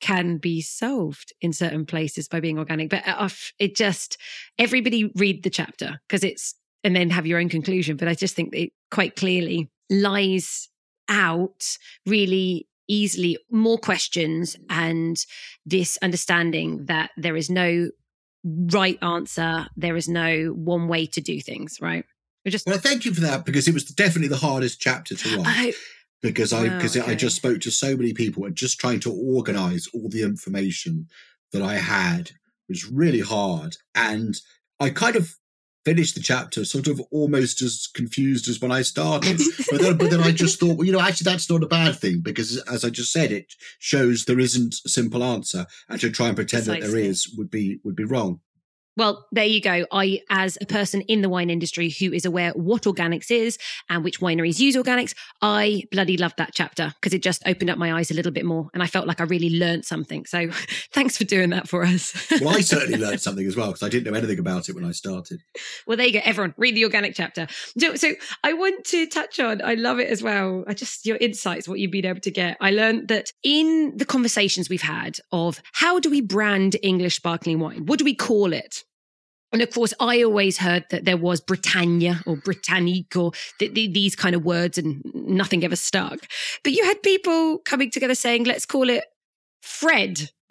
can 0.00 0.38
be 0.38 0.60
solved 0.60 1.32
in 1.40 1.52
certain 1.52 1.86
places 1.86 2.28
by 2.28 2.40
being 2.40 2.58
organic. 2.58 2.90
But 2.90 3.06
uh, 3.06 3.28
it 3.58 3.76
just, 3.76 4.18
everybody 4.58 5.10
read 5.16 5.42
the 5.42 5.50
chapter 5.50 6.00
because 6.06 6.24
it's, 6.24 6.54
and 6.82 6.94
then 6.94 7.10
have 7.10 7.26
your 7.26 7.38
own 7.38 7.48
conclusion. 7.48 7.96
But 7.96 8.08
I 8.08 8.14
just 8.14 8.34
think 8.34 8.54
it 8.54 8.72
quite 8.90 9.16
clearly 9.16 9.70
lies 9.90 10.68
out 11.08 11.78
really 12.06 12.68
easily 12.88 13.38
more 13.50 13.78
questions 13.78 14.56
and 14.68 15.24
this 15.64 15.98
understanding 16.02 16.84
that 16.86 17.10
there 17.16 17.36
is 17.36 17.48
no 17.48 17.90
right 18.44 18.98
answer, 19.02 19.66
there 19.76 19.96
is 19.96 20.08
no 20.08 20.48
one 20.48 20.86
way 20.88 21.06
to 21.06 21.20
do 21.20 21.40
things, 21.40 21.78
right? 21.80 22.04
Just, 22.46 22.66
well, 22.66 22.76
thank 22.76 23.06
you 23.06 23.14
for 23.14 23.22
that 23.22 23.46
because 23.46 23.66
it 23.66 23.72
was 23.72 23.84
definitely 23.84 24.28
the 24.28 24.36
hardest 24.36 24.78
chapter 24.78 25.14
to 25.14 25.36
write. 25.36 25.46
I, 25.46 25.72
because 26.24 26.54
I 26.54 26.66
oh, 26.66 26.70
because 26.70 26.96
okay. 26.96 27.12
I 27.12 27.14
just 27.14 27.36
spoke 27.36 27.60
to 27.60 27.70
so 27.70 27.98
many 27.98 28.14
people 28.14 28.46
and 28.46 28.56
just 28.56 28.80
trying 28.80 28.98
to 29.00 29.12
organize 29.12 29.86
all 29.92 30.08
the 30.08 30.22
information 30.22 31.06
that 31.52 31.60
I 31.60 31.74
had 31.74 32.30
was 32.66 32.90
really 32.90 33.20
hard. 33.20 33.76
And 33.94 34.34
I 34.80 34.88
kind 34.88 35.16
of 35.16 35.34
finished 35.84 36.14
the 36.14 36.22
chapter 36.22 36.64
sort 36.64 36.86
of 36.86 36.98
almost 37.10 37.60
as 37.60 37.86
confused 37.94 38.48
as 38.48 38.58
when 38.58 38.72
I 38.72 38.80
started. 38.80 39.38
but, 39.70 39.82
then, 39.82 39.98
but 39.98 40.10
then 40.10 40.22
I 40.22 40.32
just 40.32 40.58
thought, 40.58 40.78
well, 40.78 40.86
you 40.86 40.92
know, 40.92 41.00
actually 41.00 41.30
that's 41.30 41.50
not 41.50 41.62
a 41.62 41.66
bad 41.66 41.96
thing 41.96 42.20
because 42.20 42.56
as 42.62 42.86
I 42.86 42.88
just 42.88 43.12
said, 43.12 43.30
it 43.30 43.52
shows 43.78 44.24
there 44.24 44.40
isn't 44.40 44.76
a 44.86 44.88
simple 44.88 45.22
answer. 45.22 45.66
And 45.90 46.00
to 46.00 46.10
try 46.10 46.28
and 46.28 46.36
pretend 46.36 46.64
Precisely. 46.64 46.86
that 46.86 46.90
there 46.90 46.98
is 46.98 47.34
would 47.36 47.50
be 47.50 47.80
would 47.84 47.96
be 47.96 48.04
wrong. 48.04 48.40
Well, 48.96 49.26
there 49.32 49.44
you 49.44 49.60
go. 49.60 49.86
I, 49.90 50.20
as 50.30 50.56
a 50.60 50.66
person 50.66 51.00
in 51.02 51.22
the 51.22 51.28
wine 51.28 51.50
industry 51.50 51.90
who 51.90 52.12
is 52.12 52.24
aware 52.24 52.50
what 52.52 52.82
organics 52.82 53.30
is 53.30 53.58
and 53.88 54.04
which 54.04 54.20
wineries 54.20 54.60
use 54.60 54.76
organics, 54.76 55.14
I 55.42 55.82
bloody 55.90 56.16
loved 56.16 56.36
that 56.38 56.52
chapter 56.54 56.92
because 56.94 57.12
it 57.12 57.22
just 57.22 57.42
opened 57.46 57.70
up 57.70 57.78
my 57.78 57.92
eyes 57.92 58.10
a 58.10 58.14
little 58.14 58.30
bit 58.30 58.44
more 58.44 58.70
and 58.72 58.82
I 58.82 58.86
felt 58.86 59.08
like 59.08 59.20
I 59.20 59.24
really 59.24 59.50
learned 59.50 59.84
something. 59.84 60.26
So 60.26 60.50
thanks 60.92 61.18
for 61.18 61.24
doing 61.24 61.50
that 61.50 61.68
for 61.68 61.84
us. 61.84 62.30
well, 62.40 62.56
I 62.56 62.60
certainly 62.60 62.98
learned 62.98 63.20
something 63.20 63.46
as 63.46 63.56
well 63.56 63.68
because 63.68 63.82
I 63.82 63.88
didn't 63.88 64.12
know 64.12 64.16
anything 64.16 64.38
about 64.38 64.68
it 64.68 64.74
when 64.76 64.84
I 64.84 64.92
started. 64.92 65.42
Well, 65.86 65.96
there 65.96 66.06
you 66.06 66.12
go. 66.12 66.20
Everyone, 66.24 66.54
read 66.56 66.76
the 66.76 66.84
organic 66.84 67.16
chapter. 67.16 67.48
So, 67.76 67.96
so 67.96 68.12
I 68.44 68.52
want 68.52 68.84
to 68.86 69.06
touch 69.06 69.40
on, 69.40 69.60
I 69.62 69.74
love 69.74 69.98
it 69.98 70.08
as 70.08 70.22
well. 70.22 70.64
I 70.68 70.74
just, 70.74 71.04
your 71.04 71.16
insights, 71.16 71.66
what 71.66 71.80
you've 71.80 71.90
been 71.90 72.06
able 72.06 72.20
to 72.20 72.30
get. 72.30 72.56
I 72.60 72.70
learned 72.70 73.08
that 73.08 73.32
in 73.42 73.96
the 73.96 74.04
conversations 74.04 74.68
we've 74.68 74.82
had 74.82 75.18
of 75.32 75.60
how 75.72 75.98
do 75.98 76.10
we 76.10 76.20
brand 76.20 76.76
English 76.82 77.16
sparkling 77.16 77.58
wine? 77.58 77.86
What 77.86 77.98
do 77.98 78.04
we 78.04 78.14
call 78.14 78.52
it? 78.52 78.83
And 79.54 79.62
of 79.62 79.70
course, 79.70 79.94
I 80.00 80.22
always 80.24 80.58
heard 80.58 80.84
that 80.90 81.04
there 81.04 81.16
was 81.16 81.40
Britannia 81.40 82.20
or 82.26 82.36
Britannique 82.36 83.14
or 83.16 83.30
th- 83.60 83.72
th- 83.72 83.92
these 83.94 84.16
kind 84.16 84.34
of 84.34 84.44
words, 84.44 84.76
and 84.78 85.00
nothing 85.14 85.62
ever 85.64 85.76
stuck. 85.76 86.18
But 86.64 86.72
you 86.72 86.84
had 86.84 87.02
people 87.04 87.58
coming 87.58 87.90
together 87.90 88.16
saying, 88.16 88.44
let's 88.44 88.66
call 88.66 88.90
it 88.90 89.04
Fred. 89.62 90.30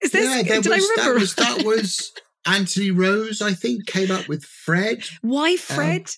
Is 0.00 0.12
this, 0.12 0.24
yeah, 0.24 0.42
there 0.42 0.58
was, 0.58 0.88
that 0.96 1.14
was 1.14 1.34
that 1.34 1.64
was 1.64 2.12
Anthony 2.46 2.92
Rose, 2.92 3.42
I 3.42 3.52
think, 3.52 3.86
came 3.86 4.12
up 4.12 4.28
with 4.28 4.44
Fred. 4.44 5.02
Why 5.22 5.50
um, 5.50 5.58
Fred? 5.58 6.10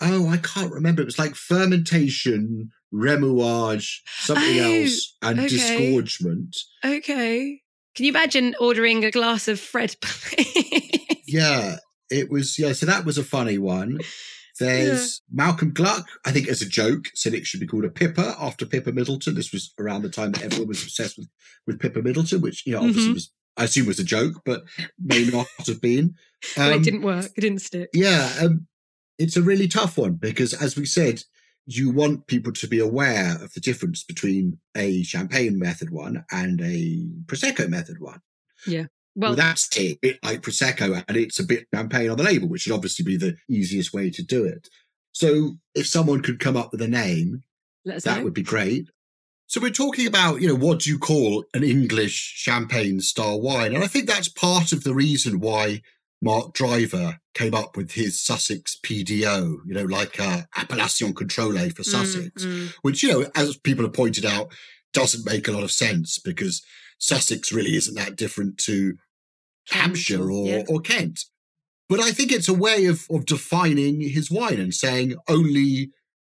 Oh, 0.00 0.28
I 0.28 0.36
can't 0.36 0.72
remember. 0.72 1.02
It 1.02 1.06
was 1.06 1.18
like 1.18 1.34
fermentation, 1.34 2.70
remuage, 2.94 4.02
something 4.20 4.60
Oh, 4.60 4.82
else, 4.82 5.16
and 5.20 5.40
okay. 5.40 5.48
disgorgement. 5.48 6.56
okay. 6.84 7.60
Can 7.94 8.04
you 8.06 8.12
imagine 8.12 8.54
ordering 8.60 9.04
a 9.04 9.10
glass 9.10 9.48
of 9.48 9.58
Fred? 9.60 9.96
Yeah, 11.26 11.76
it 12.10 12.28
was. 12.28 12.58
Yeah, 12.58 12.72
so 12.72 12.86
that 12.86 13.04
was 13.04 13.16
a 13.16 13.22
funny 13.22 13.56
one. 13.56 14.00
There's 14.58 15.22
Malcolm 15.30 15.72
Gluck, 15.72 16.04
I 16.26 16.32
think, 16.32 16.48
as 16.48 16.60
a 16.60 16.66
joke, 16.68 17.04
said 17.14 17.34
it 17.34 17.46
should 17.46 17.60
be 17.60 17.68
called 17.68 17.84
a 17.84 17.88
Pippa 17.88 18.34
after 18.40 18.66
Pippa 18.66 18.90
Middleton. 18.90 19.36
This 19.36 19.52
was 19.52 19.72
around 19.78 20.02
the 20.02 20.08
time 20.10 20.32
that 20.32 20.42
everyone 20.42 20.66
was 20.68 20.82
obsessed 20.82 21.16
with, 21.18 21.28
with 21.68 21.78
Pippa 21.78 22.02
Middleton, 22.02 22.40
which, 22.40 22.66
you 22.66 22.72
know, 22.72 22.80
obviously 22.80 23.10
Mhm. 23.12 23.14
was, 23.14 23.32
I 23.56 23.64
assume 23.64 23.86
was 23.86 24.00
a 24.00 24.04
joke, 24.04 24.42
but 24.44 24.64
may 24.98 25.24
not 25.26 25.46
have 25.68 25.80
been. 25.80 26.14
well, 26.56 26.70
it 26.72 26.76
Um, 26.76 26.82
didn't 26.82 27.02
work. 27.02 27.26
It 27.36 27.40
didn't 27.42 27.60
stick. 27.60 27.90
Yeah, 27.94 28.34
um, 28.40 28.66
it's 29.18 29.36
a 29.36 29.42
really 29.42 29.68
tough 29.68 29.96
one 29.96 30.14
because, 30.14 30.52
as 30.52 30.74
we 30.74 30.84
said, 30.84 31.22
you 31.66 31.90
want 31.90 32.26
people 32.26 32.52
to 32.52 32.66
be 32.66 32.78
aware 32.78 33.36
of 33.42 33.52
the 33.52 33.60
difference 33.60 34.02
between 34.02 34.58
a 34.76 35.02
champagne 35.02 35.58
method 35.58 35.90
one 35.90 36.24
and 36.30 36.60
a 36.60 37.06
prosecco 37.26 37.68
method 37.68 38.00
one. 38.00 38.20
Well, 39.14 39.30
Well, 39.30 39.36
that's 39.36 39.68
it, 39.76 39.96
a 39.96 39.98
bit 40.00 40.18
like 40.22 40.42
prosecco, 40.42 41.04
and 41.06 41.16
it's 41.16 41.38
a 41.38 41.44
bit 41.44 41.66
champagne 41.74 42.10
on 42.10 42.16
the 42.16 42.22
label, 42.24 42.48
which 42.48 42.66
would 42.66 42.74
obviously 42.74 43.04
be 43.04 43.16
the 43.16 43.36
easiest 43.48 43.92
way 43.92 44.10
to 44.10 44.22
do 44.22 44.44
it. 44.44 44.68
So, 45.12 45.56
if 45.74 45.86
someone 45.86 46.22
could 46.22 46.38
come 46.38 46.56
up 46.56 46.72
with 46.72 46.80
a 46.82 46.88
name, 46.88 47.42
that 47.84 48.04
know. 48.04 48.24
would 48.24 48.34
be 48.34 48.42
great. 48.42 48.88
So 49.50 49.60
we're 49.60 49.70
talking 49.70 50.06
about, 50.06 50.40
you 50.40 50.46
know, 50.46 50.54
what 50.54 50.78
do 50.78 50.90
you 50.90 50.98
call 50.98 51.44
an 51.54 51.64
English 51.64 52.34
champagne 52.36 53.00
style 53.00 53.40
wine? 53.40 53.74
And 53.74 53.82
I 53.82 53.88
think 53.88 54.06
that's 54.06 54.28
part 54.28 54.70
of 54.70 54.84
the 54.84 54.94
reason 54.94 55.40
why 55.40 55.82
Mark 56.22 56.52
Driver 56.52 57.18
came 57.34 57.54
up 57.54 57.76
with 57.76 57.92
his 57.92 58.20
Sussex 58.20 58.78
PDO, 58.84 59.58
you 59.66 59.74
know, 59.74 59.84
like 59.84 60.20
uh, 60.20 60.42
Appellation 60.56 61.14
Contrôlée 61.14 61.74
for 61.74 61.82
Mm, 61.82 61.86
Sussex, 61.86 62.44
mm. 62.44 62.72
which, 62.82 63.02
you 63.02 63.08
know, 63.10 63.26
as 63.34 63.56
people 63.56 63.84
have 63.84 63.94
pointed 63.94 64.26
out, 64.26 64.52
doesn't 64.92 65.24
make 65.24 65.48
a 65.48 65.52
lot 65.52 65.62
of 65.62 65.70
sense 65.70 66.18
because 66.18 66.62
Sussex 66.98 67.52
really 67.52 67.76
isn't 67.76 67.94
that 67.94 68.16
different 68.16 68.58
to 68.58 68.94
Hampshire 69.70 70.30
or, 70.30 70.46
Yeah. 70.46 70.62
or 70.68 70.80
Kent. 70.80 71.24
But 71.88 72.00
I 72.00 72.10
think 72.12 72.32
it's 72.32 72.48
a 72.48 72.54
way 72.54 72.86
of, 72.86 73.06
of 73.10 73.24
defining 73.26 74.00
his 74.00 74.30
wine 74.30 74.60
and 74.60 74.74
saying 74.74 75.14
only 75.28 75.90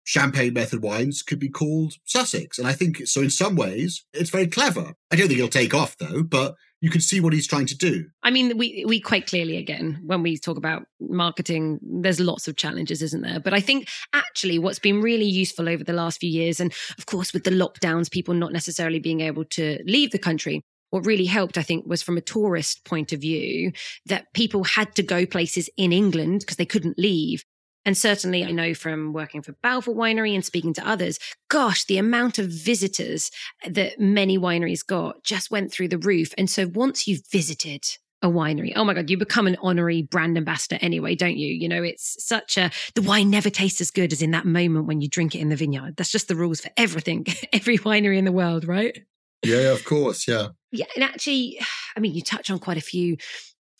champagne 0.04 0.52
method 0.52 0.82
wines 0.82 1.22
could 1.22 1.38
be 1.38 1.48
called 1.48 1.94
Sussex. 2.04 2.58
And 2.58 2.66
I 2.66 2.72
think 2.72 3.06
so 3.06 3.22
in 3.22 3.30
some 3.30 3.56
ways 3.56 4.04
it's 4.12 4.30
very 4.30 4.46
clever. 4.46 4.94
I 5.10 5.16
don't 5.16 5.28
think 5.28 5.38
it'll 5.38 5.48
take 5.48 5.74
off 5.74 5.96
though, 5.98 6.22
but 6.22 6.54
you 6.84 6.90
can 6.90 7.00
see 7.00 7.18
what 7.18 7.32
he's 7.32 7.46
trying 7.46 7.64
to 7.64 7.74
do. 7.74 8.04
I 8.22 8.30
mean, 8.30 8.58
we 8.58 8.84
we 8.86 9.00
quite 9.00 9.26
clearly 9.26 9.56
again 9.56 10.02
when 10.04 10.22
we 10.22 10.36
talk 10.36 10.58
about 10.58 10.84
marketing, 11.00 11.80
there's 11.80 12.20
lots 12.20 12.46
of 12.46 12.56
challenges, 12.56 13.00
isn't 13.00 13.22
there? 13.22 13.40
But 13.40 13.54
I 13.54 13.60
think 13.60 13.88
actually 14.12 14.58
what's 14.58 14.78
been 14.78 15.00
really 15.00 15.24
useful 15.24 15.66
over 15.66 15.82
the 15.82 15.94
last 15.94 16.20
few 16.20 16.28
years, 16.28 16.60
and 16.60 16.74
of 16.98 17.06
course 17.06 17.32
with 17.32 17.44
the 17.44 17.52
lockdowns, 17.52 18.10
people 18.10 18.34
not 18.34 18.52
necessarily 18.52 18.98
being 18.98 19.22
able 19.22 19.46
to 19.46 19.82
leave 19.86 20.10
the 20.10 20.18
country. 20.18 20.60
What 20.90 21.06
really 21.06 21.24
helped, 21.24 21.56
I 21.56 21.62
think, 21.62 21.86
was 21.86 22.02
from 22.02 22.18
a 22.18 22.20
tourist 22.20 22.84
point 22.84 23.14
of 23.14 23.20
view 23.22 23.72
that 24.04 24.26
people 24.34 24.62
had 24.64 24.94
to 24.96 25.02
go 25.02 25.24
places 25.24 25.70
in 25.78 25.90
England 25.90 26.40
because 26.40 26.58
they 26.58 26.66
couldn't 26.66 26.98
leave. 26.98 27.44
And 27.84 27.96
certainly, 27.96 28.44
I 28.44 28.50
know 28.50 28.74
from 28.74 29.12
working 29.12 29.42
for 29.42 29.52
Balfour 29.62 29.94
Winery 29.94 30.34
and 30.34 30.44
speaking 30.44 30.72
to 30.74 30.88
others, 30.88 31.18
gosh, 31.48 31.84
the 31.84 31.98
amount 31.98 32.38
of 32.38 32.48
visitors 32.48 33.30
that 33.68 34.00
many 34.00 34.38
wineries 34.38 34.86
got 34.86 35.22
just 35.22 35.50
went 35.50 35.70
through 35.70 35.88
the 35.88 35.98
roof. 35.98 36.32
And 36.38 36.48
so 36.48 36.66
once 36.66 37.06
you've 37.06 37.26
visited 37.30 37.84
a 38.22 38.28
winery, 38.28 38.72
oh 38.74 38.84
my 38.84 38.94
God, 38.94 39.10
you 39.10 39.18
become 39.18 39.46
an 39.46 39.58
honorary 39.60 40.02
brand 40.02 40.38
ambassador 40.38 40.78
anyway, 40.80 41.14
don't 41.14 41.36
you? 41.36 41.52
You 41.52 41.68
know, 41.68 41.82
it's 41.82 42.24
such 42.24 42.56
a, 42.56 42.70
the 42.94 43.02
wine 43.02 43.28
never 43.28 43.50
tastes 43.50 43.82
as 43.82 43.90
good 43.90 44.12
as 44.12 44.22
in 44.22 44.30
that 44.30 44.46
moment 44.46 44.86
when 44.86 45.02
you 45.02 45.08
drink 45.08 45.34
it 45.34 45.40
in 45.40 45.50
the 45.50 45.56
vineyard. 45.56 45.96
That's 45.96 46.12
just 46.12 46.28
the 46.28 46.36
rules 46.36 46.60
for 46.60 46.70
everything, 46.78 47.26
every 47.52 47.76
winery 47.78 48.16
in 48.16 48.24
the 48.24 48.32
world, 48.32 48.66
right? 48.66 48.98
Yeah, 49.44 49.72
of 49.72 49.84
course. 49.84 50.26
Yeah. 50.26 50.48
Yeah. 50.72 50.86
And 50.94 51.04
actually, 51.04 51.60
I 51.96 52.00
mean, 52.00 52.14
you 52.14 52.22
touch 52.22 52.50
on 52.50 52.58
quite 52.58 52.78
a 52.78 52.82
few 52.82 53.18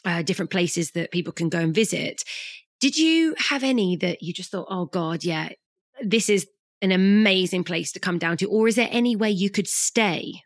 uh, 0.05 0.23
different 0.23 0.51
places 0.51 0.91
that 0.91 1.11
people 1.11 1.33
can 1.33 1.49
go 1.49 1.59
and 1.59 1.75
visit. 1.75 2.23
Did 2.85 2.99
you 2.99 3.35
have 3.39 3.63
any 3.63 3.97
that 3.97 4.23
you 4.23 4.35
just 4.35 4.51
thought, 4.51 4.67
oh 4.69 4.85
God, 4.85 5.25
yeah, 5.25 5.49
this 6.03 6.29
is 6.29 6.47
an 6.83 6.93
amazing 6.93 7.65
place 7.65 7.91
to 7.93 7.99
come 7.99 8.19
down 8.19 8.37
to? 8.37 8.45
Or 8.45 8.69
is 8.69 8.75
there 8.75 8.91
any 8.91 9.17
way 9.17 9.31
you 9.31 9.49
could 9.49 9.67
stay 9.67 10.43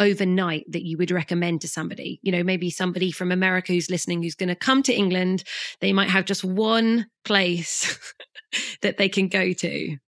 overnight 0.00 0.64
that 0.72 0.84
you 0.84 0.98
would 0.98 1.12
recommend 1.12 1.60
to 1.60 1.68
somebody? 1.68 2.18
You 2.24 2.32
know, 2.32 2.42
maybe 2.42 2.70
somebody 2.70 3.12
from 3.12 3.30
America 3.30 3.72
who's 3.72 3.88
listening 3.88 4.20
who's 4.20 4.34
going 4.34 4.48
to 4.48 4.56
come 4.56 4.82
to 4.82 4.92
England, 4.92 5.44
they 5.80 5.92
might 5.92 6.10
have 6.10 6.24
just 6.24 6.42
one 6.42 7.06
place 7.24 7.96
that 8.82 8.96
they 8.96 9.08
can 9.08 9.28
go 9.28 9.52
to. 9.52 9.68
Is 9.92 9.98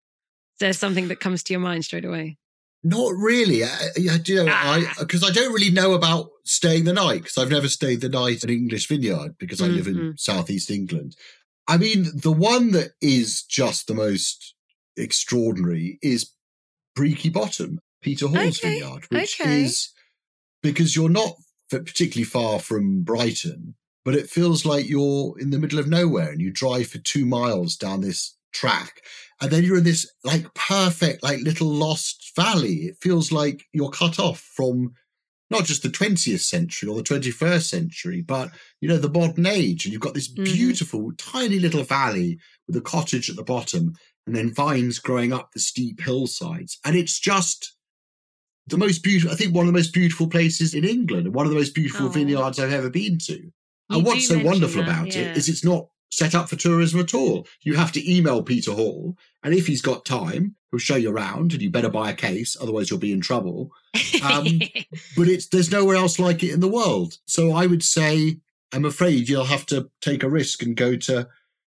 there 0.59 0.73
something 0.73 1.07
that 1.07 1.21
comes 1.21 1.45
to 1.45 1.53
your 1.53 1.61
mind 1.61 1.85
straight 1.85 2.05
away? 2.05 2.39
Not 2.83 3.13
really. 3.15 3.63
I, 3.63 4.19
do 4.23 4.45
know, 4.45 4.53
I 4.53 4.85
because 4.99 5.23
I 5.23 5.31
don't 5.31 5.53
really 5.53 5.71
know 5.71 5.93
about 5.95 6.31
staying 6.45 6.85
the 6.85 6.93
night 6.93 7.23
because 7.23 7.37
I've 7.37 7.51
never 7.51 7.69
stayed 7.69 8.01
the 8.01 8.09
night 8.09 8.39
at 8.39 8.51
an 8.51 8.57
English 8.57 8.89
Vineyard 8.89 9.37
because 9.39 9.61
I 9.61 9.67
live 9.67 9.87
in 9.87 9.97
Mhm. 9.97 10.19
southeast 10.19 10.71
England. 10.71 11.17
I 11.69 11.77
mean, 11.77 12.07
the 12.15 12.33
one 12.33 12.73
that 12.73 12.93
is 13.01 13.43
just 13.43 13.87
the 13.87 13.95
most 13.95 14.55
extraordinary 14.97 15.99
is 16.03 16.31
Breaky 16.97 17.33
Bottom, 17.33 17.79
Peter 18.03 18.27
Hall's 18.27 18.59
Okay, 18.59 18.81
vineyard, 18.81 19.07
which 19.11 19.41
okay. 19.41 19.65
is 19.65 19.91
because 20.63 20.97
you're 20.97 21.11
not 21.11 21.35
particularly 21.71 22.25
far 22.25 22.59
from 22.59 23.03
Brighton, 23.03 23.75
but 24.05 24.15
it 24.15 24.31
feels 24.31 24.65
like 24.65 24.89
you're 24.89 25.39
in 25.39 25.51
the 25.51 25.59
middle 25.59 25.79
of 25.79 25.87
nowhere 25.87 26.31
and 26.31 26.41
you 26.41 26.51
drive 26.51 26.89
for 26.89 26.99
two 26.99 27.27
miles 27.27 27.77
down 27.77 28.01
this 28.01 28.35
track 28.53 29.03
and 29.41 29.51
then 29.51 29.63
you're 29.63 29.79
in 29.79 29.85
this 29.85 30.11
like 30.25 30.53
perfect 30.55 31.23
like 31.23 31.39
little 31.41 31.69
lost 31.69 32.33
valley 32.35 32.87
it 32.87 32.97
feels 33.01 33.31
like 33.31 33.67
you're 33.73 33.91
cut 33.91 34.19
off 34.19 34.41
from 34.41 34.93
not 35.51 35.65
just 35.65 35.83
the 35.83 35.89
20th 35.89 36.41
century 36.41 36.89
or 36.89 36.97
the 36.97 37.03
21st 37.03 37.63
century 37.69 38.21
but 38.23 38.51
you 38.81 38.89
know 38.89 38.99
the 38.99 39.09
modern 39.11 39.47
age 39.47 39.85
and 39.85 39.93
you've 39.93 40.03
got 40.03 40.15
this 40.15 40.29
Mhm. 40.33 40.45
beautiful 40.45 41.13
tiny 41.17 41.59
little 41.59 41.85
valley 41.85 42.39
with 42.67 42.77
a 42.77 42.81
cottage 42.81 43.31
at 43.31 43.37
the 43.37 43.43
bottom 43.43 43.95
and 44.27 44.37
then 44.37 44.53
vines 44.53 44.99
growing 44.99 45.33
up 45.33 45.51
the 45.53 45.61
steep 45.61 46.01
hillsides 46.03 46.79
and 46.85 46.97
it's 46.97 47.19
just 47.19 47.75
the 48.67 48.77
most 48.79 49.03
beautiful 49.03 49.33
i 49.33 49.37
think 49.37 49.55
one 49.55 49.67
of 49.67 49.73
the 49.73 49.79
most 49.79 49.93
beautiful 49.95 50.29
places 50.29 50.75
in 50.75 50.85
england 50.85 51.27
and 51.27 51.35
one 51.35 51.47
of 51.47 51.51
the 51.53 51.59
most 51.59 51.75
beautiful 51.75 52.07
Oh. 52.07 52.11
vineyards 52.11 52.59
i've 52.59 52.73
ever 52.73 52.91
been 52.91 53.19
to 53.19 53.33
You 53.35 53.53
and 53.91 54.05
what's 54.05 54.29
so 54.29 54.39
wonderful 54.43 54.83
that, 54.85 54.91
about 54.91 55.15
yeah. 55.15 55.31
it 55.31 55.37
is 55.39 55.49
it's 55.49 55.65
not 55.65 55.89
set 56.11 56.35
up 56.35 56.49
for 56.49 56.57
tourism 56.57 57.01
at 57.01 57.15
all. 57.15 57.47
You 57.63 57.75
have 57.75 57.93
to 57.93 58.13
email 58.13 58.43
Peter 58.43 58.73
Hall, 58.73 59.17
and 59.43 59.55
if 59.55 59.67
he's 59.67 59.83
got 59.83 60.05
time, 60.05 60.57
he'll 60.71 60.79
show 60.79 60.97
you 60.97 61.11
around, 61.11 61.53
and 61.53 61.63
you 61.63 61.71
better 61.71 61.89
buy 61.89 62.11
a 62.11 62.15
case, 62.15 62.57
otherwise 62.61 62.91
you'll 62.91 62.99
be 62.99 63.13
in 63.13 63.21
trouble. 63.21 63.71
Um, 64.23 64.47
But 65.17 65.29
it's 65.29 65.47
there's 65.49 65.71
nowhere 65.71 65.97
else 65.97 66.19
like 66.19 66.43
it 66.43 66.53
in 66.53 66.61
the 66.61 66.69
world. 66.69 67.19
So 67.27 67.53
I 67.53 67.67
would 67.67 67.83
say, 67.83 68.39
I'm 68.73 68.85
afraid 68.85 69.29
you'll 69.29 69.45
have 69.45 69.67
to 69.67 69.91
take 70.01 70.23
a 70.23 70.31
risk 70.31 70.63
and 70.63 70.77
go 70.77 70.97
to 70.97 71.29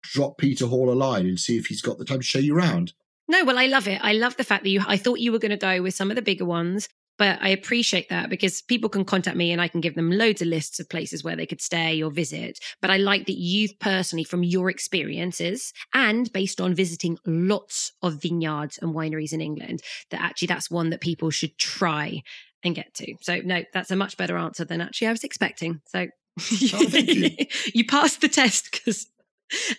drop 0.02 0.38
Peter 0.38 0.66
Hall 0.66 0.90
a 0.90 0.94
line 0.94 1.26
and 1.26 1.38
see 1.38 1.56
if 1.56 1.66
he's 1.66 1.82
got 1.82 1.98
the 1.98 2.04
time 2.04 2.18
to 2.18 2.24
show 2.24 2.38
you 2.38 2.56
around. 2.56 2.92
No, 3.28 3.44
well, 3.44 3.58
I 3.58 3.66
love 3.66 3.88
it. 3.88 4.00
I 4.02 4.12
love 4.14 4.36
the 4.36 4.44
fact 4.44 4.64
that 4.64 4.70
you, 4.70 4.82
I 4.86 4.96
thought 4.96 5.20
you 5.20 5.32
were 5.32 5.38
going 5.38 5.52
to 5.52 5.56
go 5.56 5.80
with 5.80 5.94
some 5.94 6.10
of 6.10 6.16
the 6.16 6.22
bigger 6.22 6.44
ones, 6.44 6.88
but 7.18 7.38
I 7.40 7.50
appreciate 7.50 8.08
that 8.08 8.30
because 8.30 8.62
people 8.62 8.88
can 8.88 9.04
contact 9.04 9.36
me 9.36 9.52
and 9.52 9.60
I 9.60 9.68
can 9.68 9.80
give 9.80 9.94
them 9.94 10.10
loads 10.10 10.42
of 10.42 10.48
lists 10.48 10.80
of 10.80 10.88
places 10.88 11.22
where 11.22 11.36
they 11.36 11.46
could 11.46 11.60
stay 11.60 12.02
or 12.02 12.10
visit. 12.10 12.58
But 12.80 12.90
I 12.90 12.96
like 12.96 13.26
that 13.26 13.38
you've 13.38 13.78
personally, 13.78 14.24
from 14.24 14.42
your 14.42 14.70
experiences 14.70 15.72
and 15.94 16.32
based 16.32 16.60
on 16.60 16.74
visiting 16.74 17.18
lots 17.26 17.92
of 18.02 18.20
vineyards 18.22 18.78
and 18.78 18.94
wineries 18.94 19.32
in 19.32 19.40
England, 19.40 19.80
that 20.10 20.20
actually 20.20 20.46
that's 20.48 20.70
one 20.70 20.90
that 20.90 21.00
people 21.00 21.30
should 21.30 21.56
try 21.58 22.22
and 22.64 22.74
get 22.74 22.94
to. 22.94 23.14
So, 23.20 23.40
no, 23.44 23.62
that's 23.72 23.90
a 23.90 23.96
much 23.96 24.16
better 24.16 24.36
answer 24.36 24.64
than 24.64 24.80
actually 24.80 25.08
I 25.08 25.12
was 25.12 25.24
expecting. 25.24 25.80
So, 25.86 26.06
Oh, 26.72 26.80
you. 26.80 27.30
you 27.74 27.84
passed 27.84 28.20
the 28.20 28.28
test 28.28 28.70
because 28.72 29.06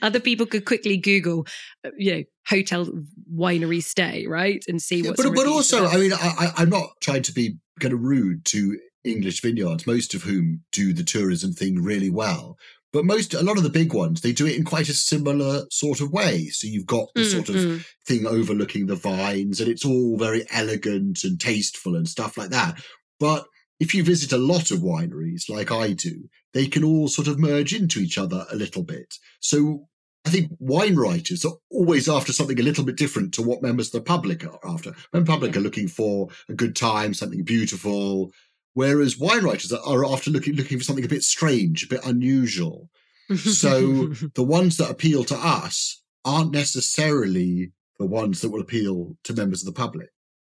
other 0.02 0.20
people 0.20 0.46
could 0.46 0.66
quickly 0.66 0.98
Google, 0.98 1.46
uh, 1.86 1.90
you 1.98 2.16
know, 2.16 2.24
hotel 2.48 2.88
winery 3.34 3.84
stay, 3.84 4.26
right, 4.28 4.64
and 4.68 4.82
see 4.82 5.02
Yeah, 5.02 5.10
what's. 5.10 5.24
but 5.24 5.36
but 5.36 5.48
also, 5.48 5.86
I 5.86 5.98
mean, 5.98 6.14
I, 6.14 6.52
I'm 6.58 6.70
not 6.70 6.90
trying 7.02 7.24
to 7.24 7.34
be 7.34 7.58
kind 7.80 7.94
of 7.94 8.02
rude 8.02 8.46
to 8.46 8.80
English 9.04 9.42
vineyards, 9.42 9.88
most 9.88 10.14
of 10.14 10.24
whom 10.24 10.64
do 10.72 10.94
the 10.94 11.04
tourism 11.04 11.54
thing 11.54 11.82
really 11.82 12.10
well. 12.10 12.58
But 12.92 13.06
most, 13.06 13.34
a 13.34 13.42
lot 13.42 13.58
of 13.58 13.64
the 13.64 13.70
big 13.72 13.92
ones, 13.92 14.22
they 14.22 14.34
do 14.34 14.46
it 14.46 14.56
in 14.56 14.64
quite 14.64 14.88
a 14.88 14.94
similar 14.94 15.64
sort 15.72 16.00
of 16.00 16.12
way. 16.12 16.46
So 16.50 16.68
you've 16.68 16.86
got 16.86 17.08
the 17.16 17.24
sort 17.24 17.50
of 17.50 17.66
Mm, 17.66 17.84
thing 18.06 18.28
overlooking 18.28 18.86
the 18.86 18.96
vines, 18.96 19.60
and 19.60 19.68
it's 19.70 19.84
all 19.84 20.16
very 20.18 20.46
elegant 20.52 21.24
and 21.24 21.40
tasteful 21.40 21.96
and 21.96 22.08
stuff 22.08 22.38
like 22.38 22.52
that. 22.52 22.80
But 23.20 23.46
if 23.80 23.96
you 23.96 24.04
visit 24.04 24.32
a 24.32 24.38
lot 24.38 24.70
of 24.70 24.80
wineries 24.80 25.50
like 25.50 25.72
I 25.72 25.94
do, 25.94 26.30
they 26.54 26.68
can 26.68 26.84
all 26.84 27.08
sort 27.08 27.28
of 27.28 27.40
merge 27.40 27.74
into 27.74 28.00
each 28.00 28.18
other 28.18 28.46
a 28.52 28.56
little 28.56 28.84
bit. 28.84 29.16
So 29.40 29.88
I 30.26 30.30
think 30.30 30.52
wine 30.60 30.96
writers 30.96 31.44
are 31.44 31.54
always 31.70 32.08
after 32.08 32.32
something 32.32 32.60
a 32.60 32.64
little 32.64 32.86
bit 32.86 32.96
different 32.96 33.34
to 33.34 33.42
what 33.42 33.62
members 33.62 33.88
of 33.88 33.94
the 33.94 34.02
public 34.02 34.46
are 34.46 34.60
after. 34.64 34.92
Members 34.92 35.04
of 35.14 35.26
the 35.26 35.32
public 35.32 35.58
are 35.58 35.62
looking 35.62 35.88
for 35.88 36.30
a 36.48 36.54
good 36.54 36.76
time, 36.76 37.14
something 37.14 37.44
beautiful, 37.44 38.32
whereas 38.74 39.18
wine 39.18 39.44
writers 39.44 39.74
are 39.74 40.06
after 40.06 40.32
looking 40.32 40.56
looking 40.56 40.78
for 40.78 40.84
something 40.84 41.06
a 41.06 41.10
bit 41.10 41.24
strange, 41.24 41.84
a 41.84 41.88
bit 41.88 42.06
unusual. 42.06 42.90
so 43.36 44.08
the 44.36 44.44
ones 44.44 44.78
that 44.78 44.92
appeal 44.92 45.24
to 45.26 45.36
us 45.36 46.02
aren't 46.24 46.54
necessarily 46.54 47.72
the 48.00 48.06
ones 48.06 48.42
that 48.42 48.50
will 48.50 48.62
appeal 48.62 49.18
to 49.24 49.34
members 49.34 49.62
of 49.62 49.74
the 49.74 49.80
public. 49.80 50.10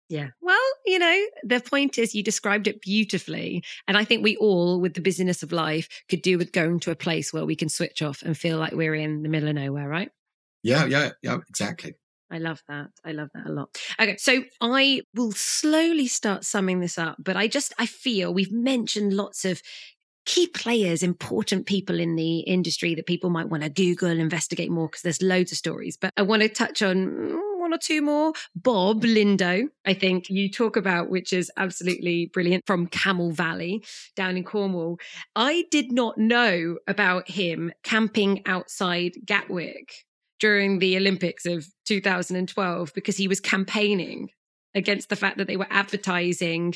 Yeah. 0.08 0.28
Well, 0.40 0.58
you 0.84 0.98
know, 0.98 1.24
the 1.42 1.60
point 1.60 1.98
is 1.98 2.14
you 2.14 2.22
described 2.22 2.68
it 2.68 2.80
beautifully. 2.80 3.64
And 3.88 3.96
I 3.96 4.04
think 4.04 4.22
we 4.22 4.36
all, 4.36 4.80
with 4.80 4.94
the 4.94 5.00
busyness 5.00 5.42
of 5.42 5.52
life, 5.52 5.88
could 6.08 6.22
do 6.22 6.38
with 6.38 6.52
going 6.52 6.80
to 6.80 6.92
a 6.92 6.96
place 6.96 7.32
where 7.32 7.44
we 7.44 7.56
can 7.56 7.68
switch 7.68 8.02
off 8.02 8.22
and 8.22 8.36
feel 8.36 8.58
like 8.58 8.72
we're 8.72 8.94
in 8.94 9.22
the 9.22 9.28
middle 9.28 9.48
of 9.48 9.56
nowhere, 9.56 9.88
right? 9.88 10.10
Yeah, 10.62 10.86
yeah, 10.86 11.10
yeah, 11.22 11.38
exactly. 11.48 11.94
I 12.30 12.38
love 12.38 12.62
that. 12.68 12.88
I 13.04 13.12
love 13.12 13.28
that 13.34 13.46
a 13.46 13.52
lot. 13.52 13.76
Okay, 14.00 14.16
so 14.16 14.42
I 14.60 15.02
will 15.14 15.32
slowly 15.32 16.08
start 16.08 16.44
summing 16.44 16.80
this 16.80 16.98
up, 16.98 17.16
but 17.20 17.36
I 17.36 17.46
just 17.46 17.72
I 17.78 17.86
feel 17.86 18.34
we've 18.34 18.52
mentioned 18.52 19.12
lots 19.12 19.44
of 19.44 19.62
key 20.24 20.48
players, 20.48 21.04
important 21.04 21.66
people 21.66 22.00
in 22.00 22.16
the 22.16 22.40
industry 22.40 22.96
that 22.96 23.06
people 23.06 23.30
might 23.30 23.48
want 23.48 23.62
to 23.62 23.70
Google, 23.70 24.10
investigate 24.10 24.70
more 24.70 24.88
because 24.88 25.02
there's 25.02 25.22
loads 25.22 25.52
of 25.52 25.58
stories. 25.58 25.96
But 25.96 26.12
I 26.16 26.22
want 26.22 26.42
to 26.42 26.48
touch 26.48 26.82
on 26.82 26.96
mm, 26.96 27.40
one 27.66 27.74
or 27.74 27.78
two 27.78 28.00
more. 28.00 28.32
Bob 28.54 29.02
Lindo, 29.02 29.64
I 29.84 29.92
think 29.92 30.30
you 30.30 30.48
talk 30.48 30.76
about, 30.76 31.10
which 31.10 31.32
is 31.32 31.50
absolutely 31.56 32.30
brilliant 32.32 32.64
from 32.64 32.86
Camel 32.86 33.32
Valley 33.32 33.84
down 34.14 34.36
in 34.36 34.44
Cornwall. 34.44 34.98
I 35.34 35.64
did 35.72 35.90
not 35.90 36.16
know 36.16 36.78
about 36.86 37.28
him 37.28 37.72
camping 37.82 38.46
outside 38.46 39.14
Gatwick 39.24 40.04
during 40.38 40.78
the 40.78 40.96
Olympics 40.96 41.44
of 41.44 41.66
2012 41.86 42.92
because 42.94 43.16
he 43.16 43.26
was 43.26 43.40
campaigning 43.40 44.30
against 44.76 45.08
the 45.08 45.16
fact 45.16 45.38
that 45.38 45.46
they 45.46 45.56
were 45.56 45.66
advertising 45.70 46.74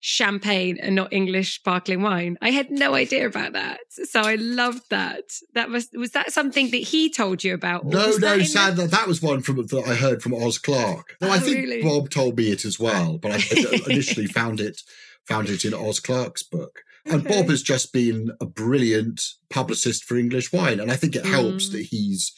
champagne 0.00 0.78
and 0.82 0.96
not 0.96 1.12
English 1.12 1.54
sparkling 1.54 2.02
wine. 2.02 2.36
I 2.42 2.50
had 2.50 2.72
no 2.72 2.94
idea 2.94 3.24
about 3.24 3.52
that. 3.52 3.78
So 3.88 4.20
I 4.20 4.34
loved 4.34 4.90
that. 4.90 5.22
That 5.54 5.68
was 5.68 5.90
was 5.94 6.10
that 6.10 6.32
something 6.32 6.70
that 6.70 6.78
he 6.78 7.08
told 7.08 7.44
you 7.44 7.54
about? 7.54 7.84
No, 7.84 8.16
no, 8.16 8.40
sad 8.40 8.76
that 8.76 8.90
that 8.90 9.06
was 9.06 9.22
one 9.22 9.42
from 9.42 9.64
that 9.64 9.84
I 9.86 9.94
heard 9.94 10.20
from 10.20 10.34
Oz 10.34 10.58
Clarke. 10.58 11.16
No, 11.20 11.28
oh, 11.28 11.30
I 11.30 11.38
think 11.38 11.56
really? 11.56 11.82
Bob 11.82 12.10
told 12.10 12.36
me 12.36 12.50
it 12.50 12.64
as 12.64 12.80
well, 12.80 13.18
but 13.18 13.30
I 13.30 13.36
initially 13.88 14.26
found 14.26 14.60
it 14.60 14.82
found 15.24 15.48
it 15.48 15.64
in 15.64 15.72
Oz 15.72 16.00
Clarke's 16.00 16.42
book. 16.42 16.80
Okay. 17.06 17.16
And 17.16 17.24
Bob 17.24 17.48
has 17.48 17.62
just 17.62 17.92
been 17.92 18.30
a 18.40 18.46
brilliant 18.46 19.22
publicist 19.50 20.04
for 20.04 20.16
English 20.16 20.52
wine. 20.52 20.78
And 20.78 20.90
I 20.90 20.96
think 20.96 21.16
it 21.16 21.26
helps 21.26 21.68
mm. 21.68 21.72
that 21.72 21.86
he's 21.90 22.32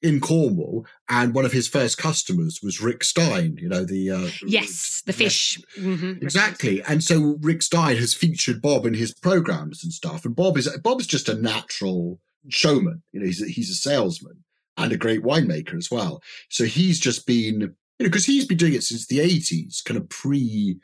in 0.00 0.20
Cornwall, 0.20 0.86
and 1.08 1.34
one 1.34 1.44
of 1.44 1.52
his 1.52 1.66
first 1.66 1.98
customers 1.98 2.60
was 2.62 2.80
Rick 2.80 3.02
Stein. 3.02 3.56
You 3.58 3.68
know 3.68 3.84
the 3.84 4.10
uh, 4.10 4.28
yes, 4.46 5.02
the 5.06 5.12
fish 5.12 5.60
mm-hmm. 5.78 6.22
exactly. 6.22 6.82
And 6.82 7.02
so 7.02 7.36
Rick 7.40 7.62
Stein 7.62 7.96
has 7.96 8.14
featured 8.14 8.62
Bob 8.62 8.86
in 8.86 8.94
his 8.94 9.12
programs 9.12 9.82
and 9.82 9.92
stuff. 9.92 10.24
And 10.24 10.36
Bob 10.36 10.56
is 10.56 10.68
Bob's 10.82 11.06
just 11.06 11.28
a 11.28 11.34
natural 11.34 12.20
showman. 12.48 13.02
You 13.12 13.20
know, 13.20 13.26
he's 13.26 13.42
a, 13.42 13.46
he's 13.46 13.70
a 13.70 13.74
salesman 13.74 14.44
and 14.76 14.92
a 14.92 14.96
great 14.96 15.22
winemaker 15.22 15.76
as 15.76 15.90
well. 15.90 16.22
So 16.48 16.64
he's 16.64 17.00
just 17.00 17.26
been 17.26 17.60
you 17.60 17.66
know 17.66 18.08
because 18.08 18.26
he's 18.26 18.46
been 18.46 18.58
doing 18.58 18.74
it 18.74 18.84
since 18.84 19.06
the 19.06 19.20
eighties, 19.20 19.82
kind 19.84 19.98
of 19.98 20.08
pre 20.08 20.78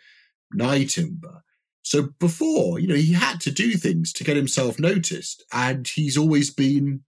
Nyetimber. 0.54 1.40
So 1.82 2.08
before, 2.18 2.78
you 2.78 2.88
know, 2.88 2.94
he 2.94 3.12
had 3.12 3.40
to 3.42 3.50
do 3.50 3.72
things 3.72 4.12
to 4.14 4.24
get 4.24 4.36
himself 4.36 4.78
noticed, 4.80 5.44
and 5.52 5.86
he's 5.86 6.16
always 6.16 6.50
been 6.50 7.02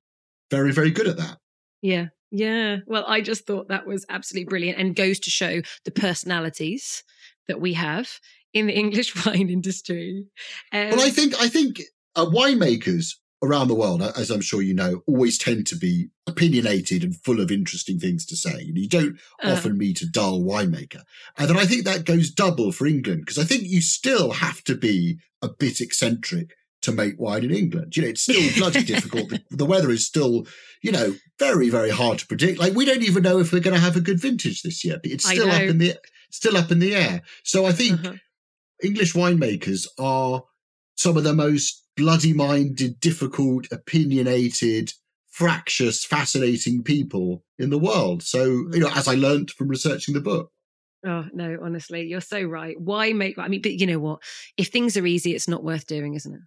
very, 0.50 0.70
very 0.70 0.90
good 0.90 1.08
at 1.08 1.16
that. 1.16 1.38
Yeah. 1.86 2.06
Yeah. 2.32 2.78
Well, 2.86 3.04
I 3.06 3.20
just 3.20 3.46
thought 3.46 3.68
that 3.68 3.86
was 3.86 4.04
absolutely 4.08 4.48
brilliant 4.48 4.78
and 4.78 4.96
goes 4.96 5.20
to 5.20 5.30
show 5.30 5.62
the 5.84 5.92
personalities 5.92 7.04
that 7.46 7.60
we 7.60 7.74
have 7.74 8.18
in 8.52 8.66
the 8.66 8.72
English 8.84 9.24
wine 9.24 9.48
industry. 9.48 10.26
Um, 10.72 10.90
well, 10.90 11.00
I 11.00 11.10
think 11.10 11.40
I 11.40 11.48
think 11.48 11.80
uh, 12.16 12.26
winemakers 12.26 13.12
around 13.40 13.68
the 13.68 13.76
world, 13.76 14.02
as 14.02 14.30
I'm 14.30 14.40
sure 14.40 14.62
you 14.62 14.74
know, 14.74 15.02
always 15.06 15.38
tend 15.38 15.68
to 15.68 15.76
be 15.76 16.08
opinionated 16.26 17.04
and 17.04 17.14
full 17.14 17.40
of 17.40 17.52
interesting 17.52 18.00
things 18.00 18.26
to 18.26 18.36
say. 18.36 18.62
You 18.74 18.88
don't 18.88 19.20
uh, 19.44 19.52
often 19.52 19.78
meet 19.78 20.00
a 20.00 20.10
dull 20.10 20.40
winemaker. 20.40 21.02
And 21.38 21.48
then 21.48 21.56
I 21.56 21.66
think 21.66 21.84
that 21.84 22.04
goes 22.04 22.30
double 22.30 22.72
for 22.72 22.86
England 22.86 23.20
because 23.20 23.38
I 23.38 23.44
think 23.44 23.62
you 23.64 23.80
still 23.80 24.32
have 24.32 24.64
to 24.64 24.74
be 24.74 25.18
a 25.40 25.48
bit 25.48 25.80
eccentric 25.80 26.56
to 26.86 26.92
make 26.92 27.20
wine 27.20 27.44
in 27.44 27.50
England. 27.50 27.96
You 27.96 28.02
know, 28.02 28.08
it's 28.08 28.22
still 28.22 28.50
bloody 28.56 28.82
difficult. 28.94 29.28
The, 29.28 29.42
the, 29.50 29.66
weather 29.66 29.90
is 29.90 30.06
still, 30.06 30.46
you 30.82 30.92
know, 30.92 31.14
very, 31.38 31.68
very 31.68 31.90
hard 31.90 32.18
to 32.20 32.26
predict. 32.26 32.58
Like 32.58 32.74
we 32.74 32.84
don't 32.84 33.02
even 33.02 33.22
know 33.22 33.38
if 33.38 33.52
we're 33.52 33.60
going 33.60 33.76
to 33.76 33.80
have 33.80 33.96
a 33.96 34.00
good 34.00 34.20
vintage 34.20 34.62
this 34.62 34.84
year. 34.84 34.98
It's 35.04 35.28
still 35.28 35.50
up 35.50 35.62
in 35.62 35.78
the 35.78 35.96
still 36.30 36.56
up 36.56 36.70
in 36.70 36.78
the 36.78 36.94
air. 36.94 37.22
So 37.44 37.66
I 37.66 37.72
think 37.72 38.00
uh-huh. 38.00 38.14
English 38.82 39.14
winemakers 39.14 39.86
are 39.98 40.42
some 40.96 41.16
of 41.16 41.24
the 41.24 41.34
most 41.34 41.84
bloody 41.96 42.32
minded, 42.32 43.00
difficult, 43.00 43.66
opinionated, 43.70 44.92
fractious, 45.28 46.04
fascinating 46.04 46.82
people 46.82 47.44
in 47.58 47.70
the 47.70 47.78
world. 47.78 48.22
So, 48.22 48.44
you 48.44 48.78
know, 48.80 48.90
as 48.94 49.08
I 49.08 49.14
learned 49.14 49.50
from 49.50 49.68
researching 49.68 50.14
the 50.14 50.20
book. 50.20 50.50
Oh 51.04 51.24
no, 51.32 51.58
honestly, 51.62 52.02
you're 52.06 52.20
so 52.20 52.42
right. 52.42 52.74
Why 52.80 53.12
make 53.12 53.38
I 53.38 53.48
mean, 53.48 53.62
but 53.62 53.74
you 53.74 53.86
know 53.86 53.98
what? 53.98 54.20
If 54.56 54.68
things 54.68 54.96
are 54.96 55.06
easy, 55.06 55.34
it's 55.34 55.46
not 55.46 55.62
worth 55.62 55.86
doing, 55.86 56.14
isn't 56.14 56.34
it? 56.34 56.40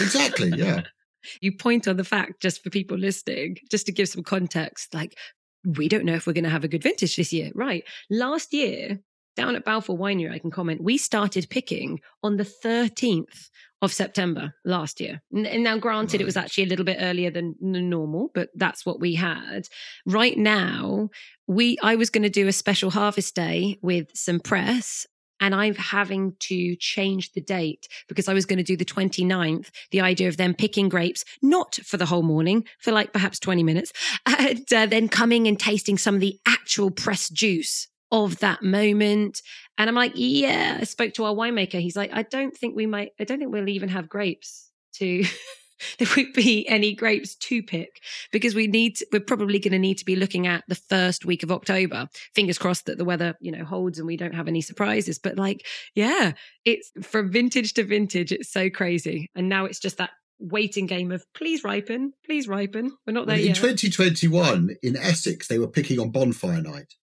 Exactly. 0.00 0.50
Yeah. 0.56 0.82
you 1.40 1.56
point 1.56 1.88
on 1.88 1.96
the 1.96 2.04
fact 2.04 2.40
just 2.40 2.62
for 2.62 2.70
people 2.70 2.98
listening, 2.98 3.58
just 3.70 3.86
to 3.86 3.92
give 3.92 4.08
some 4.08 4.22
context, 4.22 4.94
like 4.94 5.16
we 5.64 5.88
don't 5.88 6.04
know 6.04 6.14
if 6.14 6.26
we're 6.26 6.32
going 6.32 6.44
to 6.44 6.50
have 6.50 6.64
a 6.64 6.68
good 6.68 6.82
vintage 6.82 7.16
this 7.16 7.32
year. 7.32 7.50
Right. 7.54 7.84
Last 8.10 8.52
year, 8.52 9.00
down 9.36 9.56
at 9.56 9.64
Balfour 9.64 9.98
Winery, 9.98 10.32
I 10.32 10.38
can 10.38 10.50
comment, 10.50 10.82
we 10.82 10.96
started 10.98 11.48
picking 11.50 12.00
on 12.22 12.36
the 12.36 12.44
13th 12.44 13.48
of 13.82 13.92
September 13.92 14.54
last 14.64 15.00
year. 15.00 15.22
And 15.32 15.64
now, 15.64 15.76
granted, 15.76 16.14
right. 16.14 16.20
it 16.22 16.24
was 16.24 16.36
actually 16.36 16.64
a 16.64 16.68
little 16.68 16.84
bit 16.84 16.98
earlier 17.00 17.30
than 17.30 17.54
normal, 17.60 18.30
but 18.34 18.48
that's 18.54 18.86
what 18.86 19.00
we 19.00 19.14
had. 19.14 19.68
Right 20.06 20.38
now, 20.38 21.10
we 21.46 21.78
I 21.82 21.96
was 21.96 22.10
going 22.10 22.22
to 22.22 22.30
do 22.30 22.48
a 22.48 22.52
special 22.52 22.90
harvest 22.90 23.34
day 23.34 23.78
with 23.82 24.08
some 24.14 24.40
press 24.40 25.06
and 25.40 25.54
I'm 25.54 25.74
having 25.74 26.34
to 26.40 26.76
change 26.76 27.32
the 27.32 27.40
date 27.40 27.88
because 28.08 28.28
I 28.28 28.34
was 28.34 28.46
going 28.46 28.58
to 28.58 28.62
do 28.62 28.76
the 28.76 28.84
29th, 28.84 29.70
the 29.90 30.00
idea 30.00 30.28
of 30.28 30.36
them 30.36 30.54
picking 30.54 30.88
grapes, 30.88 31.24
not 31.42 31.76
for 31.84 31.96
the 31.96 32.06
whole 32.06 32.22
morning, 32.22 32.64
for 32.78 32.92
like 32.92 33.12
perhaps 33.12 33.38
20 33.38 33.62
minutes, 33.62 33.92
and 34.26 34.72
uh, 34.72 34.86
then 34.86 35.08
coming 35.08 35.46
and 35.46 35.58
tasting 35.58 35.98
some 35.98 36.14
of 36.14 36.20
the 36.20 36.38
actual 36.46 36.90
pressed 36.90 37.34
juice 37.34 37.88
of 38.12 38.38
that 38.38 38.62
moment. 38.62 39.42
And 39.76 39.88
I'm 39.88 39.96
like, 39.96 40.12
yeah, 40.14 40.78
I 40.80 40.84
spoke 40.84 41.14
to 41.14 41.24
our 41.24 41.34
winemaker. 41.34 41.80
He's 41.80 41.96
like, 41.96 42.10
I 42.12 42.22
don't 42.22 42.56
think 42.56 42.76
we 42.76 42.86
might, 42.86 43.10
I 43.18 43.24
don't 43.24 43.38
think 43.38 43.52
we'll 43.52 43.68
even 43.68 43.88
have 43.88 44.08
grapes 44.08 44.70
to 44.94 45.24
there 45.98 46.08
won't 46.16 46.34
be 46.34 46.66
any 46.68 46.94
grapes 46.94 47.34
to 47.34 47.62
pick 47.62 48.00
because 48.32 48.54
we 48.54 48.66
need 48.66 48.98
we're 49.12 49.20
probably 49.20 49.58
going 49.58 49.72
to 49.72 49.78
need 49.78 49.98
to 49.98 50.04
be 50.04 50.16
looking 50.16 50.46
at 50.46 50.64
the 50.68 50.74
first 50.74 51.24
week 51.24 51.42
of 51.42 51.50
October. 51.50 52.08
Fingers 52.34 52.58
crossed 52.58 52.86
that 52.86 52.98
the 52.98 53.04
weather, 53.04 53.34
you 53.40 53.52
know, 53.52 53.64
holds 53.64 53.98
and 53.98 54.06
we 54.06 54.16
don't 54.16 54.34
have 54.34 54.48
any 54.48 54.60
surprises. 54.60 55.18
But 55.18 55.36
like, 55.36 55.66
yeah, 55.94 56.32
it's 56.64 56.90
from 57.02 57.30
vintage 57.30 57.74
to 57.74 57.84
vintage. 57.84 58.32
It's 58.32 58.52
so 58.52 58.70
crazy. 58.70 59.30
And 59.34 59.48
now 59.48 59.64
it's 59.64 59.80
just 59.80 59.98
that 59.98 60.10
waiting 60.38 60.86
game 60.86 61.12
of 61.12 61.24
please 61.34 61.64
ripen, 61.64 62.12
please 62.24 62.48
ripen. 62.48 62.96
We're 63.06 63.12
not 63.12 63.26
there 63.26 63.36
in 63.36 63.46
yet. 63.46 63.56
In 63.62 63.76
2021 63.76 64.76
in 64.82 64.96
Essex, 64.96 65.48
they 65.48 65.58
were 65.58 65.68
picking 65.68 65.98
on 65.98 66.10
bonfire 66.10 66.60
night. 66.60 66.94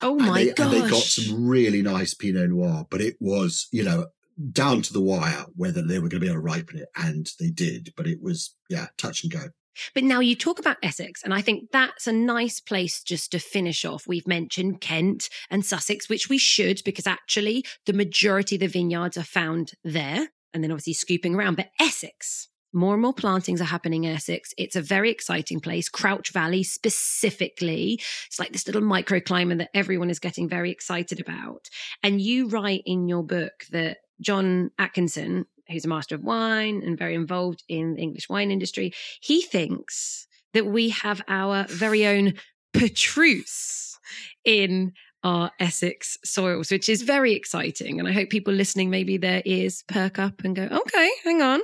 Oh 0.00 0.16
my 0.16 0.52
god! 0.56 0.72
And 0.74 0.84
they 0.84 0.90
got 0.90 1.02
some 1.02 1.46
really 1.46 1.80
nice 1.80 2.14
Pinot 2.14 2.50
Noir, 2.50 2.86
but 2.90 3.00
it 3.00 3.16
was, 3.20 3.68
you 3.72 3.82
know, 3.82 4.06
down 4.52 4.82
to 4.82 4.92
the 4.92 5.00
wire 5.00 5.44
whether 5.54 5.82
they 5.82 5.98
were 5.98 6.08
going 6.08 6.20
to 6.20 6.26
be 6.26 6.26
able 6.26 6.36
to 6.36 6.40
ripen 6.40 6.78
it, 6.78 6.88
and 6.96 7.30
they 7.38 7.50
did. 7.50 7.92
But 7.96 8.06
it 8.06 8.22
was, 8.22 8.54
yeah, 8.68 8.86
touch 8.96 9.22
and 9.22 9.32
go. 9.32 9.48
But 9.94 10.04
now 10.04 10.20
you 10.20 10.36
talk 10.36 10.58
about 10.58 10.76
Essex, 10.82 11.22
and 11.22 11.34
I 11.34 11.40
think 11.40 11.70
that's 11.72 12.06
a 12.06 12.12
nice 12.12 12.60
place 12.60 13.02
just 13.02 13.32
to 13.32 13.38
finish 13.38 13.84
off. 13.84 14.06
We've 14.06 14.26
mentioned 14.26 14.80
Kent 14.80 15.28
and 15.50 15.64
Sussex, 15.64 16.08
which 16.08 16.28
we 16.28 16.38
should, 16.38 16.80
because 16.84 17.06
actually 17.06 17.64
the 17.86 17.92
majority 17.92 18.56
of 18.56 18.60
the 18.60 18.68
vineyards 18.68 19.16
are 19.16 19.24
found 19.24 19.72
there, 19.82 20.28
and 20.52 20.62
then 20.62 20.70
obviously 20.70 20.92
scooping 20.92 21.34
around. 21.34 21.56
But 21.56 21.70
Essex, 21.80 22.48
more 22.74 22.94
and 22.94 23.02
more 23.02 23.14
plantings 23.14 23.60
are 23.60 23.64
happening 23.64 24.04
in 24.04 24.14
Essex. 24.14 24.52
It's 24.58 24.76
a 24.76 24.82
very 24.82 25.10
exciting 25.10 25.60
place. 25.60 25.88
Crouch 25.88 26.32
Valley 26.32 26.62
specifically. 26.62 28.00
It's 28.26 28.38
like 28.38 28.52
this 28.52 28.66
little 28.66 28.82
microclimate 28.82 29.58
that 29.58 29.70
everyone 29.74 30.10
is 30.10 30.18
getting 30.18 30.48
very 30.48 30.70
excited 30.70 31.20
about. 31.20 31.68
And 32.02 32.20
you 32.20 32.48
write 32.48 32.82
in 32.84 33.08
your 33.08 33.22
book 33.22 33.64
that 33.70 33.98
John 34.20 34.70
Atkinson, 34.78 35.46
who's 35.68 35.84
a 35.84 35.88
master 35.88 36.14
of 36.14 36.24
wine 36.24 36.82
and 36.84 36.98
very 36.98 37.14
involved 37.14 37.62
in 37.68 37.94
the 37.94 38.02
English 38.02 38.28
wine 38.28 38.50
industry, 38.50 38.92
he 39.20 39.42
thinks 39.42 40.26
that 40.52 40.66
we 40.66 40.90
have 40.90 41.22
our 41.28 41.66
very 41.68 42.06
own 42.06 42.34
Petrus 42.72 43.98
in 44.44 44.92
our 45.22 45.50
Essex 45.58 46.18
soils, 46.24 46.70
which 46.70 46.88
is 46.88 47.02
very 47.02 47.32
exciting. 47.32 47.98
And 47.98 48.06
I 48.06 48.12
hope 48.12 48.28
people 48.28 48.52
listening, 48.52 48.90
maybe 48.90 49.16
their 49.16 49.42
ears 49.44 49.82
perk 49.88 50.18
up 50.18 50.44
and 50.44 50.54
go, 50.54 50.64
okay, 50.64 51.10
hang 51.24 51.40
on. 51.40 51.60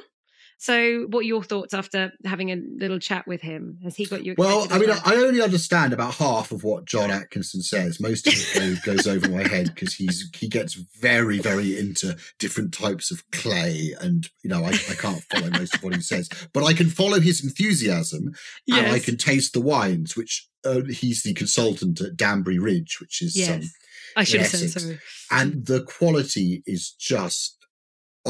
So, 0.63 1.07
what 1.09 1.21
are 1.21 1.23
your 1.23 1.43
thoughts 1.43 1.73
after 1.73 2.13
having 2.23 2.51
a 2.51 2.57
little 2.57 2.99
chat 2.99 3.27
with 3.27 3.41
him? 3.41 3.79
Has 3.83 3.97
he 3.97 4.05
got 4.05 4.27
you? 4.27 4.35
Well, 4.37 4.67
I 4.71 4.79
mean. 4.79 4.91
I 4.91 5.15
only 5.15 5.41
understand 5.41 5.95
about 5.95 6.17
half 6.17 6.53
of 6.53 6.65
what 6.65 6.85
John 6.85 7.11
Atkinson 7.11 7.63
says. 7.63 7.99
Most 7.99 8.27
of 8.27 8.35
it 8.37 8.83
goes 8.85 9.07
over 9.07 9.27
my 9.31 9.49
head 9.49 9.73
because 9.75 9.95
he's 9.95 10.29
he 10.37 10.49
gets 10.49 10.75
very, 10.75 11.39
very 11.39 11.79
into 11.79 12.15
different 12.39 12.75
types 12.75 13.11
of 13.11 13.29
clay, 13.31 13.95
and 14.03 14.29
you 14.43 14.51
know, 14.51 14.63
I, 14.63 14.69
I 14.69 14.95
can't 14.99 15.23
follow 15.23 15.49
most 15.49 15.77
of 15.77 15.83
what 15.83 15.95
he 15.95 16.03
says, 16.03 16.29
but 16.53 16.63
I 16.63 16.75
can 16.75 16.91
follow 16.91 17.21
his 17.21 17.43
enthusiasm, 17.43 18.35
yes. 18.67 18.81
and 18.81 18.89
I 18.89 18.99
can 18.99 19.17
taste 19.17 19.55
the 19.55 19.63
wines. 19.63 20.15
Which 20.15 20.47
uh, 20.67 20.83
he's 20.91 21.23
the 21.23 21.33
consultant 21.33 22.03
at 22.03 22.19
Danbury 22.19 22.59
Ridge, 22.59 23.01
which 23.01 23.23
is 23.23 23.35
yes. 23.35 23.51
um, 23.51 23.71
I 24.15 24.25
should 24.25 24.43
have 24.43 24.51
said 24.51 24.65
Essex. 24.65 24.85
so. 24.85 24.97
and 25.31 25.65
the 25.65 25.85
quality 25.85 26.63
is 26.67 26.91
just 26.91 27.57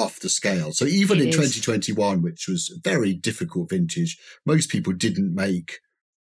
off 0.01 0.21
the 0.21 0.29
scale. 0.29 0.73
So 0.73 0.85
even 0.87 1.19
It 1.19 1.23
in 1.23 1.29
is. 1.29 1.35
2021, 1.37 2.23
which 2.23 2.49
was 2.49 2.71
a 2.75 2.81
very 2.89 3.13
difficult 3.15 3.71
vintage, 3.71 4.19
most 4.47 4.71
people 4.71 4.93
didn't 4.93 5.35
make 5.35 5.79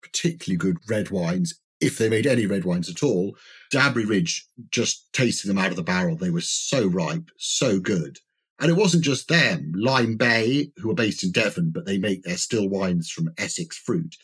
particularly 0.02 0.56
good 0.56 0.78
red 0.88 1.10
wines. 1.10 1.54
If 1.80 1.98
they 1.98 2.08
made 2.08 2.26
any 2.26 2.46
red 2.46 2.64
wines 2.64 2.88
at 2.88 3.02
all, 3.02 3.36
Danbury 3.70 4.06
Ridge 4.06 4.46
just 4.70 5.12
tasting 5.12 5.48
them 5.48 5.58
out 5.58 5.70
of 5.70 5.76
the 5.76 5.82
barrel. 5.82 6.16
They 6.16 6.30
were 6.30 6.40
so 6.40 6.86
ripe, 6.86 7.30
so 7.38 7.80
good. 7.80 8.18
And 8.60 8.70
it 8.70 8.76
wasn't 8.76 9.02
just 9.04 9.28
them. 9.28 9.72
Lyme 9.76 10.16
Bay, 10.16 10.70
who 10.76 10.90
are 10.90 10.94
based 10.94 11.24
in 11.24 11.32
Devon, 11.32 11.70
but 11.74 11.84
they 11.84 11.98
make 11.98 12.22
their 12.22 12.36
still 12.36 12.68
wines 12.68 13.10
from 13.10 13.28
Essex 13.36 13.76
fruit. 13.76 14.14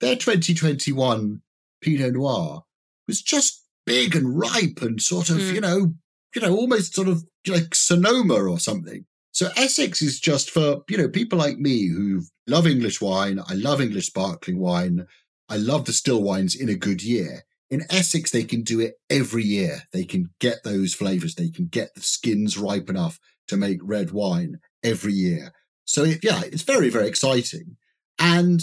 Their 0.00 0.16
2021 0.16 1.40
Pinot 1.80 2.12
Noir 2.14 2.62
was 3.06 3.22
just 3.22 3.64
big 3.86 4.14
and 4.16 4.38
ripe 4.38 4.82
and 4.82 5.00
sort 5.00 5.30
of, 5.30 5.36
Mm. 5.38 5.54
you 5.54 5.60
know, 5.60 5.94
you 6.34 6.42
know, 6.42 6.54
almost 6.56 6.94
sort 6.94 7.08
of 7.08 7.24
like 7.48 7.74
Sonoma 7.74 8.34
or 8.34 8.58
something. 8.58 9.04
So 9.32 9.48
Essex 9.56 10.02
is 10.02 10.18
just 10.18 10.50
for, 10.50 10.82
you 10.88 10.96
know, 10.98 11.08
people 11.08 11.38
like 11.38 11.58
me 11.58 11.86
who 11.88 12.22
love 12.46 12.66
English 12.66 13.00
wine. 13.00 13.40
I 13.46 13.54
love 13.54 13.80
English 13.80 14.06
sparkling 14.06 14.58
wine. 14.58 15.06
I 15.48 15.56
love 15.56 15.84
the 15.84 15.92
still 15.92 16.22
wines 16.22 16.54
in 16.56 16.68
a 16.68 16.74
good 16.74 17.02
year. 17.02 17.44
In 17.70 17.84
Essex, 17.90 18.30
they 18.30 18.44
can 18.44 18.62
do 18.62 18.80
it 18.80 18.94
every 19.10 19.44
year. 19.44 19.82
They 19.92 20.04
can 20.04 20.30
get 20.40 20.64
those 20.64 20.94
flavors. 20.94 21.34
They 21.34 21.50
can 21.50 21.66
get 21.66 21.94
the 21.94 22.00
skins 22.00 22.56
ripe 22.58 22.88
enough 22.88 23.20
to 23.48 23.56
make 23.56 23.78
red 23.82 24.10
wine 24.10 24.58
every 24.82 25.12
year. 25.12 25.52
So 25.84 26.04
it, 26.04 26.20
yeah, 26.22 26.42
it's 26.44 26.62
very, 26.62 26.90
very 26.90 27.08
exciting. 27.08 27.76
And, 28.18 28.60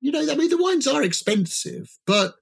you 0.00 0.12
know, 0.12 0.20
I 0.30 0.34
mean, 0.34 0.50
the 0.50 0.62
wines 0.62 0.86
are 0.86 1.02
expensive, 1.02 1.88
but 2.06 2.34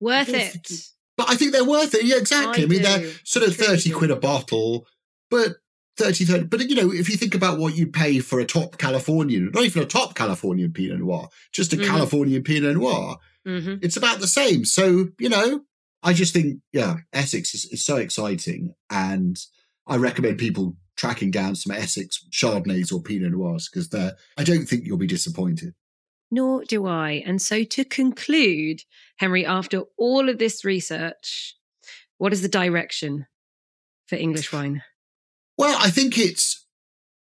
Worth 0.00 0.28
it. 0.28 0.70
but 1.16 1.28
I 1.28 1.34
think 1.34 1.52
they're 1.52 1.64
worth 1.64 1.94
it. 1.94 2.04
Yeah, 2.04 2.16
exactly. 2.16 2.62
I, 2.62 2.66
I 2.66 2.68
mean, 2.68 2.82
they're 2.82 3.10
sort 3.24 3.46
of 3.46 3.56
30 3.56 3.90
quid 3.90 4.10
a 4.10 4.16
bottle, 4.16 4.86
but 5.30 5.56
30, 5.96 6.24
30. 6.24 6.44
But, 6.44 6.68
you 6.68 6.76
know, 6.76 6.92
if 6.92 7.08
you 7.08 7.16
think 7.16 7.34
about 7.34 7.58
what 7.58 7.76
you 7.76 7.86
pay 7.86 8.20
for 8.20 8.40
a 8.40 8.44
top 8.44 8.78
Californian, 8.78 9.50
not 9.52 9.64
even 9.64 9.82
a 9.82 9.86
top 9.86 10.14
Californian 10.14 10.72
Pinot 10.72 10.98
Noir, 10.98 11.28
just 11.52 11.72
a 11.72 11.76
Mhm. 11.76 11.86
Californian 11.86 12.42
Pinot 12.42 12.76
Noir, 12.76 13.18
hmm 13.44 13.76
it's 13.82 13.96
about 13.96 14.20
the 14.20 14.26
same. 14.26 14.64
So, 14.64 15.08
you 15.18 15.28
know, 15.28 15.64
I 16.02 16.12
just 16.12 16.32
think, 16.32 16.60
yeah, 16.72 16.98
Essex 17.12 17.54
is, 17.54 17.66
is 17.66 17.84
so 17.84 17.96
exciting. 17.96 18.74
And 18.88 19.38
I 19.86 19.96
recommend 19.96 20.38
people 20.38 20.76
tracking 20.96 21.30
down 21.30 21.54
some 21.56 21.74
Essex 21.74 22.24
Chardonnays 22.30 22.92
or 22.92 23.02
Pinot 23.02 23.32
Noirs 23.32 23.68
because 23.68 23.88
they're, 23.88 24.16
I 24.36 24.44
don't 24.44 24.66
think 24.66 24.84
you'll 24.86 24.98
be 24.98 25.06
disappointed. 25.06 25.74
Nor 26.30 26.64
do 26.64 26.86
I. 26.86 27.22
And 27.26 27.42
so 27.42 27.64
to 27.64 27.84
conclude, 27.84 28.82
Henry, 29.16 29.44
after 29.44 29.82
all 29.98 30.28
of 30.28 30.38
this 30.38 30.64
research, 30.64 31.56
what 32.18 32.32
is 32.32 32.42
the 32.42 32.48
direction 32.48 33.26
for 34.06 34.16
English 34.16 34.52
wine? 34.52 34.82
Well, 35.60 35.76
I 35.78 35.90
think 35.90 36.16
it's 36.16 36.64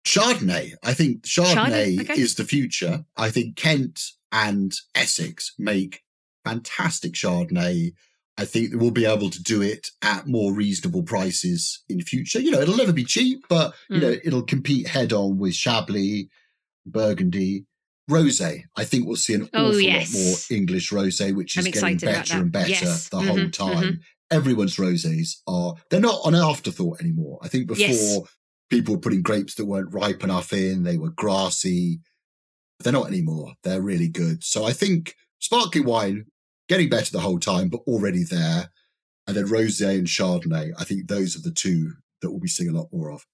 Chardonnay. 0.05 0.73
I 0.84 0.93
think 0.93 1.23
Chardonnay 1.23 1.95
Chardonnay, 1.95 2.01
okay. 2.01 2.19
is 2.21 2.36
the 2.36 2.43
future. 2.43 3.05
I 3.15 3.30
think 3.32 3.55
Kent 3.55 4.01
and 4.34 4.73
Essex 4.93 5.53
make 5.57 6.01
fantastic 6.43 7.13
Chardonnay. 7.13 7.93
I 8.38 8.43
think 8.43 8.73
we'll 8.75 8.91
be 8.91 9.05
able 9.05 9.30
to 9.30 9.41
do 9.41 9.61
it 9.61 9.91
at 10.01 10.28
more 10.28 10.51
reasonable 10.53 11.03
prices 11.03 11.84
in 11.88 12.01
future. 12.01 12.39
You 12.41 12.51
know, 12.51 12.59
it'll 12.59 12.75
never 12.75 12.91
be 12.91 13.05
cheap, 13.05 13.45
but 13.47 13.73
you 13.89 13.95
Mm. 13.97 14.01
know, 14.01 14.15
it'll 14.25 14.43
compete 14.43 14.88
head 14.89 15.13
on 15.13 15.38
with 15.38 15.53
Chablis, 15.55 16.25
Burgundy, 16.86 17.65
Rosé. 18.11 18.63
I 18.75 18.84
think 18.84 19.07
we'll 19.07 19.15
see 19.15 19.36
an 19.36 19.49
Oh, 19.53 19.67
awful 19.69 19.80
yes. 19.80 20.13
lot 20.13 20.21
more 20.21 20.38
English 20.57 20.91
Rosé, 20.91 21.34
which 21.34 21.55
is 21.57 21.65
getting 21.65 21.97
better 21.97 22.39
and 22.39 22.51
better 22.51 22.69
Yes. 22.71 23.07
the 23.07 23.21
whole 23.21 23.38
Mhm, 23.38 23.53
time. 23.53 24.01
Everyone's 24.32 24.75
rosés 24.78 25.38
are 25.47 25.75
they're 25.89 25.99
not 26.01 26.21
an 26.25 26.36
afterthought 26.36 26.99
anymore. 27.01 27.39
I 27.41 27.47
think 27.47 27.67
before 27.67 27.86
Yes. 27.88 28.19
people 28.69 28.95
were 28.95 28.99
putting 29.01 29.21
grapes 29.21 29.55
that 29.55 29.65
weren't 29.65 29.93
ripe 29.93 30.23
enough 30.23 30.51
in, 30.53 30.84
they 30.84 30.97
were 30.97 31.11
grassy. 31.11 32.01
They're 32.80 32.93
not 32.93 33.07
anymore. 33.07 33.53
They're 33.63 33.82
really 33.82 34.09
good. 34.09 34.43
So 34.43 34.65
I 34.65 34.73
think 34.73 35.15
sparkling 35.39 35.86
wine 35.86 36.25
getting 36.69 36.89
better 36.89 37.11
the 37.11 37.21
whole 37.21 37.39
time, 37.39 37.69
but 37.69 37.82
already 37.88 38.23
there. 38.23 38.69
And 39.25 39.36
then 39.36 39.47
rosé 39.47 39.97
and 39.97 40.07
chardonnay. 40.07 40.71
I 40.80 40.84
think 40.86 41.07
those 41.07 41.36
are 41.36 41.41
the 41.41 41.51
two 41.51 41.91
that 42.21 42.30
we'll 42.32 42.39
be 42.39 42.47
seeing 42.47 42.69
a 42.69 42.73
lot 42.78 42.88
more 42.93 43.11
of. 43.11 43.25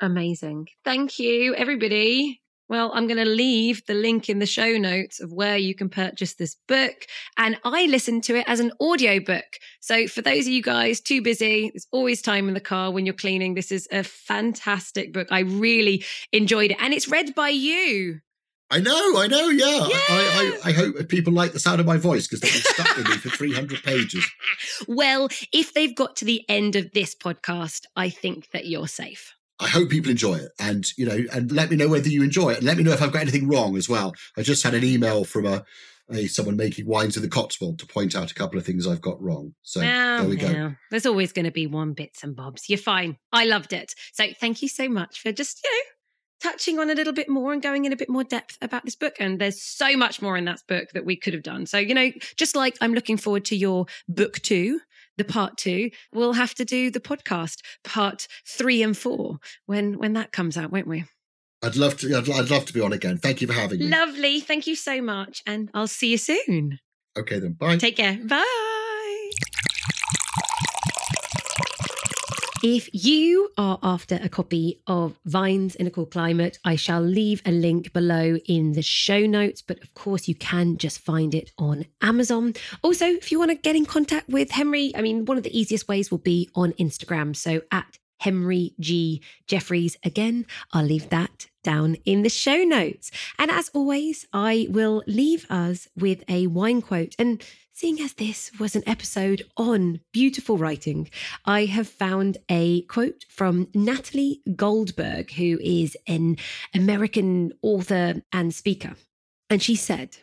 Amazing. 0.00 0.68
Thank 0.84 1.18
you, 1.18 1.54
everybody. 1.54 2.41
Well, 2.72 2.90
I'm 2.94 3.06
going 3.06 3.22
to 3.22 3.26
leave 3.26 3.84
the 3.84 3.92
link 3.92 4.30
in 4.30 4.38
the 4.38 4.46
show 4.46 4.78
notes 4.78 5.20
of 5.20 5.30
where 5.30 5.58
you 5.58 5.74
can 5.74 5.90
purchase 5.90 6.32
this 6.32 6.56
book. 6.66 7.04
And 7.36 7.60
I 7.64 7.84
listened 7.84 8.24
to 8.24 8.34
it 8.34 8.46
as 8.48 8.60
an 8.60 8.72
audiobook. 8.80 9.44
So, 9.80 10.06
for 10.06 10.22
those 10.22 10.46
of 10.46 10.54
you 10.54 10.62
guys 10.62 10.98
too 10.98 11.20
busy, 11.20 11.68
there's 11.68 11.86
always 11.92 12.22
time 12.22 12.48
in 12.48 12.54
the 12.54 12.60
car 12.60 12.90
when 12.90 13.04
you're 13.04 13.14
cleaning. 13.14 13.52
This 13.52 13.72
is 13.72 13.86
a 13.92 14.02
fantastic 14.02 15.12
book. 15.12 15.28
I 15.30 15.40
really 15.40 16.02
enjoyed 16.32 16.70
it. 16.70 16.78
And 16.80 16.94
it's 16.94 17.08
read 17.08 17.34
by 17.34 17.50
you. 17.50 18.20
I 18.70 18.80
know, 18.80 19.18
I 19.18 19.26
know, 19.26 19.50
yeah. 19.50 19.66
I, 19.66 19.88
Yeah. 19.90 19.98
I, 20.08 20.60
I, 20.64 20.68
I 20.70 20.72
hope 20.72 21.08
people 21.10 21.34
like 21.34 21.52
the 21.52 21.60
sound 21.60 21.78
of 21.78 21.84
my 21.84 21.98
voice 21.98 22.26
because 22.26 22.40
they've 22.40 22.54
been 22.54 22.72
stuck 22.72 22.96
with 22.96 23.06
me 23.06 23.16
for 23.18 23.28
300 23.28 23.82
pages. 23.82 24.26
Well, 24.88 25.28
if 25.52 25.74
they've 25.74 25.94
got 25.94 26.16
to 26.16 26.24
the 26.24 26.42
end 26.48 26.74
of 26.74 26.92
this 26.92 27.14
podcast, 27.14 27.82
I 27.94 28.08
think 28.08 28.50
that 28.52 28.64
you're 28.64 28.88
safe. 28.88 29.34
I 29.62 29.68
hope 29.68 29.90
people 29.90 30.10
enjoy 30.10 30.34
it, 30.34 30.50
and 30.58 30.84
you 30.96 31.06
know, 31.06 31.18
and 31.32 31.52
let 31.52 31.70
me 31.70 31.76
know 31.76 31.88
whether 31.88 32.08
you 32.08 32.22
enjoy 32.22 32.50
it, 32.50 32.58
and 32.58 32.66
let 32.66 32.76
me 32.76 32.82
know 32.82 32.92
if 32.92 33.00
I've 33.00 33.12
got 33.12 33.22
anything 33.22 33.48
wrong 33.48 33.76
as 33.76 33.88
well. 33.88 34.14
I 34.36 34.42
just 34.42 34.62
had 34.62 34.74
an 34.74 34.84
email 34.84 35.24
from 35.24 35.46
a, 35.46 35.64
a 36.10 36.26
someone 36.26 36.56
making 36.56 36.86
wines 36.86 37.16
in 37.16 37.22
the 37.22 37.28
Cotswold 37.28 37.78
to 37.78 37.86
point 37.86 38.16
out 38.16 38.30
a 38.30 38.34
couple 38.34 38.58
of 38.58 38.66
things 38.66 38.86
I've 38.86 39.00
got 39.00 39.22
wrong. 39.22 39.54
So 39.62 39.80
oh, 39.80 39.84
there 39.84 40.28
we 40.28 40.36
go. 40.36 40.50
yeah. 40.50 40.70
There's 40.90 41.06
always 41.06 41.32
going 41.32 41.44
to 41.44 41.52
be 41.52 41.66
one 41.66 41.92
bits 41.92 42.22
and 42.22 42.34
bobs. 42.34 42.68
You're 42.68 42.78
fine. 42.78 43.16
I 43.32 43.44
loved 43.44 43.72
it. 43.72 43.94
So 44.12 44.26
thank 44.40 44.62
you 44.62 44.68
so 44.68 44.88
much 44.88 45.20
for 45.20 45.32
just, 45.32 45.60
you 45.62 45.70
know, 45.70 46.50
touching 46.50 46.78
on 46.78 46.90
a 46.90 46.94
little 46.94 47.12
bit 47.12 47.28
more 47.28 47.52
and 47.52 47.62
going 47.62 47.84
in 47.84 47.92
a 47.92 47.96
bit 47.96 48.08
more 48.08 48.24
depth 48.24 48.58
about 48.60 48.84
this 48.84 48.96
book. 48.96 49.14
And 49.20 49.40
there's 49.40 49.62
so 49.62 49.96
much 49.96 50.20
more 50.20 50.36
in 50.36 50.44
that 50.46 50.60
book 50.68 50.88
that 50.92 51.06
we 51.06 51.16
could 51.16 51.34
have 51.34 51.42
done. 51.42 51.66
So, 51.66 51.78
you 51.78 51.94
know, 51.94 52.10
just 52.36 52.56
like 52.56 52.76
I'm 52.80 52.94
looking 52.94 53.16
forward 53.16 53.44
to 53.46 53.56
your 53.56 53.86
book 54.08 54.40
two, 54.40 54.80
the 55.18 55.24
part 55.24 55.56
two, 55.56 55.90
we'll 56.12 56.32
have 56.34 56.54
to 56.54 56.64
do 56.64 56.90
the 56.90 57.00
podcast 57.00 57.60
part 57.84 58.26
three 58.46 58.82
and 58.82 58.96
four 58.96 59.38
when 59.66 59.98
when 59.98 60.12
that 60.14 60.32
comes 60.32 60.56
out, 60.56 60.72
won't 60.72 60.86
we? 60.88 61.04
I'd 61.62 61.76
love 61.76 61.96
to. 61.98 62.16
I'd, 62.16 62.28
I'd 62.28 62.50
love 62.50 62.64
to 62.66 62.72
be 62.72 62.80
on 62.80 62.92
again. 62.92 63.18
Thank 63.18 63.40
you 63.40 63.46
for 63.46 63.52
having 63.52 63.78
me. 63.78 63.86
Lovely. 63.88 64.40
Thank 64.40 64.66
you 64.66 64.74
so 64.74 65.00
much. 65.00 65.42
And 65.46 65.70
I'll 65.74 65.86
see 65.86 66.10
you 66.10 66.18
soon. 66.18 66.78
okay 67.16 67.38
then. 67.38 67.52
Bye. 67.52 67.76
Take 67.76 67.96
care. 67.96 68.18
Bye. 68.24 68.68
If 72.64 72.88
you 72.92 73.50
are 73.58 73.80
after 73.82 74.20
a 74.22 74.28
copy 74.28 74.80
of 74.86 75.18
Vines 75.24 75.74
in 75.74 75.88
a 75.88 75.90
Cool 75.90 76.06
Climate, 76.06 76.60
I 76.64 76.76
shall 76.76 77.00
leave 77.00 77.42
a 77.44 77.50
link 77.50 77.92
below 77.92 78.36
in 78.46 78.74
the 78.74 78.82
show 78.82 79.26
notes. 79.26 79.62
But 79.62 79.82
of 79.82 79.94
course, 79.94 80.28
you 80.28 80.36
can 80.36 80.76
just 80.76 81.00
find 81.00 81.34
it 81.34 81.50
on 81.58 81.86
Amazon. 82.02 82.54
Also, 82.82 83.06
if 83.06 83.32
you 83.32 83.40
want 83.40 83.50
to 83.50 83.56
get 83.56 83.74
in 83.74 83.84
contact 83.84 84.28
with 84.28 84.52
Henry, 84.52 84.92
I 84.94 85.02
mean, 85.02 85.24
one 85.24 85.36
of 85.36 85.42
the 85.42 85.58
easiest 85.58 85.88
ways 85.88 86.12
will 86.12 86.18
be 86.18 86.48
on 86.54 86.72
Instagram. 86.74 87.34
So 87.34 87.62
at 87.72 87.98
Henry 88.22 88.74
G. 88.78 89.20
Jeffreys. 89.48 89.96
Again, 90.04 90.46
I'll 90.72 90.84
leave 90.84 91.10
that 91.10 91.48
down 91.64 91.96
in 92.04 92.22
the 92.22 92.28
show 92.28 92.62
notes. 92.62 93.10
And 93.40 93.50
as 93.50 93.70
always, 93.74 94.24
I 94.32 94.68
will 94.70 95.02
leave 95.08 95.44
us 95.50 95.88
with 95.96 96.22
a 96.28 96.46
wine 96.46 96.82
quote. 96.82 97.16
And 97.18 97.42
seeing 97.72 98.00
as 98.00 98.14
this 98.14 98.50
was 98.58 98.76
an 98.76 98.82
episode 98.86 99.42
on 99.56 100.00
beautiful 100.12 100.58
writing, 100.58 101.10
I 101.44 101.64
have 101.64 101.88
found 101.88 102.38
a 102.48 102.82
quote 102.82 103.24
from 103.28 103.68
Natalie 103.74 104.40
Goldberg, 104.54 105.32
who 105.32 105.58
is 105.62 105.96
an 106.06 106.36
American 106.74 107.52
author 107.62 108.22
and 108.32 108.54
speaker. 108.54 108.94
And 109.48 109.62
she 109.62 109.74
said, 109.74 110.18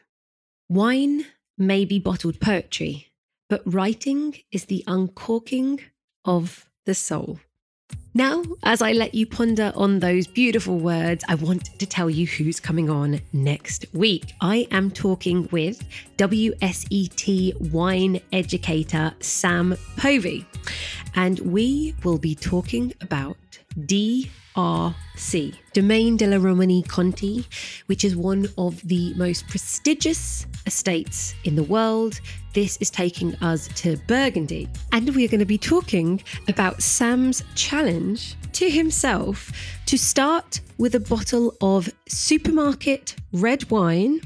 Wine 0.69 1.25
may 1.57 1.85
be 1.85 1.99
bottled 1.99 2.39
poetry, 2.39 3.07
but 3.49 3.61
writing 3.65 4.35
is 4.51 4.65
the 4.65 4.83
uncorking 4.87 5.81
of 6.25 6.69
the 6.85 6.95
soul. 6.95 7.39
Now, 8.15 8.43
as 8.63 8.81
I 8.81 8.93
let 8.93 9.13
you 9.13 9.27
ponder 9.27 9.71
on 9.75 9.99
those 9.99 10.25
beautiful 10.25 10.79
words, 10.79 11.23
I 11.27 11.35
want 11.35 11.77
to 11.77 11.85
tell 11.85 12.09
you 12.09 12.25
who's 12.25 12.59
coming 12.59 12.89
on 12.89 13.21
next 13.33 13.85
week. 13.93 14.33
I 14.41 14.67
am 14.71 14.89
talking 14.89 15.47
with 15.51 15.83
WSET 16.17 17.71
wine 17.71 18.19
educator 18.33 19.13
Sam 19.19 19.77
Povey, 19.97 20.45
and 21.13 21.39
we 21.39 21.93
will 22.03 22.17
be 22.17 22.33
talking 22.33 22.93
about 22.99 23.37
D 23.85 24.31
RC, 24.59 25.55
Domaine 25.73 26.17
de 26.17 26.27
la 26.27 26.37
Romanée-Conti, 26.37 27.45
which 27.85 28.03
is 28.03 28.15
one 28.15 28.45
of 28.57 28.81
the 28.85 29.13
most 29.13 29.47
prestigious 29.47 30.45
estates 30.65 31.33
in 31.45 31.55
the 31.55 31.63
world. 31.63 32.19
This 32.53 32.75
is 32.81 32.89
taking 32.89 33.35
us 33.35 33.69
to 33.75 33.95
Burgundy. 34.07 34.67
And 34.91 35.15
we're 35.15 35.29
going 35.29 35.39
to 35.39 35.45
be 35.45 35.57
talking 35.57 36.21
about 36.49 36.83
Sam's 36.83 37.41
challenge 37.55 38.35
to 38.53 38.69
himself 38.69 39.51
to 39.85 39.97
start 39.97 40.59
with 40.77 40.95
a 40.95 40.99
bottle 40.99 41.55
of 41.61 41.89
supermarket 42.09 43.15
red 43.31 43.69
wine 43.71 44.19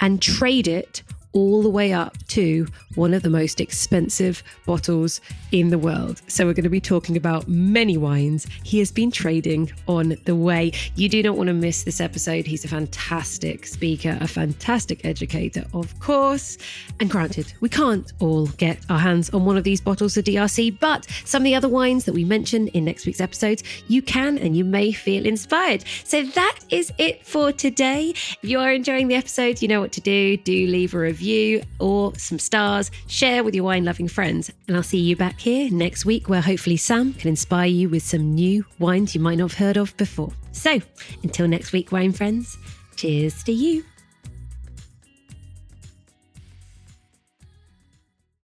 and 0.00 0.20
trade 0.20 0.68
it 0.68 1.02
all 1.32 1.62
the 1.62 1.68
way 1.68 1.92
up 1.92 2.16
to 2.28 2.66
one 2.94 3.14
of 3.14 3.22
the 3.22 3.30
most 3.30 3.60
expensive 3.60 4.42
bottles 4.66 5.20
in 5.52 5.70
the 5.70 5.78
world. 5.78 6.20
So, 6.26 6.46
we're 6.46 6.54
going 6.54 6.64
to 6.64 6.70
be 6.70 6.80
talking 6.80 7.16
about 7.16 7.46
many 7.48 7.96
wines 7.96 8.46
he 8.64 8.78
has 8.78 8.90
been 8.90 9.10
trading 9.10 9.70
on 9.86 10.16
the 10.24 10.34
way. 10.34 10.72
You 10.94 11.08
do 11.08 11.22
not 11.22 11.36
want 11.36 11.48
to 11.48 11.54
miss 11.54 11.84
this 11.84 12.00
episode. 12.00 12.46
He's 12.46 12.64
a 12.64 12.68
fantastic 12.68 13.66
speaker, 13.66 14.18
a 14.20 14.28
fantastic 14.28 15.04
educator, 15.04 15.64
of 15.74 15.98
course. 16.00 16.58
And 17.00 17.10
granted, 17.10 17.52
we 17.60 17.68
can't 17.68 18.12
all 18.20 18.46
get 18.46 18.78
our 18.88 18.98
hands 18.98 19.30
on 19.30 19.44
one 19.44 19.56
of 19.56 19.64
these 19.64 19.80
bottles 19.80 20.16
of 20.16 20.24
DRC, 20.24 20.78
but 20.80 21.06
some 21.24 21.42
of 21.42 21.44
the 21.44 21.54
other 21.54 21.68
wines 21.68 22.04
that 22.04 22.12
we 22.12 22.24
mention 22.24 22.68
in 22.68 22.84
next 22.84 23.06
week's 23.06 23.20
episodes, 23.20 23.62
you 23.86 24.02
can 24.02 24.38
and 24.38 24.56
you 24.56 24.64
may 24.64 24.92
feel 24.92 25.26
inspired. 25.26 25.84
So, 26.04 26.22
that 26.22 26.58
is 26.70 26.92
it 26.98 27.24
for 27.26 27.52
today. 27.52 28.10
If 28.10 28.38
you 28.42 28.60
are 28.60 28.72
enjoying 28.72 29.08
the 29.08 29.14
episode, 29.14 29.62
you 29.62 29.68
know 29.68 29.80
what 29.80 29.92
to 29.92 30.00
do. 30.00 30.36
Do 30.36 30.66
leave 30.66 30.94
a 30.94 30.98
review 30.98 31.17
review 31.18 31.62
or 31.80 32.14
some 32.16 32.38
stars, 32.38 32.90
share 33.08 33.42
with 33.42 33.54
your 33.54 33.64
wine 33.64 33.84
loving 33.84 34.08
friends. 34.08 34.50
And 34.66 34.76
I'll 34.76 34.82
see 34.82 34.98
you 34.98 35.16
back 35.16 35.40
here 35.40 35.70
next 35.70 36.04
week 36.04 36.28
where 36.28 36.40
hopefully 36.40 36.76
Sam 36.76 37.12
can 37.14 37.28
inspire 37.28 37.66
you 37.66 37.88
with 37.88 38.02
some 38.02 38.34
new 38.34 38.64
wines 38.78 39.14
you 39.14 39.20
might 39.20 39.38
not 39.38 39.50
have 39.50 39.58
heard 39.58 39.76
of 39.76 39.96
before. 39.96 40.32
So 40.52 40.80
until 41.22 41.48
next 41.48 41.72
week, 41.72 41.90
wine 41.90 42.12
friends, 42.12 42.56
cheers 42.96 43.42
to 43.44 43.52
you. 43.52 43.84